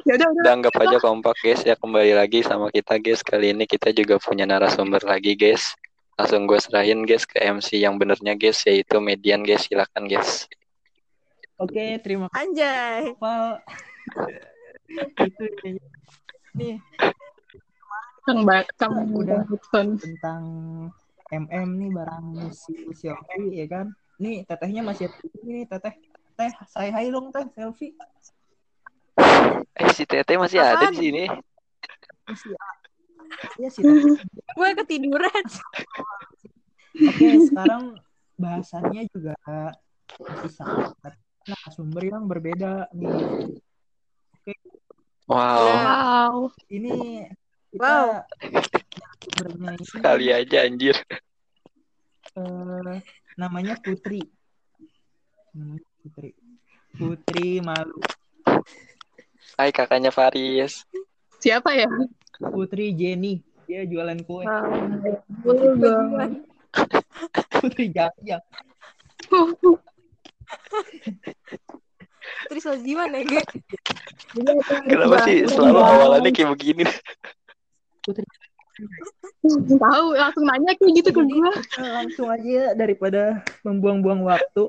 Ya 0.08 0.16
udah 0.16 0.28
udah. 0.32 0.52
Anggap 0.56 0.74
aja 0.80 0.98
kompak 0.98 1.36
guys 1.44 1.60
ya 1.62 1.76
kembali 1.76 2.16
lagi 2.16 2.40
sama 2.40 2.72
kita 2.72 2.96
guys 2.96 3.20
kali 3.20 3.52
ini 3.52 3.68
kita 3.68 3.92
juga 3.92 4.16
punya 4.16 4.48
narasumber 4.48 5.04
lagi 5.04 5.36
guys 5.36 5.76
langsung 6.16 6.48
gue 6.48 6.56
serahin 6.56 7.04
guys 7.04 7.28
ke 7.28 7.36
MC 7.36 7.76
yang 7.76 8.00
benernya 8.00 8.32
guys 8.32 8.64
yaitu 8.64 8.96
median 9.04 9.44
guys 9.44 9.68
silakan 9.68 10.08
guys 10.08 10.48
Oke, 11.56 11.96
terima 12.04 12.28
kasih 12.28 12.52
Anjay. 12.52 13.00
Val. 13.16 13.64
Itu 15.24 15.44
nih. 16.52 16.76
Kang 18.26 18.42
Bakam 18.42 18.90
Udah. 19.14 19.46
Hudson. 19.46 20.02
tentang 20.02 20.42
MM 21.30 21.68
nih 21.78 21.90
barang 21.94 22.26
si 22.50 22.74
Selfie 22.90 23.54
ya 23.54 23.66
kan. 23.70 23.86
Nih 24.18 24.42
tetehnya 24.42 24.82
masih 24.82 25.06
ada 25.06 25.16
di 25.22 25.28
sini 25.30 25.50
nih 25.62 25.66
teteh. 25.70 25.94
Teh, 26.36 26.52
saya 26.68 26.90
hai 26.90 27.08
dong 27.08 27.30
teh 27.30 27.46
selfie. 27.54 27.94
eh 29.76 29.90
si 29.94 30.04
Tete 30.04 30.34
masih 30.36 30.58
ada 30.58 30.74
Apaan? 30.74 30.92
di 30.92 30.98
sini 30.98 31.24
Masih 32.26 32.50
Iya 33.56 33.68
sih. 33.70 33.82
teteh. 33.86 34.26
Gue 34.58 34.70
ketiduran. 34.84 35.44
Oke, 37.06 37.28
sekarang 37.46 37.82
bahasannya 38.36 39.06
juga 39.14 39.38
masih 40.18 40.50
sangat 40.50 41.14
narasumber 41.46 42.02
yang 42.10 42.24
berbeda 42.26 42.90
nih. 42.90 43.14
wow 45.30 45.56
Ya. 45.56 45.78
Wow. 45.86 46.34
Ini 46.68 46.96
Wow. 47.74 48.22
ini 49.26 49.84
sekali 49.84 50.30
aja 50.30 50.64
anjir 50.64 50.96
eh, 52.36 52.98
namanya 53.34 53.74
Putri. 53.80 54.22
Namanya 55.56 55.88
Putri. 56.04 56.30
Putri 56.96 57.48
malu. 57.60 57.98
Hai 59.56 59.72
kakaknya 59.72 60.12
Faris 60.12 60.84
Siapa 61.40 61.72
ya? 61.76 61.88
Putri 62.38 62.92
Jenny. 62.92 63.40
Dia 63.66 63.82
jualan 63.88 64.20
kue. 64.24 64.44
Boleh 65.42 65.72
banget. 65.80 66.30
Putri 67.60 67.90
Jaya. 67.90 68.38
Terus 72.46 72.62
lo 72.68 72.76
gimana, 72.78 73.22
Ge? 73.26 73.42
kenapa 74.86 75.16
sih 75.24 75.48
selalu 75.48 75.78
awalannya 75.80 76.30
kayak 76.30 76.50
begini 76.52 76.84
Tahu 79.80 80.06
langsung 80.12 80.44
nanya 80.44 80.76
kayak 80.76 80.92
gitu 81.00 81.10
ke 81.16 81.22
gua. 81.24 81.50
Langsung 81.80 82.28
aja 82.28 82.76
daripada 82.76 83.40
membuang-buang 83.64 84.20
waktu. 84.26 84.68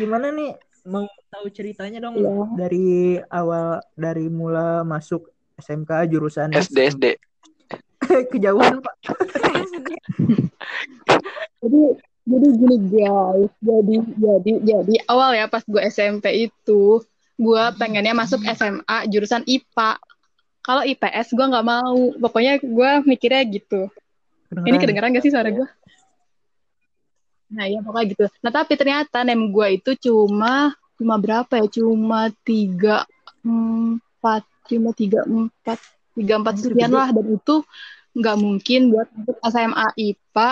Gimana 0.00 0.32
nih 0.32 0.56
mau 0.88 1.04
tahu 1.28 1.46
ceritanya 1.52 2.00
dong 2.00 2.16
Iya. 2.16 2.56
dari 2.56 3.20
awal 3.28 3.84
dari 3.92 4.32
mula 4.32 4.80
masuk 4.80 5.28
SMK 5.60 6.08
jurusan 6.08 6.56
SD 6.56 6.78
SD 6.96 7.04
kejauhan 8.32 8.80
Pak. 8.80 8.96
Jadi 11.60 11.80
jadi 12.24 12.48
gini 12.56 12.76
guys. 12.88 13.52
Jadi 13.60 13.96
jadi 14.16 14.52
jadi 14.64 14.94
awal 15.10 15.36
ya 15.36 15.46
pas 15.52 15.60
gua 15.68 15.84
SMP 15.84 16.48
itu 16.48 17.04
gua 17.36 17.76
pengennya 17.76 18.16
masuk 18.16 18.40
SMA 18.56 18.98
jurusan 19.12 19.44
IPA. 19.44 20.00
Kalau 20.60 20.82
IPS 20.84 21.34
gua 21.34 21.46
nggak 21.50 21.66
mau. 21.66 21.98
Pokoknya 22.20 22.60
gua 22.62 23.00
mikirnya 23.04 23.42
gitu. 23.48 23.90
Ini 24.50 24.76
kedengeran 24.82 25.14
gak 25.14 25.22
sih 25.22 25.30
suara 25.30 25.46
gue? 25.54 25.68
Nah 27.54 27.66
ya 27.70 27.78
pokoknya 27.82 28.06
gitu. 28.10 28.24
Nah 28.42 28.50
tapi 28.50 28.74
ternyata 28.74 29.22
nem 29.22 29.38
gue 29.50 29.66
itu 29.78 29.90
cuma 30.10 30.74
cuma 30.98 31.14
berapa 31.22 31.50
ya? 31.62 31.66
Cuma 31.70 32.34
tiga 32.42 33.06
empat, 33.46 34.42
cuma 34.66 34.90
tiga 34.90 35.22
empat, 35.22 35.78
tiga 36.18 36.34
empat 36.42 36.54
sekian 36.58 36.90
lah. 36.90 37.14
Dan 37.14 37.38
itu 37.38 37.62
nggak 38.10 38.36
mungkin 38.42 38.80
buat 38.90 39.06
masuk 39.14 39.38
SMA 39.46 39.86
IPA 39.94 40.48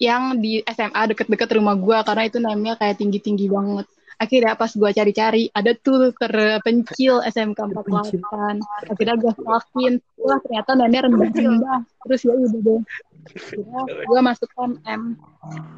yang 0.00 0.22
di 0.40 0.64
SMA 0.64 1.02
deket-deket 1.12 1.48
rumah 1.60 1.76
gue 1.76 1.96
karena 2.00 2.22
itu 2.24 2.38
namanya 2.40 2.74
kayak 2.80 2.96
tinggi-tinggi 2.96 3.52
banget. 3.52 3.84
Akhirnya 4.22 4.54
pas 4.54 4.70
gue 4.70 4.90
cari-cari 4.94 5.50
ada 5.50 5.74
tuh 5.74 6.14
terpencil 6.14 7.26
SMK 7.26 7.58
48. 7.58 8.62
Akhirnya 8.86 9.16
gue 9.18 9.32
stalkin, 9.34 9.92
wah 10.22 10.38
ternyata 10.38 10.78
namanya 10.78 11.10
rendah-rendah. 11.10 11.78
Terus 12.06 12.20
ya 12.22 12.32
udah 12.38 12.60
deh. 12.62 12.80
Akhirnya 13.22 13.80
gue 14.06 14.20
masuk 14.22 14.50
MM. 14.54 15.02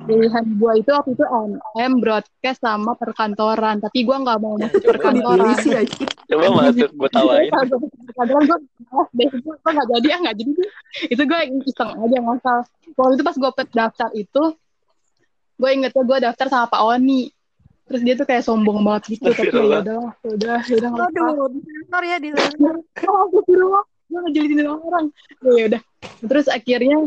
Pilihan 0.04 0.44
gue 0.60 0.72
itu 0.76 0.90
waktu 0.92 1.16
itu 1.16 1.24
MM 1.24 1.92
broadcast 2.04 2.60
sama 2.60 2.92
perkantoran. 3.00 3.80
Tapi 3.80 4.04
gue 4.04 4.16
nggak 4.16 4.38
mau 4.44 4.60
masuk 4.60 4.80
Coba 4.84 4.92
perkantoran. 4.92 5.56
Aja. 5.56 5.80
coba 6.24 6.46
masuk 6.68 6.90
gue 6.92 7.10
tawain 7.12 7.48
Perkantoran 8.12 8.44
gue 8.44 9.04
deh, 9.16 9.28
gue 9.40 9.70
nggak 9.72 9.88
jadi 9.96 10.06
ya 10.06 10.16
nggak 10.20 10.36
jadi. 10.36 10.52
Itu 11.08 11.22
gue 11.24 11.40
iseng 11.64 11.90
aja 11.96 12.16
ngasal. 12.20 12.58
Waktu 12.92 13.12
itu 13.16 13.22
pas 13.24 13.36
gue 13.40 13.50
daftar 13.72 14.10
itu, 14.12 14.42
gue 15.56 15.70
ingetnya 15.72 16.02
gue 16.04 16.18
daftar 16.28 16.46
sama 16.52 16.68
Pak 16.68 16.82
Oni. 16.84 17.33
Terus 17.84 18.00
dia 18.00 18.14
tuh 18.16 18.26
kayak 18.26 18.42
sombong 18.44 18.80
banget 18.80 19.16
gitu 19.16 19.28
tapi 19.28 19.28
ya 19.28 19.52
Astagfirullah. 19.52 19.80
udah 19.84 19.98
udah 20.24 20.58
udah 20.64 20.88
nggak 20.88 21.08
apa 21.12 21.20
Waduh, 21.36 21.48
disensor 21.52 22.02
ya 22.04 22.16
disensor. 22.16 22.74
oh 23.12 23.18
astagfirullah. 23.28 23.84
Gue 24.04 24.20
ngejelitin 24.28 24.68
orang. 24.68 25.04
Ya 25.44 25.64
udah. 25.68 25.80
Terus 26.24 26.46
akhirnya 26.48 26.98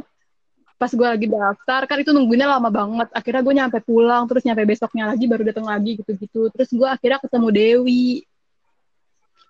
pas 0.78 0.94
gue 0.94 1.08
lagi 1.10 1.26
daftar 1.26 1.82
kan 1.90 1.98
itu 1.98 2.12
nungguinnya 2.14 2.48
lama 2.50 2.70
banget. 2.70 3.08
Akhirnya 3.14 3.42
gue 3.42 3.54
nyampe 3.58 3.78
pulang 3.82 4.30
terus 4.30 4.46
nyampe 4.46 4.64
besoknya 4.70 5.10
lagi 5.10 5.26
baru 5.26 5.44
datang 5.50 5.66
lagi 5.66 5.98
gitu-gitu. 5.98 6.54
Terus 6.54 6.70
gue 6.70 6.88
akhirnya 6.88 7.20
ketemu 7.22 7.48
Dewi 7.50 8.06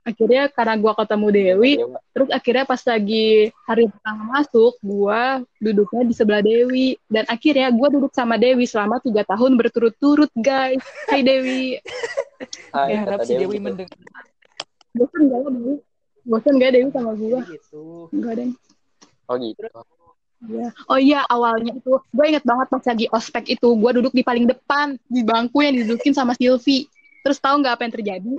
akhirnya 0.08 0.48
karena 0.48 0.80
gue 0.80 0.92
ketemu 0.96 1.28
Dewi 1.36 1.74
terus 2.16 2.30
akhirnya 2.32 2.64
pas 2.64 2.80
lagi 2.88 3.52
hari 3.68 3.84
pertama 3.92 4.24
masuk 4.40 4.74
gue 4.80 5.22
duduknya 5.60 6.02
di 6.08 6.14
sebelah 6.16 6.40
Dewi 6.40 6.96
dan 7.12 7.28
akhirnya 7.28 7.68
gue 7.76 7.88
duduk 8.00 8.16
sama 8.16 8.40
Dewi 8.40 8.64
selama 8.64 9.04
tiga 9.04 9.28
tahun 9.28 9.60
berturut-turut 9.60 10.32
guys 10.40 10.80
Hai 11.12 11.28
Dewi 11.28 11.84
Hai, 12.72 12.96
Ya, 12.96 12.98
harap 13.04 13.28
si 13.28 13.36
Dewi 13.36 13.44
Dewi 13.52 13.56
gitu. 13.60 13.66
mendengar 13.68 14.24
bosan 14.96 15.22
gak 15.28 15.40
ya 15.44 15.50
Dewi 15.52 15.74
bosan 16.24 16.54
gak 16.56 16.72
Dewi 16.72 16.90
sama 16.96 17.12
gue 17.20 17.40
gitu. 17.52 17.84
enggak 18.16 18.34
deh 18.40 18.50
Oh 19.28 19.36
gitu. 19.36 19.60
Iya. 20.48 20.70
Oh 20.88 21.00
iya, 21.02 21.26
awalnya 21.28 21.76
itu 21.76 22.00
gue 22.00 22.26
inget 22.30 22.46
banget 22.48 22.68
pas 22.72 22.84
lagi 22.86 23.06
ospek 23.12 23.60
itu, 23.60 23.70
gue 23.76 23.92
duduk 24.00 24.14
di 24.14 24.24
paling 24.24 24.46
depan 24.48 24.96
di 25.10 25.26
bangku 25.26 25.60
yang 25.66 25.76
didudukin 25.76 26.14
sama 26.16 26.32
Silvi. 26.38 26.88
Terus 27.24 27.38
tahu 27.40 27.56
nggak 27.62 27.74
apa 27.78 27.84
yang 27.88 27.94
terjadi? 27.94 28.32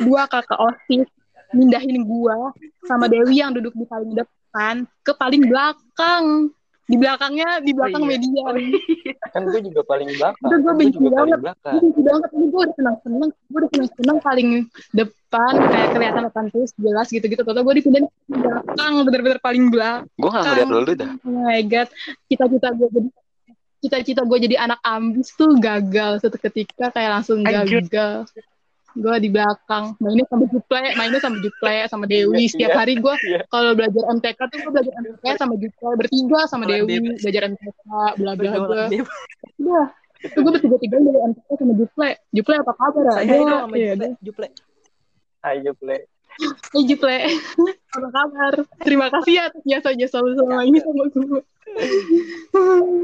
Dua 0.00 0.22
kakak 0.30 0.58
osis 0.58 1.08
mindahin 1.50 2.06
gue 2.06 2.38
sama 2.86 3.10
Dewi 3.10 3.42
yang 3.42 3.50
duduk 3.50 3.74
di 3.74 3.84
paling 3.86 4.14
depan 4.14 4.86
ke 5.02 5.12
paling 5.14 5.46
belakang. 5.46 6.54
Di 6.90 6.98
belakangnya, 6.98 7.62
di 7.62 7.70
belakang 7.70 8.02
Oh 8.02 8.10
iya. 8.10 8.18
media. 8.18 8.44
Kan 9.30 9.46
gue 9.46 9.62
juga 9.62 9.86
paling 9.86 10.10
belakang. 10.10 10.50
Itu 10.50 10.56
gue 10.58 10.72
benci 10.74 10.98
banget. 11.06 11.38
benci 11.78 12.00
banget. 12.02 12.28
Ini 12.34 12.46
gue 12.50 12.60
udah 12.66 12.74
senang-senang. 12.74 13.30
Gue 13.30 13.58
udah 13.62 13.70
senang-senang 13.70 14.16
paling 14.18 14.48
depan, 14.90 15.52
kayak 15.70 15.88
kelihatan 15.94 16.22
depan 16.26 16.44
terus 16.50 16.74
jelas 16.74 17.06
gitu-gitu. 17.14 17.46
Tahu 17.46 17.62
gue 17.62 17.74
dipindahin 17.78 18.10
ke 18.10 18.34
belakang, 18.34 18.92
bener-bener 19.06 19.38
paling 19.38 19.64
belakang. 19.70 20.10
Gue 20.18 20.30
gak 20.34 20.42
ngeliat 20.50 20.66
lu 20.66 20.94
dah. 20.98 21.12
Oh 21.22 21.30
my 21.46 21.62
god, 21.70 21.88
cita-cita 22.26 22.68
gue 22.74 22.88
jadi 22.90 23.08
cita-cita 23.80 24.22
gue 24.28 24.38
jadi 24.44 24.56
anak 24.60 24.80
ambis 24.84 25.32
tuh 25.34 25.56
gagal 25.56 26.20
satu 26.20 26.36
ketika 26.36 26.92
kayak 26.92 27.20
langsung 27.20 27.40
gagal. 27.42 28.28
Gue 28.90 29.16
di 29.22 29.30
belakang, 29.30 29.94
mainnya 30.02 30.26
sama 30.26 30.50
Juple, 30.50 30.82
mainnya 30.98 31.22
sama 31.22 31.38
Juple, 31.38 31.76
sama 31.86 32.04
Dewi. 32.10 32.42
Iya, 32.42 32.50
Setiap 32.50 32.72
iya, 32.74 32.78
hari 32.82 32.94
gue 32.98 33.14
iya. 33.22 33.40
kalau 33.46 33.70
belajar 33.78 34.02
MTK 34.18 34.38
tuh 34.50 34.58
gue 34.66 34.72
belajar 34.74 34.92
MTK 34.98 35.24
sama 35.38 35.54
Juple, 35.62 35.94
bertiga 35.94 36.40
sama 36.50 36.64
Dewi, 36.66 36.98
bebas. 36.98 37.22
belajar 37.22 37.42
MTK, 37.54 37.82
bla 38.18 38.32
bla 38.34 38.50
bla. 38.66 38.84
Udah, 38.90 39.86
itu 40.26 40.38
gue 40.42 40.52
bertiga-tiga 40.58 40.96
dari 41.06 41.18
MTK 41.22 41.48
sama 41.54 41.72
Juple. 41.78 42.10
Juple 42.34 42.54
apa 42.58 42.72
kabar? 42.74 43.02
Saya 43.14 43.30
sama 43.30 43.74
iya, 43.78 43.94
Juple. 43.94 44.10
Juple. 44.26 44.48
Ayo 45.40 45.72
play. 45.78 46.00
Hai 46.40 46.82
Juple, 46.84 47.16
apa 47.96 48.08
kabar? 48.10 48.52
Terima 48.82 49.06
kasih 49.06 49.32
ya 49.38 49.42
atas 49.54 49.62
jasa-jasa 49.62 50.18
lu 50.18 50.34
selama 50.34 50.66
ini 50.66 50.82
sama 50.82 51.06
gue. 51.14 51.42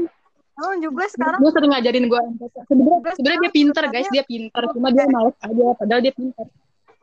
Oh, 0.57 0.73
Juble 0.81 1.05
sekarang 1.05 1.37
Dia 1.37 1.51
sering 1.53 1.69
ngajarin 1.69 2.05
gue 2.09 2.17
MTK. 2.17 2.55
Sebenarnya 2.65 3.13
sebenarnya 3.13 3.39
dia 3.45 3.53
pinter 3.53 3.83
guys, 3.93 4.09
dia 4.09 4.23
pinter. 4.25 4.61
Cuma 4.73 4.89
dia 4.89 5.05
males 5.05 5.37
aja, 5.37 5.65
padahal 5.77 6.01
dia 6.01 6.13
pinter. 6.13 6.45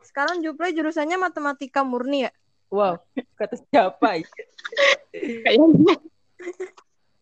sekarang 0.05 0.43
Juble 0.43 0.69
jurusannya 0.71 1.17
matematika 1.17 1.81
murni 1.83 2.27
ya? 2.27 2.31
Wow, 2.67 2.99
kata 3.35 3.55
siapa? 3.71 4.21
Kayaknya 5.15 5.95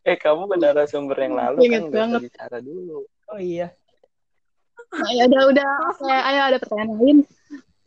Eh 0.04 0.20
kamu 0.20 0.52
ke 0.52 0.56
narasumber 0.60 1.16
yang 1.16 1.36
lalu 1.40 1.58
Ingat 1.64 1.80
kan 1.80 1.88
gak 1.88 1.96
banget. 1.96 2.20
bicara 2.28 2.58
dulu. 2.60 3.08
Oh 3.32 3.40
iya. 3.40 3.72
Nah, 4.94 5.10
ya 5.16 5.24
udah 5.32 5.42
udah 5.48 5.70
oke 5.90 6.06
ayo 6.12 6.42
ada 6.54 6.58
pertanyaan 6.62 6.92
lain 7.02 7.18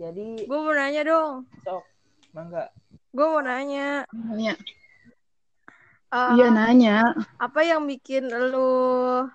Jadi 0.00 0.26
Gue 0.48 0.58
mau 0.58 0.74
nanya 0.74 1.02
dong. 1.06 1.44
sok 1.62 1.84
mangga. 2.32 2.72
Gue 3.12 3.26
mau 3.30 3.42
nanya. 3.44 4.08
nanya 4.10 4.56
iya 6.10 6.48
nanya. 6.52 6.96
Apa 7.36 7.66
yang 7.66 7.84
bikin 7.84 8.30
lu 8.30 9.26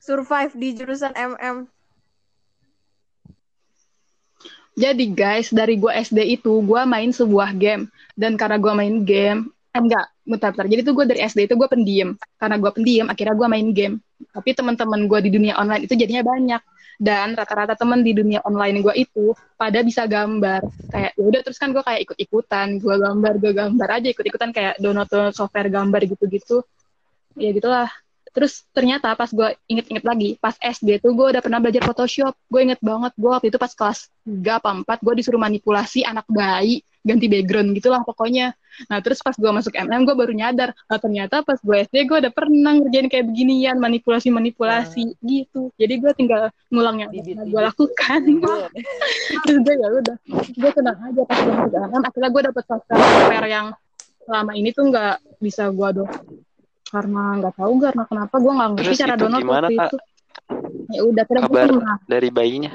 survive 0.00 0.52
di 0.56 0.68
jurusan 0.76 1.12
MM? 1.16 1.68
jadi 4.80 5.04
guys 5.12 5.52
dari 5.52 5.76
gua 5.76 5.92
SD 6.00 6.40
itu 6.40 6.52
gua 6.64 6.88
main 6.88 7.12
sebuah 7.12 7.52
game. 7.52 7.92
Dan 8.16 8.40
karena 8.40 8.56
gua 8.56 8.72
main 8.72 9.04
game 9.04 9.52
eh, 9.70 9.78
enggak 9.78 10.08
bentar, 10.24 10.50
bentar. 10.56 10.66
jadi 10.66 10.82
tuh 10.82 10.94
gue 10.94 11.04
dari 11.10 11.20
SD 11.26 11.46
itu 11.46 11.54
gue 11.54 11.68
pendiam. 11.68 12.16
Karena 12.40 12.56
gua 12.56 12.72
pendiam 12.72 13.06
akhirnya 13.12 13.36
gua 13.36 13.48
main 13.52 13.68
game. 13.76 14.00
Tapi 14.32 14.56
teman-teman 14.56 15.04
gua 15.04 15.20
di 15.20 15.28
dunia 15.28 15.58
online 15.60 15.84
itu 15.84 15.94
jadinya 15.94 16.24
banyak 16.24 16.62
dan 17.00 17.32
rata-rata 17.32 17.72
teman 17.72 18.04
di 18.04 18.12
dunia 18.12 18.44
online 18.44 18.84
gua 18.84 18.92
itu 18.92 19.32
pada 19.56 19.80
bisa 19.80 20.04
gambar. 20.04 20.60
Kayak 20.92 21.12
ya 21.16 21.24
udah 21.24 21.40
terus 21.40 21.56
kan 21.56 21.72
gua 21.72 21.80
kayak 21.80 22.04
ikut-ikutan. 22.04 22.76
Gua 22.76 23.00
gambar 23.00 23.32
gua 23.40 23.52
gambar 23.64 23.88
aja 23.88 24.08
ikut-ikutan 24.12 24.52
kayak 24.52 24.76
download 24.76 25.08
software 25.32 25.72
gambar 25.72 26.04
gitu-gitu. 26.04 26.60
Ya 27.40 27.56
gitulah. 27.56 27.88
Terus 28.30 28.62
ternyata 28.70 29.10
pas 29.18 29.26
gue 29.26 29.58
inget-inget 29.66 30.06
lagi 30.06 30.38
pas 30.38 30.54
SD 30.62 31.02
tuh 31.02 31.10
gue 31.18 31.34
udah 31.34 31.42
pernah 31.42 31.58
belajar 31.58 31.82
Photoshop. 31.82 32.30
Gue 32.46 32.62
inget 32.62 32.78
banget 32.78 33.10
gue 33.18 33.26
waktu 33.26 33.50
itu 33.50 33.58
pas 33.58 33.74
kelas 33.74 34.06
3 34.22 34.62
apa 34.62 34.70
4 34.86 35.02
gue 35.02 35.14
disuruh 35.18 35.42
manipulasi 35.42 36.06
anak 36.06 36.30
bayi 36.30 36.86
ganti 37.00 37.26
background 37.26 37.72
gitulah 37.76 38.04
pokoknya. 38.04 38.52
Nah 38.88 38.98
terus 39.04 39.20
pas 39.20 39.36
gue 39.36 39.50
masuk 39.50 39.76
MM 39.76 40.08
gue 40.08 40.16
baru 40.16 40.32
nyadar 40.32 40.72
nah 40.88 40.98
ternyata 41.00 41.44
pas 41.44 41.60
gue 41.60 41.76
SD 41.84 42.08
gue 42.08 42.16
udah 42.22 42.32
pernah 42.32 42.72
ngerjain 42.80 43.08
kayak 43.08 43.26
beginian 43.28 43.76
manipulasi-manipulasi 43.80 45.16
gitu. 45.24 45.72
Jadi 45.76 45.94
gue 46.00 46.12
tinggal 46.16 46.42
ngulang 46.72 47.04
yang 47.04 47.10
gue 47.12 47.60
lakukan. 47.60 48.20
Terus 49.44 49.58
gue 49.64 49.74
ya 49.74 49.88
udah. 49.88 50.16
Gue 50.56 50.70
tenang 50.72 50.98
aja 51.00 51.22
pas 51.24 51.38
gue 51.40 51.52
masuk 51.56 51.74
MM 51.76 52.02
akhirnya 52.04 52.30
gue 52.30 52.42
dapet 52.52 52.64
software 52.68 53.46
yang 53.48 53.66
selama 54.24 54.52
ini 54.54 54.70
tuh 54.70 54.84
nggak 54.92 55.16
bisa 55.42 55.72
gue 55.72 55.88
download 56.00 56.08
karena 56.90 57.22
nggak 57.38 57.54
tahu 57.54 57.72
karena 57.78 58.02
kenapa 58.06 58.34
gue 58.42 58.52
nggak 58.52 58.70
ngerti 58.74 58.86
Terus 58.86 59.00
cara 59.00 59.14
download 59.14 59.42
gimana, 59.46 59.66
waktu 59.66 59.74
itu. 59.78 59.96
Ya 60.90 61.02
udah 61.06 61.24
gue 61.24 61.40
Kabar 61.46 61.70
dari 62.10 62.28
bayinya. 62.34 62.72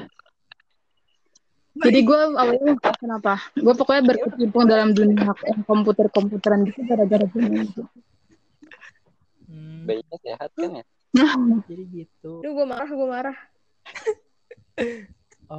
Jadi 1.82 1.98
gue 2.02 2.18
awalnya 2.36 2.74
kenapa 2.96 3.32
gue 3.52 3.74
pokoknya 3.76 4.02
berkecimpung 4.08 4.64
dalam 4.64 4.96
dunia 4.96 5.32
komputer 5.68 6.06
komputeran 6.08 6.64
gitu 6.64 6.80
gara-gara 6.88 7.24
gue 7.28 7.42
gitu. 7.42 7.82
Hmm, 9.46 9.84
Bayinya 9.84 10.16
sehat 10.24 10.50
kan 10.56 10.70
ya? 10.82 10.84
jadi 11.68 11.84
gitu. 11.92 12.32
Duh, 12.42 12.52
gue 12.52 12.66
marah, 12.66 12.90
gue 12.90 13.08
marah. 13.08 13.36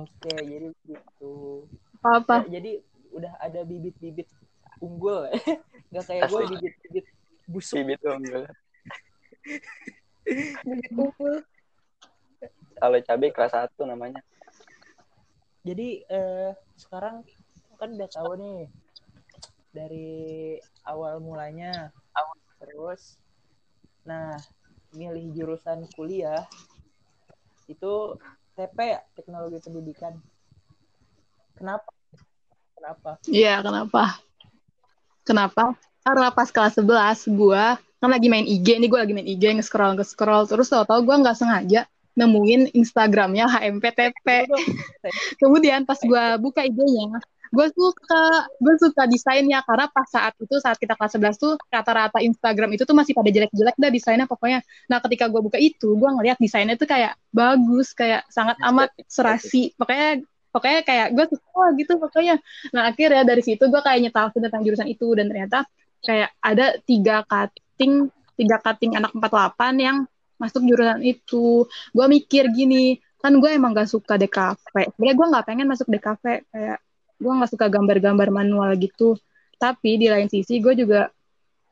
Oke, 0.03 0.33
jadi 0.35 0.67
gitu. 0.83 1.63
apa 1.97 2.09
apa 2.21 2.35
Ya, 2.45 2.59
jadi 2.59 2.71
udah 3.15 3.33
ada 3.39 3.63
bibit-bibit 3.63 4.27
unggul. 4.83 5.31
Nggak 5.91 6.05
kayak 6.05 6.23
gue 6.27 6.41
bibit-bibit 6.55 7.05
busuk. 7.47 7.75
Bibit 7.79 8.01
unggul. 8.03 8.43
Bibit 10.65 10.91
unggul. 10.91 11.35
Kalau 12.77 12.97
cabai 13.01 13.31
kelas 13.33 13.53
1 13.55 13.73
namanya. 13.89 14.21
Jadi 15.65 16.03
eh, 16.05 16.51
sekarang 16.77 17.25
kan 17.77 17.89
udah 17.93 18.09
tahu 18.09 18.31
nih 18.41 18.59
dari 19.73 20.09
awal 20.85 21.21
mulanya. 21.21 21.93
Terus 22.57 23.21
nah 24.07 24.33
milih 24.95 25.35
jurusan 25.35 25.83
kuliah 25.93 26.47
itu 27.67 28.15
TP 28.57 28.77
ya, 28.79 28.99
teknologi 29.13 29.61
pendidikan. 29.61 30.17
Kenapa? 31.53 31.91
Kenapa? 32.73 33.11
Iya, 33.29 33.61
kenapa? 33.61 34.03
Kenapa? 35.27 35.63
Karena 36.01 36.31
pas 36.31 36.49
kelas 36.49 36.79
11 36.79 37.27
gue 37.27 37.63
kan 37.97 38.09
lagi 38.13 38.29
main 38.31 38.47
IG 38.47 38.79
nih, 38.79 38.87
gue 38.87 38.99
lagi 39.01 39.13
main 39.13 39.27
IG 39.27 39.43
nge-scroll 39.59 39.99
nge-scroll. 39.99 40.47
Terus 40.47 40.71
tau-tau 40.71 41.03
gue 41.03 41.15
nggak 41.21 41.37
sengaja 41.37 41.85
nemuin 42.17 42.73
Instagramnya 42.73 43.45
HMPTP. 43.45 44.27
Kemudian 45.41 45.85
pas 45.85 46.01
gue 46.01 46.25
buka 46.41 46.65
IG-nya, 46.65 47.21
gue 47.53 47.67
suka, 47.71 48.23
gue 48.59 48.75
suka 48.81 49.03
desainnya 49.05 49.61
karena 49.63 49.85
pas 49.87 50.07
saat 50.09 50.33
itu 50.41 50.57
saat 50.59 50.75
kita 50.81 50.97
kelas 50.97 51.13
11 51.15 51.37
tuh 51.37 51.53
rata-rata 51.69 52.19
Instagram 52.19 52.75
itu 52.75 52.83
tuh 52.83 52.97
masih 52.97 53.13
pada 53.13 53.29
jelek-jelek 53.29 53.77
dah 53.77 53.91
desainnya 53.93 54.25
pokoknya. 54.25 54.65
Nah 54.89 54.97
ketika 55.05 55.29
gue 55.29 55.41
buka 55.45 55.61
itu, 55.61 55.93
gue 55.93 56.09
ngeliat 56.09 56.41
desainnya 56.41 56.75
tuh 56.75 56.89
kayak 56.89 57.15
bagus, 57.29 57.93
kayak 57.93 58.25
sangat 58.33 58.57
amat 58.65 58.89
serasi. 59.05 59.77
Pokoknya 59.77 60.25
pokoknya 60.49 60.81
kayak 60.83 61.07
gue 61.13 61.25
suka 61.37 61.63
gitu 61.77 61.93
pokoknya. 62.01 62.35
Nah 62.73 62.89
akhirnya 62.89 63.23
dari 63.23 63.45
situ 63.45 63.63
gue 63.69 63.81
kayak 63.85 64.09
nyetahu 64.09 64.41
tentang 64.41 64.65
jurusan 64.65 64.89
itu 64.89 65.07
dan 65.13 65.29
ternyata 65.29 65.69
kayak 66.01 66.29
ada 66.41 66.77
tiga 66.81 67.21
cutting 67.25 68.09
tiga 68.37 68.57
cutting 68.61 68.93
anak 68.93 69.11
48 69.17 69.85
yang 69.85 69.97
masuk 70.41 70.61
jurusan 70.65 71.01
itu. 71.03 71.65
Gue 71.91 72.05
mikir 72.09 72.49
gini, 72.53 72.97
kan 73.21 73.33
gue 73.37 73.49
emang 73.49 73.73
gak 73.73 73.89
suka 73.89 74.17
DKV. 74.17 74.93
Sebenarnya 74.95 75.15
gue 75.17 75.27
nggak 75.33 75.45
pengen 75.45 75.67
masuk 75.69 75.87
DKV 75.89 76.23
kayak 76.49 76.79
gue 77.17 77.31
nggak 77.33 77.51
suka 77.51 77.65
gambar-gambar 77.69 78.29
manual 78.29 78.71
gitu. 78.77 79.17
Tapi 79.57 79.97
di 79.97 80.07
lain 80.07 80.29
sisi 80.29 80.61
gue 80.61 80.73
juga 80.77 81.09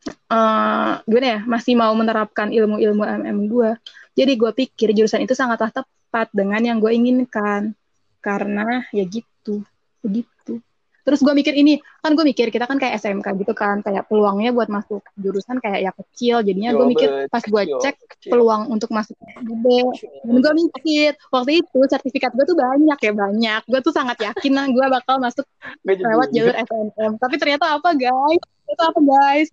eh 0.06 0.94
gimana 1.06 1.28
ya 1.38 1.40
masih 1.46 1.74
mau 1.78 1.94
menerapkan 1.98 2.54
ilmu-ilmu 2.54 3.04
MM 3.06 3.50
gue 3.50 3.70
jadi 4.14 4.34
gue 4.38 4.52
pikir 4.54 4.94
jurusan 4.94 5.26
itu 5.26 5.34
sangatlah 5.34 5.74
tepat 5.74 6.30
dengan 6.30 6.62
yang 6.62 6.78
gue 6.78 6.94
inginkan 6.94 7.74
karena 8.22 8.86
ya 8.94 9.06
gitu 9.06 9.66
begitu 10.06 10.62
terus 11.06 11.22
gue 11.22 11.34
mikir 11.38 11.53
ini 11.53 11.77
kan 12.02 12.18
gue 12.18 12.26
mikir 12.26 12.49
kita 12.49 12.65
kan 12.65 12.82
kayak 12.82 12.98
SMK 12.98 13.38
gitu 13.45 13.53
kan 13.53 13.86
kayak 13.86 14.10
peluangnya 14.10 14.49
buat 14.49 14.65
masuk 14.73 15.06
jurusan 15.15 15.61
kayak 15.61 15.86
ya 15.86 15.91
kecil. 15.94 16.41
Jadinya 16.41 16.73
gue 16.73 16.86
mikir 16.90 17.10
pas 17.30 17.45
gue 17.45 17.64
cek 17.77 18.26
peluang 18.26 18.73
untuk 18.73 18.90
masuk 18.90 19.14
gede 19.22 19.80
dan 20.26 20.36
gue 20.41 20.53
mikir 20.65 21.14
waktu 21.30 21.61
itu 21.61 21.80
sertifikat 21.86 22.34
gue 22.34 22.45
tuh 22.49 22.57
banyak 22.57 22.98
ya 22.98 23.14
banyak. 23.14 23.61
Gue 23.69 23.80
tuh 23.86 23.94
sangat 23.94 24.18
yakin 24.18 24.52
lah 24.57 24.65
gue 24.65 24.86
bakal 24.90 25.22
masuk 25.22 25.45
lewat 25.86 26.34
jalur 26.34 26.56
SNM 26.57 27.11
tapi 27.22 27.36
ternyata 27.38 27.77
apa 27.77 27.94
guys? 27.94 28.41
Itu 28.65 28.82
apa 28.82 28.99
guys? 28.99 29.48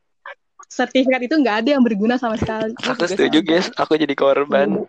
Sertifikat 0.72 1.20
itu 1.28 1.36
nggak 1.36 1.56
ada 1.62 1.68
yang 1.76 1.84
berguna 1.84 2.16
sama 2.16 2.40
sekali. 2.40 2.72
Aku 2.80 3.04
setuju 3.04 3.44
guys, 3.44 3.68
aku 3.76 4.00
jadi 4.00 4.16
korban. 4.16 4.88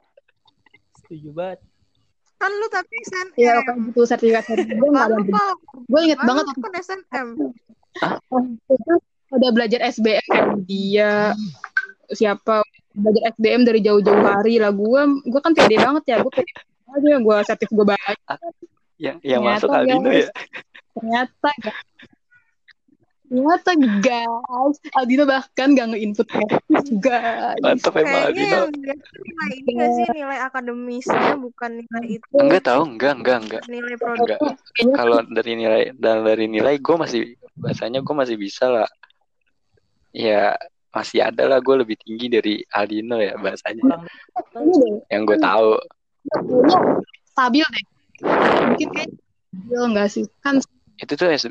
Setuju 1.04 1.36
banget. 1.36 1.60
Kan 2.44 2.52
lu 2.60 2.68
tapi 2.68 2.96
SNM. 3.08 3.40
ya 3.40 3.64
kayak 3.64 3.80
gitu 3.88 4.02
sertifikat 4.04 4.44
sertifikat 4.44 4.76
gue 4.76 4.90
nggak 4.92 5.06
ada 5.08 5.16
yang 5.16 5.28
gue 5.88 6.00
inget 6.04 6.20
lalu 6.20 6.28
banget 6.28 6.46
kan 6.60 6.74
SNM. 6.76 7.28
itu 8.68 8.94
ada 9.32 9.48
belajar 9.56 9.80
SBM 9.88 10.68
dia. 10.68 11.32
Siapa? 12.12 12.60
Belajar 12.94 13.24
SBM 13.40 13.64
dari 13.64 13.80
jauh-jauh 13.80 14.22
hari 14.28 14.60
lah. 14.60 14.76
Gue 14.76 15.02
gue 15.24 15.40
kan 15.40 15.56
pede 15.56 15.80
banget 15.80 16.04
ya. 16.12 16.18
Gue 16.20 16.34
pede 16.36 16.52
aja 16.94 17.18
gue 17.18 17.38
sertif 17.48 17.70
gue 17.74 17.86
baik 17.88 18.20
Yang 19.02 19.18
yang 19.26 19.42
Ternyata 19.42 19.66
masuk 19.66 19.70
Aldino 19.74 20.10
guys. 20.12 20.20
ya. 20.22 20.32
ternyata 20.94 21.50
gak 21.58 21.78
ternyata 23.34 23.72
guys 23.98 24.78
Aldino 24.94 25.26
bahkan 25.26 25.74
gak 25.74 25.90
nge-input 25.90 26.28
topik 26.30 26.62
guys 27.02 27.58
Mantap 27.60 27.98
emang 27.98 28.06
Kayaknya 28.06 28.30
Aldino. 28.30 28.54
yang 28.54 28.70
dilihat 28.70 29.00
nilai 29.18 29.50
ini 29.58 29.70
nggak 29.74 29.90
sih 29.92 30.06
nilai 30.14 30.38
akademisnya 30.40 31.34
bukan 31.42 31.72
nilai 31.82 32.06
itu 32.14 32.28
Enggak 32.38 32.64
tahu, 32.64 32.82
enggak, 32.86 33.14
enggak, 33.18 33.38
enggak. 33.42 33.62
nilai 33.66 33.96
produk. 33.98 34.38
Enggak. 34.38 34.40
Kalau 34.94 35.18
dari 35.26 35.52
nilai 35.58 35.84
dan 35.98 36.22
dari 36.22 36.46
nilai 36.46 36.78
gue 36.78 36.96
masih 36.96 37.22
bahasanya 37.58 38.06
gue 38.06 38.14
masih 38.14 38.38
bisa 38.38 38.70
lah. 38.70 38.90
Ya 40.14 40.54
masih 40.94 41.26
ada 41.26 41.50
lah 41.50 41.58
gue 41.58 41.76
lebih 41.76 41.98
tinggi 41.98 42.30
dari 42.30 42.62
Aldino 42.70 43.18
ya 43.18 43.34
bahasanya 43.34 44.06
yang 45.10 45.26
gue 45.26 45.42
tahu. 45.42 45.74
kayaknya 46.24 46.78
stabil 47.34 47.66
deh 47.66 47.86
mungkin 48.62 48.88
kayak 48.94 49.10
stabil 49.50 49.82
nggak 49.90 50.08
sih 50.08 50.26
kan 50.40 50.62
Itu 51.02 51.18
tuh 51.18 51.34
S- 51.34 51.50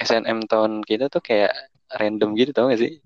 SNM 0.00 0.48
tahun 0.48 0.80
kita 0.82 1.12
tuh 1.12 1.20
kayak 1.20 1.52
random 1.92 2.32
gitu 2.32 2.50
tau 2.56 2.72
gak 2.72 2.80
sih? 2.80 2.98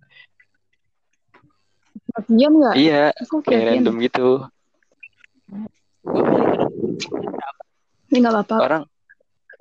diam 2.31 2.55
nggak 2.63 2.75
Iya, 2.79 3.11
kayak 3.43 3.65
random 3.75 3.97
gitu. 3.99 4.47
ini 8.11 8.19
nggak 8.23 8.35
apa-apa 8.35 8.57
Orang 8.63 8.83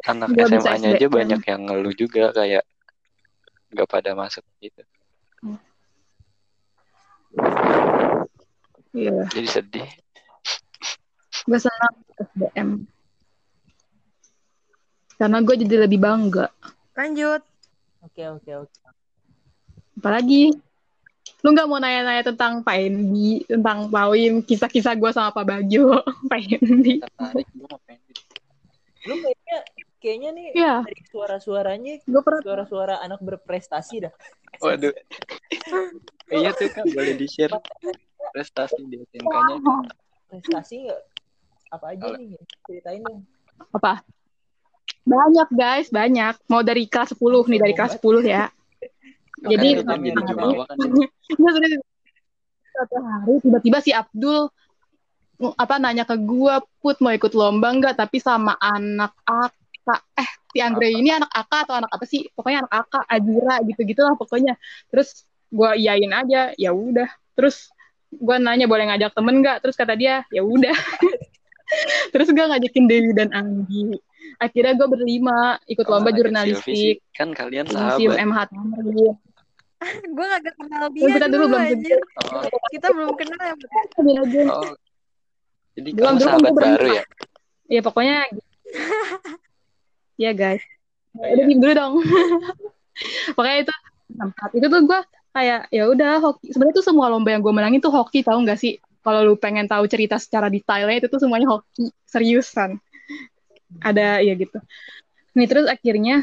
anak 0.05 0.29
SMA-nya 0.37 0.93
aja 0.93 1.07
banyak 1.09 1.41
yang 1.41 1.61
ngeluh 1.65 1.95
juga 1.97 2.29
kayak 2.35 2.63
nggak 3.73 3.89
pada 3.89 4.13
masuk 4.13 4.45
gitu. 4.61 4.81
iya 8.93 9.25
Jadi 9.33 9.47
sedih. 9.49 9.87
gue 11.43 11.59
senang 11.59 11.95
SBM 12.21 12.69
karena 15.17 15.37
gue 15.41 15.55
jadi 15.65 15.75
lebih 15.89 15.99
bangga 15.99 16.47
Lanjut. 16.93 17.41
Oke 18.03 18.23
oke 18.27 18.51
oke. 18.67 18.77
apalagi 19.93 20.51
lu 21.39 21.55
nggak 21.55 21.67
mau 21.71 21.79
nanya-nanya 21.79 22.23
tentang 22.33 22.59
Pak 22.59 22.75
Endi 22.75 23.39
tentang 23.47 23.87
Pauim 23.87 24.43
kisah-kisah 24.43 24.99
gue 24.99 25.11
sama 25.15 25.31
Pak 25.31 25.45
Bagio 25.47 25.95
Pak 26.31 26.39
Endi 26.59 26.99
Tertarik 26.99 27.47
gue 27.55 27.67
ngapain. 27.67 27.99
Lu 29.07 29.13
kayaknya 29.23 29.57
kayaknya 30.03 30.29
nih 30.35 30.45
ya 30.51 30.75
dari 30.83 31.03
suara-suaranya 31.07 31.93
gue 32.03 32.21
pernah 32.25 32.41
suara-suara 32.43 32.95
anak 32.99 33.23
berprestasi 33.23 34.03
dah. 34.03 34.13
Waduh. 34.59 34.91
Iya 36.27 36.51
tuh 36.51 36.67
kan 36.75 36.83
boleh 36.91 37.15
di-share 37.15 37.55
prestasi 38.35 38.83
di 38.91 38.99
SMK-nya. 39.07 39.55
Prestasi 40.27 40.75
nggak? 40.89 41.01
Apa 41.71 41.85
aja 41.95 42.03
Apa? 42.11 42.17
nih? 42.19 42.35
Ceritain 42.67 43.01
dong. 43.01 43.23
apa 43.71 44.03
banyak 45.03 45.47
guys 45.51 45.87
banyak. 45.91 46.33
Mau 46.47 46.63
dari 46.63 46.87
kelas 46.87 47.15
10 47.15 47.43
nih 47.51 47.59
dari 47.59 47.73
kelas 47.75 47.99
10 47.99 48.23
ya. 48.23 48.47
Jadi- 49.43 49.83
suatu 52.73 52.95
hari 53.05 53.33
tiba-tiba 53.43 53.77
si 53.83 53.91
Abdul 53.93 54.49
apa 55.59 55.75
nanya 55.77 56.07
ke 56.07 56.15
gua 56.15 56.63
put 56.79 56.97
mau 57.03 57.11
ikut 57.11 57.35
lomba 57.35 57.69
nggak? 57.75 57.99
Tapi 57.99 58.17
sama 58.23 58.55
anak 58.57 59.11
Aka 59.27 59.95
eh 60.15 60.29
si 60.55 60.63
Andre 60.63 60.95
ini 60.95 61.11
anak 61.11 61.29
Aka 61.29 61.67
atau 61.67 61.75
anak 61.83 61.91
apa 61.91 62.05
sih? 62.07 62.31
Pokoknya 62.31 62.63
anak 62.63 62.73
Aka 62.87 62.99
Ajira 63.11 63.59
gitu 63.67 63.83
gitulah 63.83 64.15
pokoknya. 64.15 64.55
Terus 64.87 65.27
gua 65.51 65.75
iyain 65.75 66.09
aja 66.15 66.55
ya 66.55 66.71
udah. 66.71 67.11
Terus 67.35 67.67
gua 68.15 68.39
nanya 68.39 68.71
boleh 68.71 68.87
ngajak 68.87 69.11
temen 69.11 69.43
nggak? 69.43 69.59
Terus 69.59 69.75
kata 69.75 69.93
dia 69.99 70.23
ya 70.31 70.41
udah. 70.41 70.73
Terus 72.15 72.27
gua 72.31 72.55
ngajakin 72.55 72.85
Dewi 72.87 73.11
dan 73.11 73.29
Anggi 73.35 73.99
akhirnya 74.39 74.73
gua 74.77 74.87
berlima 74.89 75.39
ikut 75.67 75.85
lomba 75.85 76.09
Sylvie 76.09 76.15
sih, 76.15 76.19
jurnalistik 76.21 76.95
Kan 77.13 77.29
kalian 77.33 77.65
di 77.69 77.75
museum 77.75 78.11
sahabat. 78.13 78.27
MH 78.27 78.39
Gue 80.15 80.25
gak 80.25 80.55
kenal 80.55 80.81
Oh, 80.87 80.89
dia 80.95 81.11
kita 81.11 81.27
dulu 81.27 81.43
dulu, 81.43 81.45
belum 81.51 81.67
anjir. 81.75 81.99
Oh, 82.23 82.43
Kita 82.71 82.87
belum 82.95 83.13
kenal 83.19 83.39
ya. 83.43 83.53
Oh. 84.47 84.73
Jadi 85.73 85.89
Belum, 85.91 86.15
kamu 86.15 86.17
dulu 86.17 86.29
kan 86.29 86.39
sahabat 86.39 86.53
baru 86.55 86.87
ya? 86.87 87.03
Ya 87.67 87.81
pokoknya 87.81 88.17
ya 90.23 90.31
guys. 90.31 90.63
Oh, 91.17 91.25
Udah 91.25 91.35
iya. 91.35 91.45
diem 91.49 91.59
dulu 91.59 91.73
dong. 91.73 91.93
pokoknya 93.35 93.57
itu 93.65 93.73
tempat 94.13 94.49
itu 94.53 94.67
tuh 94.69 94.81
gue 94.85 94.99
kayak 95.33 95.61
ya 95.73 95.83
udah 95.89 96.13
hoki. 96.21 96.53
Sebenarnya 96.53 96.75
tuh 96.77 96.85
semua 96.85 97.09
lomba 97.09 97.29
yang 97.33 97.41
gue 97.41 97.53
menangin 97.53 97.81
tuh 97.81 97.91
hoki 97.93 98.21
tahu 98.21 98.45
nggak 98.45 98.59
sih? 98.59 98.77
Kalau 99.03 99.19
lu 99.25 99.35
pengen 99.35 99.67
tahu 99.67 99.83
cerita 99.91 100.15
secara 100.15 100.47
detailnya 100.47 101.03
itu 101.03 101.07
tuh 101.11 101.19
semuanya 101.19 101.49
hoki 101.49 101.91
seriusan. 102.07 102.77
Ada 103.81 104.21
ya 104.21 104.33
gitu. 104.35 104.57
Nih 105.33 105.47
terus 105.49 105.65
akhirnya 105.65 106.21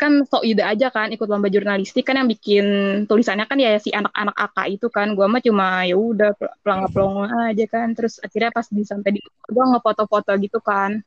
kan 0.00 0.24
sok 0.24 0.48
ide 0.48 0.64
aja 0.64 0.88
kan 0.88 1.12
ikut 1.12 1.28
lomba 1.28 1.52
jurnalistik 1.52 2.08
kan 2.08 2.16
yang 2.16 2.24
bikin 2.24 2.64
tulisannya 3.04 3.44
kan 3.44 3.60
ya 3.60 3.76
si 3.76 3.92
anak-anak 3.92 4.32
AK 4.32 4.58
itu 4.80 4.86
kan. 4.88 5.12
Gua 5.12 5.28
mah 5.28 5.44
cuma 5.44 5.84
ya 5.84 5.96
udah 5.96 6.32
pelangga 6.64 6.88
pelongo 6.88 7.28
aja 7.28 7.64
kan. 7.68 7.92
Terus 7.92 8.16
akhirnya 8.24 8.48
pas 8.48 8.64
di 8.72 8.82
sampai 8.84 9.10
di 9.16 9.20
gua 9.52 9.76
ngefoto-foto 9.76 10.32
gitu 10.40 10.58
kan. 10.64 11.04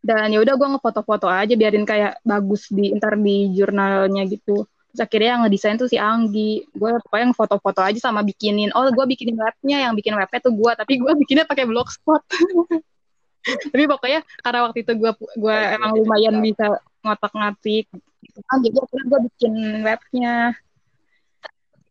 Dan 0.00 0.32
ya 0.32 0.40
udah 0.40 0.54
gua 0.56 0.68
ngefoto-foto 0.76 1.28
aja 1.28 1.52
biarin 1.52 1.84
kayak 1.84 2.24
bagus 2.24 2.72
di 2.72 2.96
ntar 2.96 3.20
di 3.20 3.52
jurnalnya 3.52 4.24
gitu. 4.24 4.64
Terus 4.92 5.00
akhirnya 5.08 5.28
yang 5.36 5.40
ngedesain 5.44 5.76
tuh 5.80 5.88
si 5.88 5.96
Anggi. 5.96 6.68
Gue 6.76 6.92
pokoknya 7.00 7.32
ngefoto-foto 7.32 7.80
aja 7.80 7.96
sama 7.96 8.20
bikinin. 8.20 8.72
Oh 8.76 8.84
gue 8.92 9.04
bikinin 9.08 9.40
webnya 9.40 9.88
yang 9.88 9.96
bikin 9.96 10.12
webnya 10.12 10.40
tuh 10.44 10.52
gue 10.52 10.72
tapi 10.76 11.00
gue 11.00 11.12
bikinnya 11.16 11.48
pakai 11.48 11.64
blogspot 11.64 12.20
tapi 13.44 13.84
pokoknya 13.84 14.20
karena 14.38 14.58
waktu 14.62 14.78
itu 14.80 14.92
gue 14.94 15.10
gue 15.34 15.50
Baik, 15.52 15.74
emang 15.76 15.90
berarti 15.90 16.00
lumayan 16.04 16.34
bisa 16.38 16.66
ngotak-ngatik. 17.00 17.86
Gitu 18.22 18.38
kan 18.42 18.56
jadi 18.60 18.76
akhirnya 18.78 19.06
gue 19.06 19.20
bikin 19.26 19.52
webnya. 19.80 20.36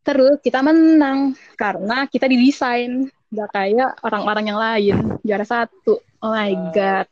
Terus 0.02 0.38
kita 0.40 0.60
menang 0.60 1.20
karena 1.56 2.08
kita 2.08 2.26
didesain. 2.26 3.06
Gak 3.32 3.48
kayak 3.50 3.96
orang-orang 4.02 4.46
yang 4.46 4.60
lain. 4.60 4.96
Juara 5.22 5.46
satu. 5.46 6.02
Oh 6.20 6.30
my 6.30 6.52
Wow. 6.52 6.72
god. 6.72 7.08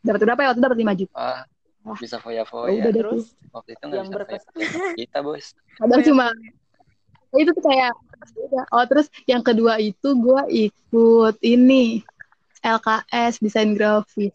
Dapat 0.00 0.20
berapa 0.22 0.40
ya? 0.40 0.46
Waktu 0.46 0.58
itu 0.58 0.66
dapat 0.66 0.78
5 0.78 0.94
juta. 0.96 1.28
Wah. 1.82 1.94
bisa 1.96 2.16
Ya 2.16 2.22
foya-foya. 2.22 2.70
udah 2.76 2.90
deh 2.90 2.98
Terus 3.00 3.26
Waktu 3.48 3.70
itu 3.72 3.84
nggak 3.84 4.02
bisa 4.02 4.14
foya-foya. 4.18 4.90
kita, 4.96 5.18
bos. 5.22 5.46
padahal 5.76 6.02
cuma 6.02 6.26
itu 7.32 7.50
tuh 7.52 7.62
kayak 7.62 7.92
udah. 8.42 8.64
oh 8.70 8.84
terus 8.86 9.06
yang 9.24 9.38
kedua 9.40 9.76
itu 9.76 10.08
gue 10.08 10.42
ikut 10.66 11.36
ini 11.42 12.00
LKS 12.62 13.42
desain 13.42 13.74
grafis. 13.76 14.32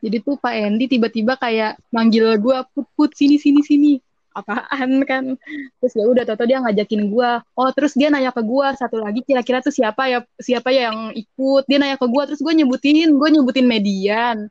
Jadi 0.00 0.16
tuh 0.24 0.40
Pak 0.40 0.54
Endi 0.56 0.88
tiba-tiba 0.88 1.36
kayak 1.36 1.76
manggil 1.92 2.40
gue 2.40 2.56
put 2.72 2.86
put 2.96 3.10
sini 3.12 3.36
sini 3.36 3.60
sini. 3.60 3.92
Apaan 4.32 5.04
kan? 5.04 5.36
Terus 5.82 5.92
ya 5.92 6.04
udah 6.08 6.24
toto 6.24 6.48
dia 6.48 6.62
ngajakin 6.62 7.12
gue 7.12 7.30
oh 7.42 7.70
terus 7.76 7.92
dia 7.92 8.08
nanya 8.08 8.32
ke 8.32 8.40
gue 8.40 8.66
satu 8.78 9.02
lagi 9.02 9.20
kira-kira 9.26 9.60
tuh 9.60 9.74
siapa 9.74 10.08
ya 10.08 10.24
siapa 10.40 10.72
ya 10.72 10.88
yang 10.88 11.12
ikut? 11.12 11.68
Dia 11.68 11.76
nanya 11.76 12.00
ke 12.00 12.06
gue 12.08 12.22
terus 12.32 12.40
gue 12.40 12.54
nyebutin 12.54 13.12
gue 13.12 13.28
nyebutin 13.28 13.66
median 13.68 14.48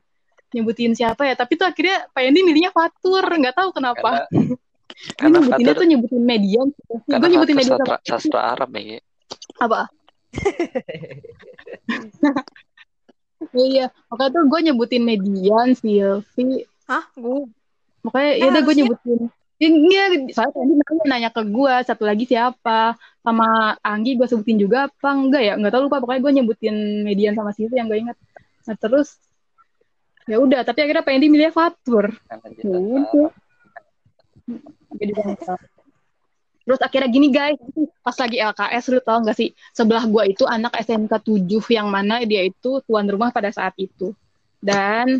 nyebutin 0.54 0.94
siapa 0.94 1.26
ya. 1.26 1.34
Tapi 1.34 1.58
tuh 1.58 1.66
akhirnya 1.66 2.06
Pak 2.14 2.22
Endi 2.22 2.40
milihnya 2.46 2.70
Fatur 2.70 3.26
nggak 3.26 3.56
tahu 3.58 3.74
kenapa. 3.74 4.30
Karena 4.30 4.54
karena 5.18 5.36
nyebutinnya 5.42 5.74
Fatur 5.74 5.82
tuh 5.82 5.88
nyebutin 5.90 6.22
median. 6.22 6.68
Gue 7.10 7.28
nyebutin 7.30 7.56
median 7.58 7.78
sastra, 7.82 7.98
sastra 8.06 8.40
Arab 8.54 8.70
ya. 8.78 9.02
Apa 9.58 9.90
iya 13.54 13.86
makanya 14.10 14.30
tuh 14.34 14.42
gue 14.46 14.60
nyebutin 14.70 15.02
median 15.02 15.68
Silvi. 15.74 16.66
Hah? 16.86 17.04
Gue. 17.14 17.46
makanya 18.00 18.30
ya 18.40 18.44
udah 18.48 18.62
gue 18.64 18.74
nyebutin. 18.80 19.20
Iya, 19.60 20.32
soalnya 20.32 20.56
tadi 20.56 20.72
nanya, 20.72 21.04
nanya 21.04 21.30
ke 21.36 21.44
gue 21.44 21.74
satu 21.84 22.08
lagi 22.08 22.24
siapa? 22.24 22.96
Sama 23.20 23.76
Anggi 23.84 24.16
gue 24.16 24.24
sebutin 24.24 24.56
juga 24.56 24.88
apa? 24.88 25.12
Enggak 25.12 25.42
ya? 25.44 25.52
Nggak 25.60 25.72
tahu 25.76 25.82
lupa. 25.84 26.00
Pokoknya 26.00 26.20
gue 26.24 26.32
nyebutin 26.40 26.76
median 27.04 27.36
sama 27.36 27.52
situ 27.52 27.76
yang 27.76 27.84
gue 27.84 28.00
ingat. 28.00 28.16
Nah 28.64 28.76
terus 28.80 29.20
ya 30.24 30.40
udah. 30.40 30.64
Tapi 30.64 30.80
akhirnya 30.80 31.04
pengen 31.04 31.28
dimilih 31.28 31.52
Fatur. 31.52 32.08
Ya 32.32 32.40
Jadi. 34.96 35.12
Terus 36.70 36.86
akhirnya 36.86 37.10
gini 37.10 37.34
guys. 37.34 37.58
Pas 37.98 38.14
lagi 38.14 38.38
LKS 38.38 38.84
lu 38.94 39.02
tau 39.02 39.18
gak 39.26 39.34
sih? 39.34 39.50
Sebelah 39.74 40.06
gue 40.06 40.30
itu 40.30 40.46
anak 40.46 40.70
SMK 40.78 41.10
7 41.10 41.50
yang 41.74 41.90
mana 41.90 42.22
dia 42.22 42.46
itu 42.46 42.78
tuan 42.86 43.10
rumah 43.10 43.34
pada 43.34 43.50
saat 43.50 43.74
itu. 43.74 44.14
Dan 44.62 45.18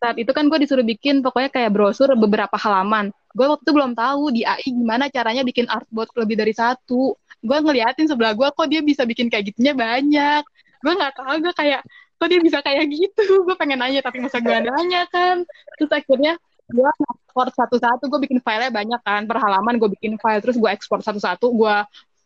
saat 0.00 0.16
itu 0.16 0.32
kan 0.32 0.48
gue 0.48 0.56
disuruh 0.64 0.88
bikin 0.88 1.20
pokoknya 1.20 1.52
kayak 1.52 1.68
brosur 1.68 2.16
beberapa 2.16 2.56
halaman. 2.56 3.12
Gue 3.36 3.44
waktu 3.44 3.60
itu 3.68 3.72
belum 3.76 3.92
tahu 3.92 4.32
di 4.32 4.48
AI 4.48 4.72
gimana 4.72 5.12
caranya 5.12 5.44
bikin 5.44 5.68
artboard 5.68 6.16
lebih 6.16 6.40
dari 6.40 6.56
satu. 6.56 7.12
Gue 7.44 7.58
ngeliatin 7.60 8.08
sebelah 8.08 8.32
gue 8.32 8.48
kok 8.48 8.66
dia 8.72 8.80
bisa 8.80 9.04
bikin 9.04 9.28
kayak 9.28 9.52
gitunya 9.52 9.76
banyak. 9.76 10.48
Gue 10.80 10.92
nggak 10.96 11.12
tahu 11.12 11.44
gue 11.44 11.52
kayak 11.52 11.84
kok 12.16 12.28
dia 12.32 12.40
bisa 12.40 12.64
kayak 12.64 12.88
gitu? 12.88 13.44
Gue 13.44 13.52
pengen 13.60 13.84
nanya 13.84 14.00
tapi 14.00 14.24
masa 14.24 14.40
gue 14.40 14.56
nanya 14.64 15.04
kan? 15.12 15.44
Terus 15.76 15.92
akhirnya 15.92 16.40
gue 16.68 16.84
ekspor 16.84 17.48
satu-satu 17.54 18.04
gue 18.12 18.20
bikin 18.28 18.38
filenya 18.44 18.68
banyak 18.68 19.00
kan 19.00 19.24
per 19.24 19.40
halaman 19.40 19.80
gue 19.80 19.88
bikin 19.96 20.20
file 20.20 20.44
terus 20.44 20.60
gue 20.60 20.68
ekspor 20.68 21.00
satu-satu 21.00 21.48
gue 21.48 21.74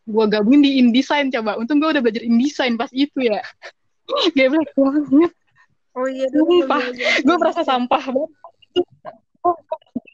gue 0.03 0.25
gabungin 0.27 0.63
di 0.67 0.71
InDesign 0.83 1.31
coba 1.31 1.55
untung 1.59 1.79
gue 1.79 1.91
udah 1.95 2.03
belajar 2.03 2.27
InDesign 2.27 2.75
pas 2.75 2.91
itu 2.91 3.23
ya 3.23 3.39
Geblek 4.37 4.75
banget 4.75 5.33
Oh 5.93 6.09
iya, 6.09 6.25
Sumpah, 6.33 6.89
gue 7.21 7.37
merasa 7.37 7.61
sampah 7.69 8.01
banget. 8.01 8.33
Oh, 9.45 9.57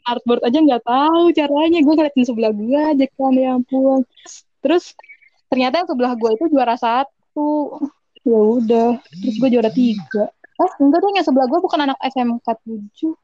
artboard 0.03 0.43
aja 0.43 0.59
nggak 0.59 0.83
tahu 0.83 1.31
caranya. 1.31 1.79
Gue 1.79 1.93
ngeliatin 1.95 2.27
sebelah 2.27 2.51
gue 2.51 2.79
aja 2.83 3.05
kan, 3.15 3.31
ya 3.31 3.55
ampun. 3.55 4.03
Terus 4.59 4.91
ternyata 5.47 5.79
yang 5.79 5.87
sebelah 5.87 6.13
gue 6.19 6.31
itu 6.35 6.45
juara 6.51 6.75
satu. 6.75 7.79
Ya 8.27 8.39
udah, 8.59 8.99
terus 9.23 9.35
gue 9.39 9.49
juara 9.55 9.71
tiga. 9.71 10.27
Eh, 10.59 10.71
enggak 10.83 10.99
deh, 10.99 11.11
yang 11.15 11.23
sebelah 11.23 11.47
gue 11.47 11.59
bukan 11.63 11.79
anak 11.87 11.97
SMK 12.03 12.47
7. 12.67 13.15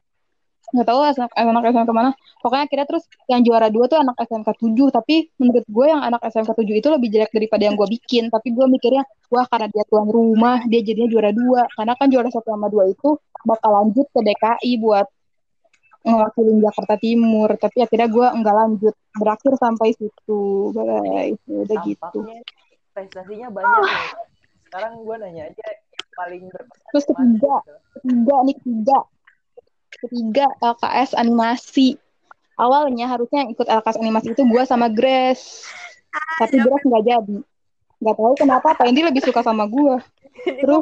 Nggak 0.74 0.86
tahu 0.90 0.98
anak, 0.98 1.30
anak 1.38 1.62
SMK 1.70 1.90
mana. 1.94 2.10
Pokoknya 2.42 2.64
akhirnya 2.66 2.86
terus 2.90 3.04
yang 3.30 3.40
juara 3.46 3.70
dua 3.70 3.86
tuh 3.86 3.98
anak 4.02 4.18
SMK 4.18 4.48
7. 4.50 4.90
Tapi 4.90 5.16
menurut 5.38 5.66
gue 5.66 5.86
yang 5.86 6.02
anak 6.02 6.20
SMK 6.26 6.50
7 6.58 6.80
itu 6.82 6.88
lebih 6.90 7.08
jelek 7.14 7.30
daripada 7.30 7.62
yang 7.62 7.74
gue 7.78 7.86
bikin. 7.86 8.26
Tapi 8.34 8.48
gue 8.50 8.66
mikirnya, 8.66 9.06
wah 9.30 9.46
karena 9.46 9.70
dia 9.70 9.84
tuan 9.86 10.10
rumah, 10.10 10.58
dia 10.66 10.82
jadinya 10.82 11.06
juara 11.06 11.30
dua. 11.30 11.70
Karena 11.70 11.92
kan 11.94 12.06
juara 12.10 12.28
satu 12.34 12.48
sama 12.50 12.66
dua 12.66 12.90
itu 12.90 13.14
bakal 13.46 13.70
lanjut 13.78 14.06
ke 14.10 14.20
DKI 14.26 14.72
buat 14.82 15.06
ngewakilin 16.02 16.58
Jakarta 16.58 16.94
Timur. 16.98 17.50
Tapi 17.54 17.78
akhirnya 17.86 18.08
gue 18.10 18.26
enggak 18.26 18.56
lanjut. 18.58 18.94
Berakhir 19.14 19.52
sampai 19.62 19.88
situ. 19.94 20.42
Guys, 20.74 21.38
Ya 21.46 21.58
udah 21.62 21.78
gitu. 21.86 22.20
Prestasinya 22.90 23.48
banyak 23.54 23.80
nih. 23.86 24.08
Sekarang 24.66 24.92
gue 24.98 25.14
nanya 25.22 25.42
aja 25.46 25.66
yang 25.70 26.08
paling 26.18 26.42
berkesan. 26.50 26.90
Terus 26.90 27.04
ketiga, 27.06 27.54
gitu. 27.62 27.74
ketiga 28.02 28.36
nih 28.42 28.54
ketiga. 28.58 28.98
Ketiga 29.96 30.46
LKS 30.60 31.16
animasi. 31.16 31.96
Awalnya 32.56 33.08
harusnya 33.08 33.44
yang 33.44 33.50
ikut 33.52 33.68
LKS 33.68 34.00
animasi 34.00 34.32
itu 34.32 34.42
gue 34.44 34.62
sama 34.64 34.88
Grace. 34.88 35.68
Tapi 36.40 36.56
Grace 36.60 36.84
nggak 36.84 37.04
jadi. 37.04 37.38
Nggak 38.00 38.16
tahu 38.16 38.34
kenapa 38.36 38.76
Pak 38.76 38.86
Endi 38.88 39.00
lebih 39.04 39.24
suka 39.24 39.40
sama 39.40 39.64
gue. 39.68 39.96
Terus 40.60 40.80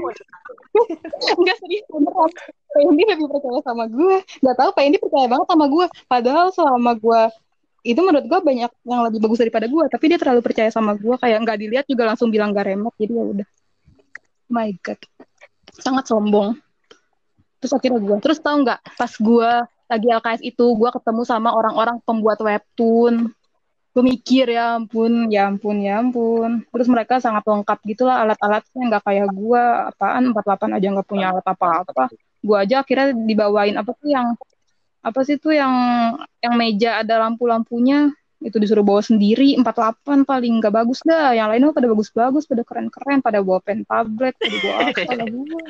Enggak 1.39 1.57
serius 1.63 1.87
beneran. 1.87 2.31
Pak 2.75 2.83
Endi 2.83 3.03
lebih 3.07 3.27
percaya 3.31 3.61
sama 3.63 3.85
gue. 3.87 4.17
Nggak 4.43 4.57
tahu 4.59 4.71
Pak 4.75 4.83
Endi 4.83 4.99
percaya 4.99 5.27
banget 5.31 5.47
sama 5.47 5.67
gue. 5.71 5.87
Padahal 6.11 6.47
selama 6.51 6.93
gue 6.99 7.23
itu 7.85 8.01
menurut 8.01 8.27
gue 8.27 8.41
banyak 8.41 8.71
yang 8.89 9.01
lebih 9.07 9.19
bagus 9.23 9.39
daripada 9.39 9.67
gue. 9.71 9.85
Tapi 9.87 10.05
dia 10.11 10.19
terlalu 10.19 10.41
percaya 10.43 10.71
sama 10.75 10.99
gue. 10.99 11.15
Kayak 11.19 11.39
nggak 11.47 11.59
dilihat 11.59 11.87
juga 11.87 12.03
langsung 12.11 12.35
bilang 12.35 12.51
gak 12.51 12.67
remet. 12.67 12.95
Jadi 12.99 13.13
ya 13.15 13.25
udah. 13.25 13.49
My 14.51 14.71
God. 14.83 15.01
Sangat 15.79 16.11
sombong. 16.11 16.59
Terus 17.65 17.81
akhirnya 17.81 17.97
gue. 18.05 18.17
Terus 18.21 18.39
tahu 18.45 18.57
nggak? 18.61 18.81
Pas 19.01 19.13
gue 19.17 19.51
lagi 19.89 20.07
LKS 20.13 20.43
itu, 20.45 20.67
gue 20.77 20.91
ketemu 20.93 21.23
sama 21.25 21.57
orang-orang 21.57 21.97
pembuat 22.05 22.37
webtoon. 22.45 23.33
Gue 23.97 24.05
mikir 24.05 24.53
ya 24.53 24.77
ampun, 24.77 25.33
ya 25.33 25.49
ampun, 25.49 25.81
ya 25.81 26.05
ampun. 26.05 26.61
Terus 26.69 26.89
mereka 26.93 27.25
sangat 27.25 27.41
lengkap 27.49 27.79
gitu 27.89 28.05
lah 28.05 28.21
alat-alatnya 28.21 28.83
nggak 28.93 29.03
kayak 29.09 29.29
gue. 29.33 29.65
Apaan 29.97 30.37
48 30.37 30.77
aja 30.77 30.87
nggak 30.93 31.09
punya 31.09 31.27
alat 31.33 31.47
apa-apa. 31.49 32.13
Gue 32.45 32.57
aja 32.61 32.85
akhirnya 32.85 33.17
dibawain 33.17 33.81
apa 33.81 33.97
sih 33.97 34.13
yang 34.13 34.37
apa 35.05 35.21
sih 35.25 35.41
tuh 35.41 35.57
yang 35.57 35.73
yang 36.45 36.53
meja 36.57 37.01
ada 37.01 37.21
lampu-lampunya 37.25 38.13
itu 38.45 38.57
disuruh 38.61 38.85
bawa 38.85 39.01
sendiri 39.01 39.57
48 39.57 40.29
paling 40.29 40.53
nggak 40.61 40.73
bagus 40.73 41.01
dah 41.01 41.33
yang 41.33 41.49
lainnya 41.49 41.73
pada 41.73 41.89
bagus-bagus 41.89 42.45
pada 42.45 42.61
keren-keren 42.61 43.25
pada 43.25 43.41
bawa 43.41 43.61
pen 43.65 43.85
tablet 43.89 44.37
pada 44.37 44.57
bawa 44.61 44.77
apa 44.85 45.13
lah 45.21 45.29
gue 45.29 45.65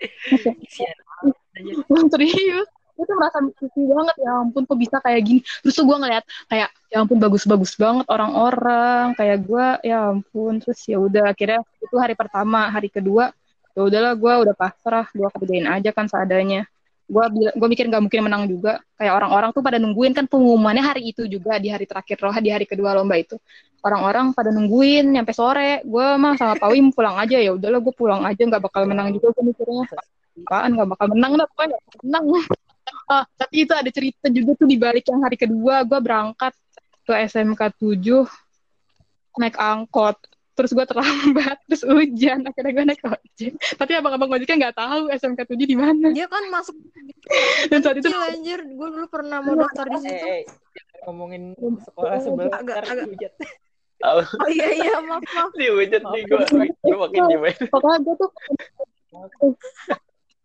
serius? 2.14 2.68
Gue 2.96 3.04
tuh 3.08 3.16
merasa 3.16 3.40
mikir 3.40 3.68
banget 3.72 4.16
ya 4.20 4.44
ampun 4.44 4.68
kok 4.68 4.76
bisa 4.76 5.00
kayak 5.00 5.20
gini? 5.24 5.40
Terus 5.64 5.72
tuh 5.72 5.88
gue 5.88 5.96
ngeliat 5.96 6.20
kayak 6.52 6.68
ya 6.92 7.00
ampun 7.00 7.16
bagus-bagus 7.16 7.72
banget 7.80 8.04
orang-orang 8.12 9.16
kayak 9.16 9.40
gue 9.40 9.66
ya 9.88 10.12
ampun 10.12 10.60
terus 10.60 10.84
ya 10.84 11.00
udah 11.00 11.32
akhirnya 11.32 11.64
itu 11.80 11.96
hari 11.96 12.12
pertama 12.12 12.68
hari 12.68 12.92
kedua 12.92 13.32
ya 13.72 13.88
udahlah 13.88 14.12
gue 14.18 14.32
udah 14.44 14.52
pasrah 14.52 15.08
gue 15.16 15.24
kerjain 15.32 15.64
aja 15.64 15.96
kan 15.96 16.12
seadanya 16.12 16.68
gue 17.10 17.24
gue 17.58 17.68
mikir 17.68 17.90
nggak 17.90 18.02
mungkin 18.06 18.20
menang 18.22 18.46
juga. 18.46 18.78
Kayak 18.94 19.18
orang-orang 19.18 19.50
tuh 19.50 19.62
pada 19.66 19.82
nungguin 19.82 20.14
kan 20.14 20.30
pengumumannya 20.30 20.80
hari 20.80 21.10
itu 21.10 21.26
juga 21.26 21.58
di 21.58 21.68
hari 21.68 21.84
terakhir 21.84 22.22
loh 22.22 22.34
di 22.38 22.50
hari 22.54 22.64
kedua 22.70 22.94
lomba 22.94 23.18
itu. 23.18 23.34
Orang-orang 23.82 24.30
pada 24.30 24.54
nungguin 24.54 25.10
nyampe 25.18 25.34
sore 25.34 25.82
gue 25.82 26.06
mah 26.14 26.38
sama 26.38 26.54
Pak 26.54 26.70
Wim 26.70 26.94
pulang 26.94 27.18
aja 27.18 27.36
ya 27.42 27.50
udahlah 27.56 27.82
gue 27.82 27.94
pulang 27.96 28.22
aja 28.22 28.38
nggak 28.38 28.62
bakal 28.62 28.86
menang 28.86 29.10
juga 29.10 29.34
gue 29.34 29.44
mikirnya. 29.50 29.84
Apaan 30.46 30.70
nggak 30.78 30.88
bakal 30.94 31.06
menang 31.10 31.32
lah 31.34 31.46
pokoknya 31.50 31.68
nggak 31.74 31.82
bakal 31.84 32.00
menang 32.06 32.24
Ah, 33.10 33.24
tapi 33.40 33.66
itu 33.66 33.72
ada 33.74 33.90
cerita 33.90 34.26
juga 34.30 34.54
tuh 34.54 34.68
di 34.70 34.78
balik 34.78 35.04
yang 35.10 35.20
hari 35.26 35.34
kedua 35.34 35.82
gue 35.82 35.98
berangkat 35.98 36.54
ke 37.02 37.12
SMK 37.26 37.60
7 37.74 38.22
naik 39.38 39.56
angkot 39.58 40.18
terus 40.60 40.72
gue 40.72 40.84
terlambat 40.84 41.56
terus 41.68 41.82
hujan 41.82 42.44
akhirnya 42.44 42.72
gue 42.72 42.84
naik 42.86 43.02
ojek 43.02 43.52
tapi 43.74 43.92
abang-abang 43.96 44.28
ojeknya 44.30 44.68
nggak 44.68 44.76
tahu 44.76 45.08
SMK 45.08 45.40
7 45.48 45.56
di 45.64 45.74
mana 45.74 46.12
Dia 46.12 46.28
kan 46.28 46.44
masuk 46.48 46.76
dan 47.72 47.80
saat 47.80 47.96
itu 47.96 48.08
anjir. 48.10 48.60
Gue 48.60 48.88
dulu 48.90 49.06
pernah 49.06 49.38
mau 49.38 49.54
daftar 49.54 49.86
di 49.86 49.98
situ. 50.02 50.12
Eh, 50.12 50.26
eh, 50.26 50.42
jangan 50.44 51.00
ngomongin 51.06 51.42
sekolah 51.80 52.18
sebelah 52.18 52.58
Agak- 52.58 52.84
agak-. 52.84 53.08
Tahu 53.96 54.18
Oh 54.40 54.48
iya 54.56 54.68
iya 54.74 54.94
maaf 55.00 55.20
maaf. 55.22 55.52
dihujat 55.54 56.02
nih 56.02 56.22
gue, 56.24 56.40
gue 56.72 56.96
makin 56.96 57.20
gimana? 57.28 57.64
pokoknya 57.68 57.98
gue 58.00 58.14
tuh 58.16 58.30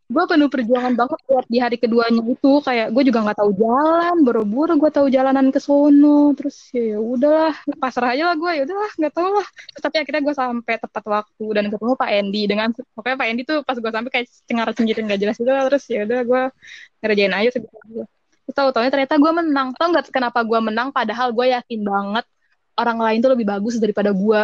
gue 0.05 0.23
penuh 0.29 0.49
perjuangan 0.53 0.93
banget 0.93 1.19
buat 1.25 1.45
di 1.49 1.57
hari 1.57 1.81
keduanya 1.81 2.21
itu. 2.21 2.51
Kayak 2.61 2.93
gue 2.93 3.03
juga 3.09 3.19
nggak 3.25 3.37
tahu 3.41 3.51
jalan 3.57 4.15
buru-buru 4.21 4.73
gue 4.77 4.91
tahu 4.93 5.07
jalanan 5.09 5.49
ke 5.49 5.57
sono. 5.57 6.31
Terus 6.37 6.69
ya 6.69 7.01
udahlah 7.01 7.55
pasrah 7.81 8.13
aja 8.13 8.29
lah 8.29 8.35
gue 8.37 8.51
ya 8.53 8.61
udahlah 8.69 8.91
nggak 9.01 9.13
tahu 9.13 9.29
lah. 9.33 9.47
Terus, 9.49 9.81
tapi 9.81 9.95
akhirnya 10.01 10.21
gue 10.21 10.35
sampai 10.37 10.73
tepat 10.77 11.03
waktu 11.09 11.45
dan 11.57 11.65
ketemu 11.73 11.93
Pak 11.97 12.09
Endi 12.13 12.41
dengan 12.45 12.67
pokoknya 12.73 13.17
Pak 13.17 13.27
Endi 13.27 13.41
tuh 13.43 13.57
pas 13.65 13.77
gue 13.81 13.91
sampai 13.91 14.11
kayak 14.13 14.27
cengar 14.45 14.67
cengir 14.77 14.95
nggak 15.01 15.19
jelas 15.19 15.37
itu 15.41 15.49
terus 15.49 15.83
ya 15.89 15.99
udah 16.05 16.21
gue 16.21 16.41
ngerjain 17.01 17.33
aja 17.33 17.49
sebisa 17.53 17.77
gue 17.89 18.05
tahu 18.53 18.69
tahu 18.69 18.83
ternyata 18.93 19.15
gue 19.17 19.31
menang. 19.33 19.67
Tau 19.73 19.87
nggak 19.89 20.13
kenapa 20.13 20.45
gue 20.45 20.59
menang? 20.61 20.93
Padahal 20.93 21.33
gue 21.33 21.49
yakin 21.49 21.81
banget 21.81 22.25
orang 22.77 22.97
lain 23.01 23.17
tuh 23.25 23.31
lebih 23.33 23.47
bagus 23.49 23.81
daripada 23.81 24.13
gue 24.13 24.41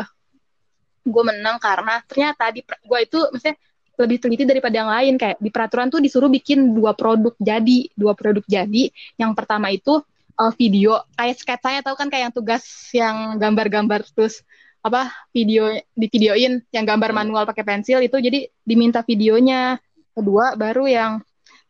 gue 1.02 1.24
menang 1.26 1.58
karena 1.58 1.98
ternyata 2.06 2.54
di 2.54 2.62
gue 2.62 3.00
itu 3.02 3.18
maksudnya 3.34 3.58
lebih 4.02 4.18
teliti 4.18 4.44
daripada 4.44 4.76
yang 4.76 4.90
lain. 4.90 5.14
Kayak 5.22 5.38
di 5.38 5.50
peraturan 5.54 5.88
tuh 5.94 6.02
disuruh 6.02 6.28
bikin 6.28 6.74
dua 6.74 6.98
produk 6.98 7.32
jadi 7.38 7.88
dua 7.94 8.18
produk 8.18 8.44
jadi. 8.50 8.90
Yang 9.16 9.32
pertama 9.38 9.70
itu 9.70 10.02
uh, 10.36 10.52
video. 10.58 11.00
Kayak 11.14 11.36
sketsanya 11.40 11.82
tahu 11.86 11.96
kan? 11.96 12.10
Kayak 12.10 12.24
yang 12.30 12.36
tugas 12.36 12.64
yang 12.92 13.16
gambar-gambar 13.38 14.02
terus 14.12 14.42
apa 14.82 15.14
video 15.30 15.78
di 15.94 16.10
videoin 16.10 16.58
yang 16.74 16.86
gambar 16.90 17.14
manual 17.14 17.46
pakai 17.46 17.62
pensil 17.62 18.02
itu 18.02 18.18
jadi 18.18 18.50
diminta 18.66 19.06
videonya. 19.06 19.78
Kedua 20.12 20.58
baru 20.58 20.90
yang 20.90 21.12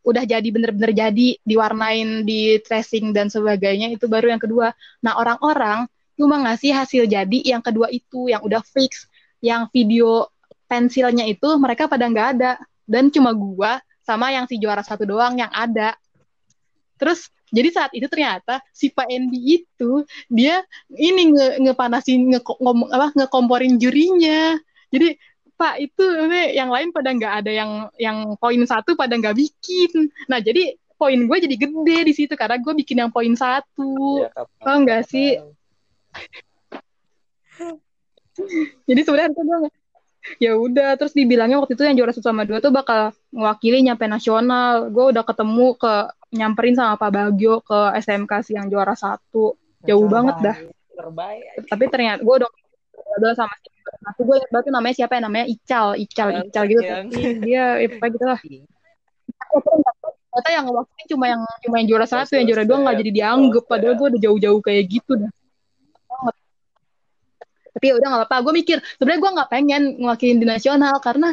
udah 0.01 0.25
jadi 0.25 0.47
bener-bener 0.49 0.91
jadi 0.97 1.37
diwarnain 1.45 2.25
di 2.25 2.57
tracing 2.63 3.13
dan 3.13 3.29
sebagainya 3.29 3.93
itu 3.93 4.09
baru 4.09 4.33
yang 4.33 4.41
kedua. 4.41 4.73
Nah 5.05 5.13
orang-orang 5.19 5.85
cuma 6.17 6.41
ngasih 6.41 6.73
hasil 6.73 7.03
jadi 7.05 7.39
yang 7.45 7.61
kedua 7.61 7.89
itu 7.93 8.29
yang 8.29 8.41
udah 8.41 8.61
fix 8.65 9.05
yang 9.41 9.69
video 9.69 10.29
pensilnya 10.71 11.27
itu 11.27 11.51
mereka 11.59 11.91
pada 11.91 12.07
nggak 12.07 12.27
ada. 12.39 12.55
Dan 12.87 13.11
cuma 13.11 13.35
gua 13.35 13.83
sama 14.07 14.31
yang 14.31 14.47
si 14.47 14.55
juara 14.55 14.79
satu 14.79 15.03
doang 15.03 15.35
yang 15.35 15.51
ada. 15.51 15.99
Terus 16.95 17.27
jadi 17.51 17.67
saat 17.67 17.91
itu 17.91 18.07
ternyata 18.07 18.63
si 18.71 18.87
Pak 18.87 19.11
Endi 19.11 19.59
itu 19.59 20.07
dia 20.31 20.63
ini 20.95 21.35
nge 21.35 21.47
ngepanasin 21.67 22.31
nge 22.31 22.39
ngom- 22.63 22.87
apa 22.87 23.11
ngekomporin 23.11 23.75
jurinya. 23.75 24.55
Jadi 24.87 25.19
Pak 25.59 25.75
itu 25.77 26.03
yang 26.55 26.71
lain 26.71 26.89
pada 26.95 27.11
nggak 27.11 27.33
ada 27.43 27.51
yang 27.51 27.71
yang 27.99 28.17
poin 28.39 28.63
satu 28.63 28.95
pada 28.95 29.13
nggak 29.19 29.35
bikin. 29.35 30.07
Nah 30.31 30.39
jadi 30.39 30.79
poin 30.95 31.17
gue 31.17 31.37
jadi 31.41 31.55
gede 31.57 31.97
di 32.07 32.13
situ 32.13 32.33
karena 32.37 32.61
gue 32.61 32.73
bikin 32.77 33.01
yang 33.03 33.11
poin 33.11 33.33
satu. 33.35 34.25
Ya, 34.25 34.29
kapan- 34.31 34.63
Tau 34.63 34.77
nggak 34.87 35.01
sih? 35.09 35.29
Jadi 38.89 39.01
sebenarnya 39.05 39.35
gue 39.35 39.69
ya 40.37 40.53
udah 40.53 40.95
terus 40.95 41.13
dibilangnya 41.13 41.57
waktu 41.57 41.73
itu 41.73 41.83
yang 41.83 41.97
juara 41.97 42.13
satu 42.13 42.29
sama 42.29 42.45
dua 42.45 42.61
tuh 42.61 42.69
bakal 42.69 43.09
mewakili 43.33 43.81
nyampe 43.81 44.05
nasional. 44.05 44.89
Gue 44.93 45.09
udah 45.13 45.23
ketemu 45.25 45.73
ke 45.75 45.93
nyamperin 46.31 46.75
sama 46.77 46.95
Pak 46.95 47.09
Bagio 47.11 47.59
ke 47.61 47.79
SMK 47.97 48.31
sih 48.45 48.53
yang 48.55 48.69
juara 48.69 48.93
satu. 48.93 49.57
Jauh 49.81 50.05
banget 50.05 50.35
dah. 50.39 50.57
Terbaik. 50.93 51.65
Tapi 51.65 51.83
ternyata 51.89 52.21
gue 52.21 52.35
udah 52.45 52.49
udah 53.17 53.31
sama 53.35 53.51
si 53.59 53.67
satu 53.81 54.21
gue 54.23 54.35
liat 54.39 54.49
banget 54.53 54.71
namanya 54.71 54.95
siapa 54.95 55.13
ya 55.17 55.21
namanya 55.25 55.45
Ical, 55.49 55.87
Ical, 55.97 56.27
Yang- 56.31 56.47
Ical 56.47 56.63
gitu. 56.69 56.81
yang- 56.85 57.09
Ih, 57.11 57.33
Dia 57.41 57.63
ya, 57.81 57.87
pokoknya 57.91 58.11
gitu 58.13 58.25
lah. 58.29 58.39
Ternyata 60.31 60.49
yang 60.55 60.63
ngewakilin 60.69 61.07
cuma 61.11 61.25
yang 61.27 61.41
cuma 61.59 61.75
yang 61.81 61.87
juara 61.91 62.07
satu, 62.07 62.31
yang 62.39 62.47
juara 62.47 62.63
dua 62.63 62.77
nggak 62.79 62.95
jadi 63.03 63.11
dianggap. 63.11 63.63
Padahal 63.67 63.93
gue 63.99 64.07
udah 64.15 64.21
jauh-jauh 64.21 64.61
kayak 64.63 64.83
gitu 64.87 65.11
dah. 65.19 65.31
Tapi 67.71 67.85
ya 67.87 67.93
udah 67.97 68.07
nggak 68.07 68.21
apa-apa. 68.27 68.43
Gue 68.43 68.53
mikir 68.59 68.77
sebenarnya 68.99 69.19
gue 69.23 69.31
nggak 69.39 69.49
pengen 69.51 69.81
ngewakilin 69.99 70.39
di 70.43 70.47
nasional 70.47 70.95
karena 70.99 71.29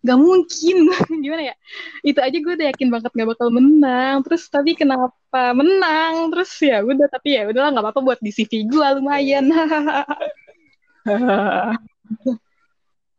nggak 0.00 0.18
mungkin. 0.18 0.76
Gimana 1.24 1.42
ya? 1.52 1.54
Itu 2.00 2.18
aja 2.24 2.36
gue 2.36 2.52
udah 2.56 2.66
yakin 2.72 2.88
banget 2.88 3.10
nggak 3.12 3.28
bakal 3.36 3.48
menang. 3.52 4.24
Terus 4.24 4.42
tapi 4.48 4.72
kenapa 4.78 5.12
menang? 5.52 6.32
Terus 6.32 6.50
ya 6.64 6.80
udah 6.80 7.06
tapi 7.12 7.36
ya 7.36 7.42
udahlah 7.48 7.70
nggak 7.74 7.84
apa-apa 7.84 8.00
buat 8.00 8.20
di 8.24 8.32
CV 8.32 8.64
gue 8.64 8.86
lumayan. 9.00 9.44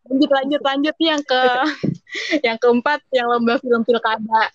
Lanjut 0.10 0.32
lanjut 0.34 0.62
lanjut 0.66 0.96
nih 0.98 1.08
yang 1.14 1.22
ke 1.22 1.42
yang 2.48 2.58
keempat 2.58 3.00
yang 3.14 3.30
lomba 3.30 3.62
film 3.62 3.86
pilkada. 3.86 4.50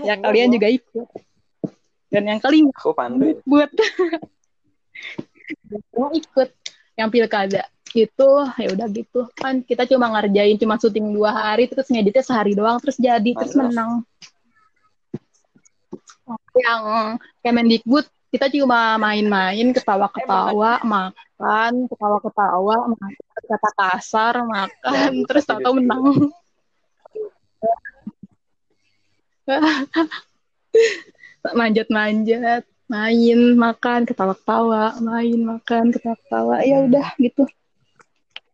Ya 0.00 0.16
kalian 0.16 0.48
juga 0.56 0.72
ikut. 0.72 1.08
Dan 2.08 2.32
yang 2.32 2.40
kelima 2.40 2.72
Aku 2.80 2.96
pandai. 2.96 3.36
buat 3.44 3.68
mau 5.92 6.08
ikut 6.16 6.48
yang 6.96 7.12
pilkada 7.12 7.68
itu 7.94 8.30
ya 8.60 8.68
udah 8.72 8.88
gitu 8.90 9.28
kan. 9.36 9.62
Kita 9.62 9.86
cuma 9.88 10.08
ngerjain 10.12 10.58
cuma 10.60 10.76
syuting 10.80 11.14
dua 11.16 11.32
hari 11.32 11.68
terus 11.70 11.88
ngeditnya 11.88 12.24
sehari 12.24 12.52
doang 12.56 12.80
terus 12.82 12.96
jadi 12.98 13.30
terus 13.36 13.54
menang. 13.56 14.04
Yang 16.56 16.82
Kemendikbud 17.44 18.06
kita 18.34 18.50
cuma 18.50 18.98
main-main 18.98 19.70
ketawa-ketawa 19.70 20.82
makan 20.82 21.86
ketawa-ketawa 21.86 22.90
makan 22.90 23.10
kata 23.46 23.70
kasar 23.78 24.34
makan 24.42 25.10
Ya, 25.14 25.22
terus 25.30 25.46
tapi 25.46 25.62
tahu 25.62 25.78
gitu. 25.78 25.86
menang. 25.86 26.34
Manjat-manjat 31.58 32.66
main 32.86 33.58
makan 33.58 34.06
ketawa-ketawa 34.06 34.94
main 35.02 35.40
makan 35.42 35.90
ketawa-ketawa 35.90 36.62
ya 36.62 36.86
udah 36.86 37.06
gitu 37.18 37.44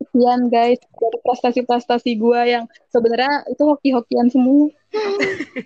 sekian 0.00 0.48
guys 0.48 0.80
dari 0.98 1.18
prestasi-prestasi 1.20 2.16
gua 2.16 2.48
yang 2.48 2.64
sebenarnya 2.90 3.44
itu 3.48 3.62
hoki-hokian 3.62 4.28
semua 4.32 4.72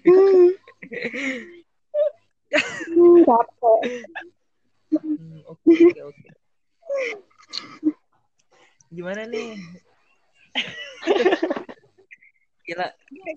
hmm. 0.07 0.51
Hmm, 2.95 3.27
capek 3.27 3.81
Hmm, 4.87 5.43
Oke 5.51 5.83
oke 5.83 6.01
oke. 6.15 6.29
Gimana 8.95 9.27
nih? 9.27 9.59
Gila. 12.67 12.87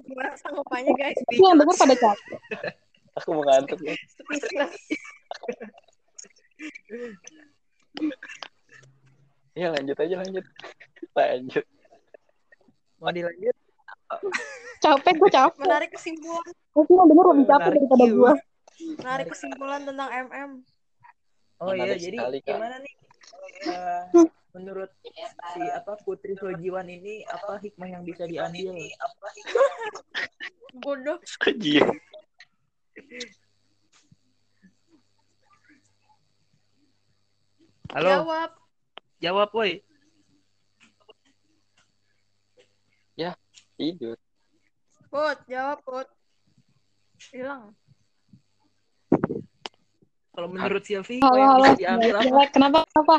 Gimana 0.05 0.37
sanggupannya 0.37 0.93
guys? 0.93 1.17
Yang 1.33 1.57
denger 1.57 1.77
pada 1.77 1.95
capek 1.97 2.39
Aku 3.17 3.29
mau 3.33 3.43
ngantuk 3.47 3.79
ya. 3.81 3.93
Speechless. 4.13 4.73
Ya 9.57 9.67
lanjut 9.73 9.97
aja 9.97 10.15
lanjut. 10.21 10.45
Lanjut. 11.17 11.65
Mau 13.01 13.11
dilanjut? 13.11 13.55
capek 14.79 15.13
gue 15.21 15.29
capek 15.29 15.61
Menarik 15.61 15.89
kesimpulan, 15.93 16.49
tapi 16.73 16.91
yang 16.97 17.05
denger 17.05 17.25
lebih 17.29 17.45
capek 17.45 17.71
daripada 17.77 18.05
gua 18.09 18.33
menarik 18.79 19.27
kesimpulan 19.35 19.81
tentang 19.83 20.09
MM. 20.09 20.51
Oh 21.59 21.75
iya, 21.75 21.99
jadi 21.99 22.15
sekali, 22.15 22.37
gimana 22.39 22.75
nih? 22.79 22.93
Eh, 23.67 24.03
menurut 24.55 24.91
si 25.51 25.61
apa 25.67 25.99
Putri 26.07 26.39
Sojiwan 26.39 26.87
ini 26.87 27.27
apa 27.27 27.59
hikmah 27.59 27.99
yang 27.99 28.03
bisa 28.07 28.23
diambil? 28.23 28.79
Bodoh. 30.79 31.19
Kejir. 31.43 31.83
Halo, 37.89 38.09
Jawab. 38.21 38.49
jawab 39.17 39.49
woi. 39.55 39.81
Tidur. 43.79 44.19
Put, 45.07 45.37
jawab 45.47 45.79
Put. 45.87 46.07
Hilang. 47.31 47.71
Kalau 50.35 50.47
menurut 50.51 50.83
Silvi, 50.83 51.19
halo 51.19 51.35
halo 51.35 51.67
diambil 51.75 52.15
apa? 52.15 52.23
Jelek. 52.23 52.49
kenapa 52.55 52.79
kenapa 52.95 53.15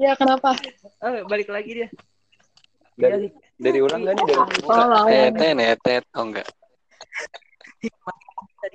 ya 0.00 0.12
kenapa 0.16 0.56
Eh, 1.04 1.20
balik 1.28 1.52
lagi 1.52 1.70
dia. 1.76 1.88
Dari 2.96 3.28
dari 3.60 3.78
ulang 3.84 4.00
nggak 4.00 4.14
nih 4.16 4.24
dari. 4.24 4.40
Oh, 4.64 5.04
Netet 5.12 5.52
netet. 5.60 6.02
Oh 6.16 6.24
enggak. 6.24 6.48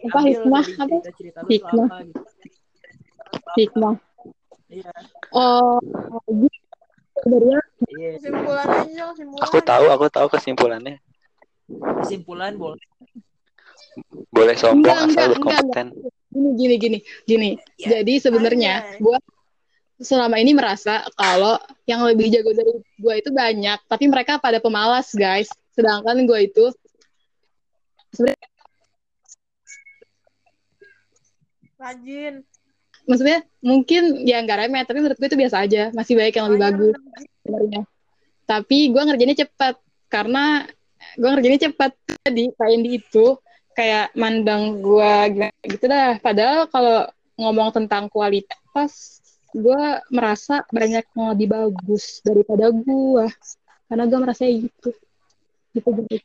Apa 0.05 0.19
hikmah? 0.25 0.65
Apa? 0.65 0.95
Cerita 1.13 1.39
lu 1.43 1.47
Hikmah. 1.49 1.87
apa 1.87 1.97
gitu. 2.05 2.21
hikmah 3.57 3.95
Iya. 4.65 4.91
oh 5.35 5.77
gitu 6.25 6.59
sebenarnya 7.15 7.59
Iya. 7.85 8.09
Kesimpulan 8.17 8.65
aja, 8.65 9.03
kesimpulan. 9.13 9.43
Aku 9.45 9.57
tahu 9.61 9.85
aku 9.93 10.05
tahu 10.09 10.27
kesimpulannya. 10.31 10.95
Kesimpulan 12.01 12.55
boleh. 12.57 12.81
Boleh 14.31 14.55
sombong 14.57 14.83
Enggak, 14.83 14.97
asal 15.07 15.25
enggak, 15.31 15.61
berkompeten. 15.63 15.87
gini 16.35 16.51
gini 16.59 16.75
gini 16.75 16.97
gini 17.23 17.49
jadi 17.79 18.13
sebenarnya 18.19 18.99
gue 18.99 19.17
selama 20.03 20.35
ini 20.35 20.51
merasa 20.51 21.07
kalau 21.15 21.55
yang 21.87 22.03
lebih 22.03 22.27
jago 22.27 22.51
dari 22.51 22.75
gue 22.75 23.13
itu 23.15 23.31
banyak 23.31 23.79
tapi 23.87 24.11
mereka 24.11 24.35
pada 24.35 24.59
pemalas 24.59 25.15
guys 25.15 25.47
sedangkan 25.71 26.27
gue 26.27 26.39
itu 26.43 26.65
sebenarnya 28.15 28.49
Rajin. 31.75 32.41
maksudnya 33.05 33.45
mungkin 33.61 34.25
ya 34.25 34.41
nggak 34.41 34.65
remeh 34.65 34.81
tapi 34.87 34.97
menurut 35.03 35.17
gue 35.21 35.29
itu 35.29 35.37
biasa 35.37 35.61
aja. 35.61 35.83
Masih 35.93 36.17
banyak 36.17 36.33
yang 36.33 36.47
lebih 36.49 36.59
Makanya 36.59 36.73
bagus 36.73 36.93
sebenarnya. 37.45 37.81
Tapi 38.45 38.77
gue 38.89 39.01
ngerjainnya 39.05 39.39
cepat 39.45 39.75
karena 40.09 40.65
gue 41.19 41.29
ngerjainnya 41.29 41.61
cepat. 41.69 41.91
Jadi 42.25 42.43
kayak 42.57 42.77
di 42.81 42.91
itu 42.97 43.25
kayak 43.77 44.15
mandang 44.17 44.81
gue 44.81 45.13
gitu 45.69 45.85
dah. 45.85 46.17
Padahal 46.17 46.65
kalau 46.73 47.05
ngomong 47.37 47.69
tentang 47.75 48.09
kualitas 48.09 49.21
gue 49.53 49.83
merasa 50.09 50.65
banyak 50.73 51.05
yang 51.05 51.27
lebih 51.37 51.47
bagus 51.53 52.25
daripada 52.25 52.73
gue 52.73 53.25
karena 53.85 54.03
gue 54.09 54.19
merasa 54.19 54.49
gitu. 54.49 54.89
Gitu 55.75 55.89
gitu 56.09 56.17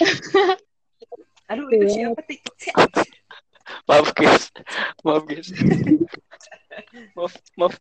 Aduh, 1.50 1.66
itu 1.74 1.86
Iya. 1.86 2.14
siapa 2.14 2.20
TikTok 2.26 2.56
sih? 2.62 2.72
Maaf 3.86 4.08
guys. 4.14 4.44
Maaf 5.02 5.22
guys. 5.26 5.48
maaf 7.16 7.32
maaf. 7.58 7.74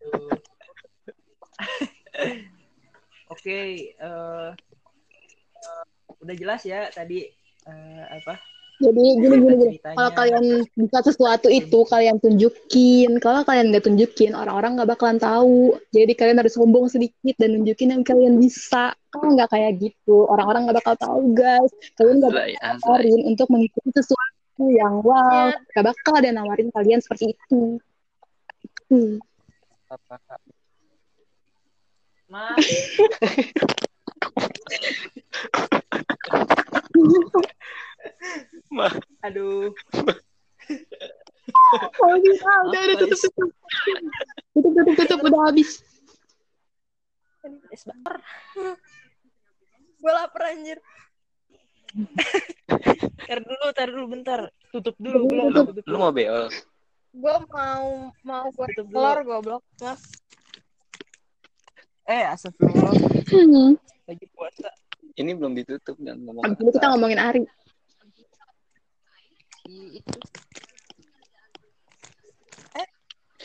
Oke, 3.30 3.60
eh, 3.94 4.50
udah 6.20 6.36
jelas 6.36 6.62
ya 6.66 6.90
tadi 6.90 7.30
eh, 7.70 8.04
apa? 8.10 8.38
Jadi 8.80 9.06
gini 9.20 9.36
gini 9.44 9.56
gini. 9.60 9.76
Kalau 9.84 10.12
kalian 10.16 10.64
bisa 10.72 10.98
sesuatu 11.04 11.52
itu 11.52 11.84
kalian 11.84 12.16
tunjukin. 12.24 13.20
Kalau 13.20 13.44
kalian 13.44 13.76
nggak 13.76 13.84
tunjukin 13.84 14.32
orang-orang 14.32 14.80
nggak 14.80 14.90
bakalan 14.96 15.20
tahu. 15.20 15.76
Jadi 15.92 16.16
kalian 16.16 16.40
harus 16.40 16.56
sombong 16.56 16.88
sedikit 16.88 17.36
dan 17.36 17.60
nunjukin 17.60 17.92
yang 17.92 18.08
kalian 18.08 18.40
bisa. 18.40 18.96
Kalau 19.12 19.36
nggak 19.36 19.52
kayak 19.52 19.84
gitu. 19.84 20.24
Orang-orang 20.32 20.72
nggak 20.72 20.80
bakal 20.80 20.96
tahu 20.96 21.36
guys. 21.36 21.72
Kalian 22.00 22.24
nggak 22.24 22.32
bakal 22.32 22.72
nawarin 22.80 23.22
untuk 23.28 23.48
mengikuti 23.52 23.90
sesuatu 23.92 24.64
yang 24.72 25.04
wow. 25.04 25.52
Nggak 25.76 25.86
bakal 25.92 26.12
ada 26.16 26.26
yang 26.32 26.40
nawarin 26.40 26.72
kalian 26.72 27.04
seperti 27.04 27.36
itu. 27.36 27.84
Hmm. 28.88 29.20
Maaf. 32.32 32.64
Ma- 38.70 38.94
Aduh. 39.24 39.74
Oh, 41.98 42.14
bisa. 42.16 42.46
udah 42.64 42.78
udah 42.80 42.98
tutup 43.00 43.20
tutup 43.26 43.50
tutup 44.54 44.70
tutup 44.70 44.96
tutup 44.96 45.20
udah 45.26 45.42
habis 45.50 45.82
Gue 49.98 50.12
lapar 50.14 50.54
anjir. 50.54 50.78
Tar 53.26 53.40
dulu, 53.42 53.66
tar 53.74 53.88
dulu 53.90 54.06
bentar. 54.08 54.40
Tutup 54.70 54.96
dulu, 54.96 55.26
belum 55.26 55.46
Lu, 55.50 55.60
tutup 55.66 55.76
lu 55.76 55.90
dulu. 55.90 55.98
mau 56.00 56.12
beol? 56.12 56.46
Gue 57.12 57.36
mau 57.50 57.86
mau 58.22 58.46
gue 58.48 58.68
telur 58.76 59.18
goblok. 59.24 59.64
Mas. 59.80 60.02
Eh, 62.06 62.26
astagfirullah, 62.26 62.94
Hmm. 63.28 63.74
lagi 64.06 64.26
puasa. 64.32 64.70
Ini 65.14 65.34
belum 65.34 65.54
ditutup 65.54 65.98
dan 66.00 66.22
ngomong. 66.22 66.46
Abis 66.48 66.72
kita 66.72 66.88
ngomongin 66.90 67.20
Ari. 67.20 67.42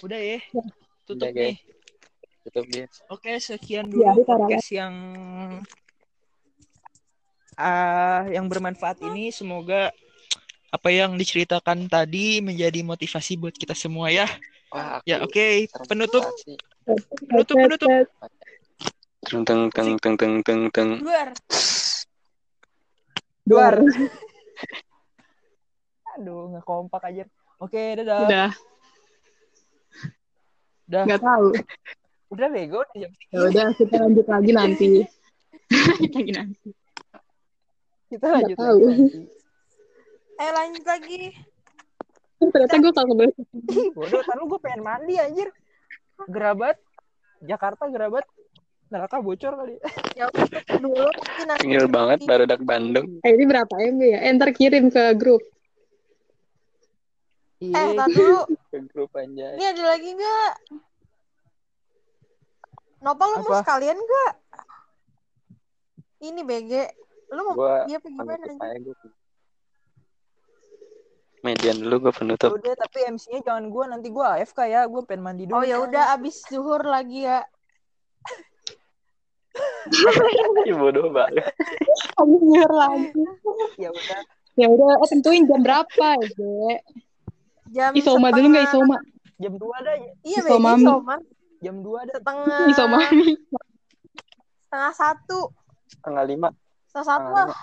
Udah 0.05 0.21
ya. 0.21 0.39
Tutup 1.09 1.17
Udah, 1.17 1.31
guys. 1.33 1.57
nih. 1.57 1.57
Tutup 2.45 2.65
dia. 2.69 2.87
Oke, 3.09 3.31
sekian 3.41 3.89
Ya, 3.89 4.13
dulu 4.13 4.21
taruh 4.25 4.27
podcast 4.27 4.69
yang 4.69 4.95
ah 7.57 8.29
yang 8.29 8.45
bermanfaat 8.51 9.01
ini. 9.01 9.33
Semoga 9.33 9.89
apa 10.69 10.89
yang 10.91 11.17
diceritakan 11.17 11.89
tadi 11.89 12.45
menjadi 12.45 12.85
motivasi 12.85 13.41
buat 13.41 13.57
kita 13.57 13.73
semua 13.73 14.13
ya. 14.13 14.29
Wah, 14.75 15.01
aku 15.01 15.07
Ya, 15.09 15.23
oke. 15.25 15.71
Penutup, 15.89 16.21
termotivasi. 16.21 16.53
penutup, 17.25 17.57
penutup. 17.57 17.91
Teng 19.25 19.41
teng 19.49 19.63
teng 19.73 19.97
teng 19.97 20.35
teng 20.45 20.63
teng. 20.69 20.91
Luar. 21.01 21.29
Duar. 23.49 23.75
Aduh, 26.15 26.55
nggak 26.55 26.65
kompak 26.67 27.03
aja. 27.11 27.25
Oke, 27.59 27.99
dadah. 27.99 28.27
Udah, 28.27 28.51
Udah, 30.85 31.03
nggak 31.09 31.23
tahu. 31.23 31.47
udah 32.35 32.49
bego. 32.51 32.83
Ya 32.95 33.09
udah, 33.33 33.73
kita 33.79 33.95
lanjut 33.99 34.27
lagi 34.27 34.51
nanti. 34.53 34.89
lagi 36.03 36.33
nanti. 36.35 36.69
Kita 38.11 38.27
lanjut 38.31 38.57
tahu. 38.59 38.79
lagi 38.85 39.03
nanti. 39.03 39.21
Eh 40.35 40.51
lanjut 40.51 40.85
lagi. 40.85 41.19
Ternyata 42.43 42.77
gue 42.77 42.93
kalau. 42.93 43.15
Bodoh, 43.95 44.21
ntar 44.27 44.37
lu 44.37 44.45
gue 44.51 44.61
pengen 44.61 44.83
mandi 44.83 45.15
anjir. 45.17 45.49
Gerabat. 46.27 46.77
Jakarta 47.43 47.87
gerabat. 47.89 48.27
Neraka 48.91 49.23
bocor 49.23 49.53
kali. 49.57 49.75
Ya 50.15 50.29
dulu. 50.79 51.09
Tengil 51.59 51.87
banget 51.91 52.23
barudak 52.29 52.61
Bandung. 52.63 53.19
Eh, 53.25 53.33
ini 53.35 53.45
berapa 53.49 53.75
MB 53.75 54.01
ya? 54.05 54.19
Eh, 54.27 54.31
ntar 54.37 54.51
kirim 54.55 54.93
ke 54.93 55.17
grup. 55.17 55.43
Eh, 57.63 57.71
Iya. 57.71 58.05
dulu. 58.11 58.41
Ke 58.71 58.79
grup 58.91 59.13
aja. 59.15 59.47
Ini 59.55 59.65
ada 59.71 59.83
lagi 59.95 60.09
nggak? 60.15 60.53
Nopal 63.05 63.29
lu 63.37 63.45
mau 63.45 63.55
sekalian 63.61 63.99
nggak? 64.01 64.33
Ini 66.25 66.41
BG. 66.41 66.73
Lu 67.31 67.41
mau 67.53 67.55
Gua 67.55 67.85
dia 67.85 68.01
apa 68.01 68.09
gimana? 68.09 68.45
gue. 68.81 68.97
Median 71.45 71.77
dulu 71.77 72.09
gue 72.09 72.13
penutup. 72.17 72.57
Udah, 72.57 72.73
tapi 72.73 73.05
MC-nya 73.05 73.45
jangan 73.45 73.69
gue. 73.69 73.85
Nanti 73.85 74.09
gue 74.09 74.25
AFK 74.25 74.65
ya. 74.65 74.89
Gue 74.89 75.05
pengen 75.05 75.29
mandi 75.29 75.45
dulu. 75.45 75.61
Oh 75.61 75.65
ya 75.65 75.77
udah 75.85 76.17
abis 76.17 76.41
zuhur 76.49 76.81
lagi 76.81 77.29
ya. 77.29 77.45
Ih, 80.67 80.75
bodoh 80.75 81.13
banget. 81.13 81.53
Kamu 82.17 82.35
nyuruh 82.41 82.79
lagi. 82.81 83.13
Ya 83.77 83.93
udah. 83.93 84.21
Ya 84.55 84.67
udah, 84.71 84.87
eh, 85.03 85.09
tentuin 85.11 85.45
jam 85.51 85.61
berapa 85.67 86.07
ya, 86.17 86.29
Be? 86.39 86.79
Jam 87.75 87.91
Isoma 87.93 88.31
dulu 88.31 88.47
nggak 88.49 88.65
setengah- 88.65 88.87
Isoma? 88.87 88.99
Jam 89.35 89.53
2 89.59 89.77
dah. 89.83 89.95
Iya 90.23 90.39
BG 90.39 90.47
Isomami. 90.47 90.85
Isoma. 90.87 91.17
Jam 91.59 91.77
2 91.83 91.99
dah. 92.01 92.15
Setengah 92.15 92.61
Isomami. 92.71 93.29
setengah 94.65 94.93
satu. 94.95 95.41
Setengah 95.89 96.25
lima. 96.25 96.49
Setengah 96.87 97.07
satu 97.09 97.27
Setengah 97.27 97.47
lah. 97.51 97.59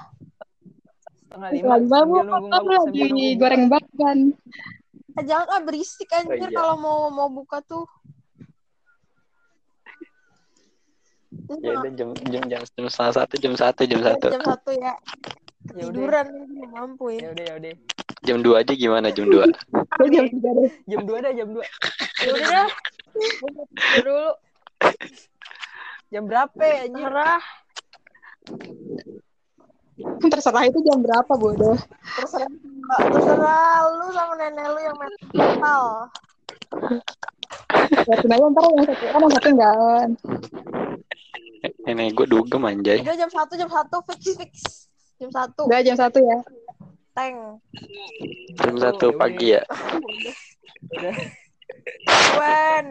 Setengah 1.18 1.50
lima. 1.50 1.74
Nunggu 1.80 2.20
apa 2.52 2.72
sambil 2.78 3.08
lagi 3.08 3.28
goreng 3.36 3.64
bakwan. 3.68 4.20
Eh, 5.12 5.24
jangan 5.24 5.48
ah 5.50 5.62
berisik 5.62 6.08
anjir 6.10 6.40
Oh, 6.40 6.48
iya. 6.48 6.56
kalau 6.56 6.76
mau 6.78 7.00
mau 7.08 7.28
buka 7.28 7.60
tuh. 7.62 7.84
Ya 11.48 11.72
udah 11.76 11.92
jam 11.92 12.10
jam 12.16 12.28
jam 12.28 12.44
jam 12.48 12.62
setengah 12.64 12.92
satu 13.12 13.36
jam 13.36 13.54
satu 13.56 13.82
jam 13.84 14.00
satu. 14.00 14.28
jam 14.30 14.44
satu 14.44 14.72
ya. 14.72 14.96
Ya. 15.72 15.88
Tiduran 15.88 16.28
mampu 16.68 17.12
Ya 17.12 17.28
ya. 17.28 17.28
udah, 17.32 17.44
ya 17.44 17.54
udah. 17.60 17.74
Jam 18.22 18.46
dua 18.46 18.62
aja 18.62 18.74
gimana 18.78 19.10
jam 19.10 19.26
dua? 19.26 19.50
Jam 20.14 20.26
tiga 20.30 20.50
deh. 20.54 20.72
Jam 20.86 21.02
2 21.10 21.26
dah, 21.26 21.32
jam 21.34 21.48
2. 21.58 21.62
Ya 22.22 22.30
udah 22.38 22.50
dah. 22.54 22.70
Dulu. 23.98 24.30
Jam 26.12 26.24
berapa 26.30 26.62
ya, 26.62 26.78
anjir? 26.86 27.02
Terserah. 27.02 27.44
Terserah 30.22 30.64
itu 30.70 30.80
jam 30.86 30.98
berapa, 31.02 31.34
bodoh. 31.34 31.78
Terserah. 32.22 32.52
Terserah 33.10 33.90
lu 33.90 34.08
sama 34.14 34.34
nenek 34.38 34.66
lu 34.70 34.80
yang 34.86 34.98
mental. 35.34 35.84
Ya, 38.06 38.14
sebenarnya 38.22 38.48
ntar 38.54 38.64
yang 38.64 38.86
satu 38.86 39.06
kan, 39.06 39.20
yang 39.22 39.34
satu 39.34 39.50
enggak 39.50 39.74
kan. 39.76 40.10
Nenek 41.90 42.14
gue 42.14 42.28
dugem 42.30 42.62
anjay. 42.70 43.00
Udah 43.02 43.18
jam 43.18 43.30
satu 43.34 43.54
jam 43.58 43.70
satu 43.70 43.98
fix 44.14 44.22
fix. 44.38 44.54
Jam 45.18 45.30
satu. 45.34 45.66
Udah 45.66 45.80
jam 45.82 45.98
satu 45.98 46.22
ya. 46.22 46.38
Teng. 47.12 47.38
Jam 48.56 48.76
satu 48.80 49.12
pagi 49.14 49.56
ya. 49.56 49.64
Wen. 52.40 52.86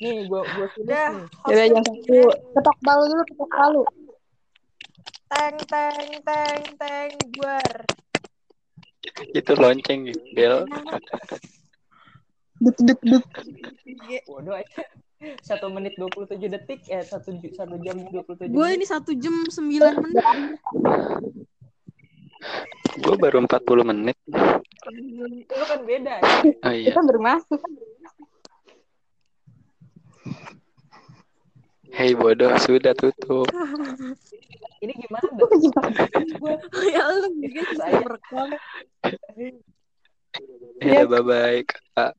Nih, 0.00 0.24
gua 0.28 0.42
gua 0.46 0.66
tulis 0.72 0.88
Udah. 0.88 1.10
nih. 1.12 1.24
Ya 1.28 1.52
udah 1.52 1.66
jam 1.68 1.82
satu. 1.84 2.16
Ketok 2.54 2.76
palu 2.80 3.02
dulu, 3.08 3.22
ketok 3.28 3.50
palu. 3.50 3.82
Teng 5.28 5.56
teng 5.66 6.08
teng 6.22 6.62
teng 6.78 7.10
buar. 7.36 7.74
Itu 9.32 9.52
lonceng 9.54 9.98
gitu. 10.08 10.22
Bel. 10.32 10.64
Duk 12.62 12.76
duk 12.80 13.00
duk. 13.04 13.24
Bodoh 14.24 14.56
aja. 14.56 14.82
Satu 15.40 15.72
menit 15.72 15.96
27 15.96 16.36
detik 16.52 16.84
eh 16.88 17.00
satu 17.00 17.32
satu 17.48 17.80
jam 17.80 17.96
27 17.96 18.44
Gue 18.44 18.60
menit. 18.60 18.76
ini 18.76 18.84
satu 18.84 19.16
jam 19.16 19.32
sembilan 19.48 19.92
menit. 19.98 20.24
Gue 23.00 23.16
baru 23.18 23.42
40 23.42 23.90
menit. 23.90 24.18
Lu 24.30 25.64
kan 25.66 25.80
beda. 25.82 26.14
Oh 26.62 26.74
iya. 26.74 26.92
Kita 26.94 27.00
bermasuk. 27.02 27.60
Hei 31.94 32.10
bodoh 32.18 32.50
sudah 32.58 32.90
tutup. 32.98 33.46
Ini 34.82 34.92
gimana? 34.98 35.30
Ya 36.94 37.04
lu 37.10 37.28
bikin 37.38 37.66
Saya. 37.78 38.02
merekam. 38.02 38.48
Ya 40.82 41.06
bye 41.06 41.22
bye. 41.22 41.62
Kakak. 41.62 42.12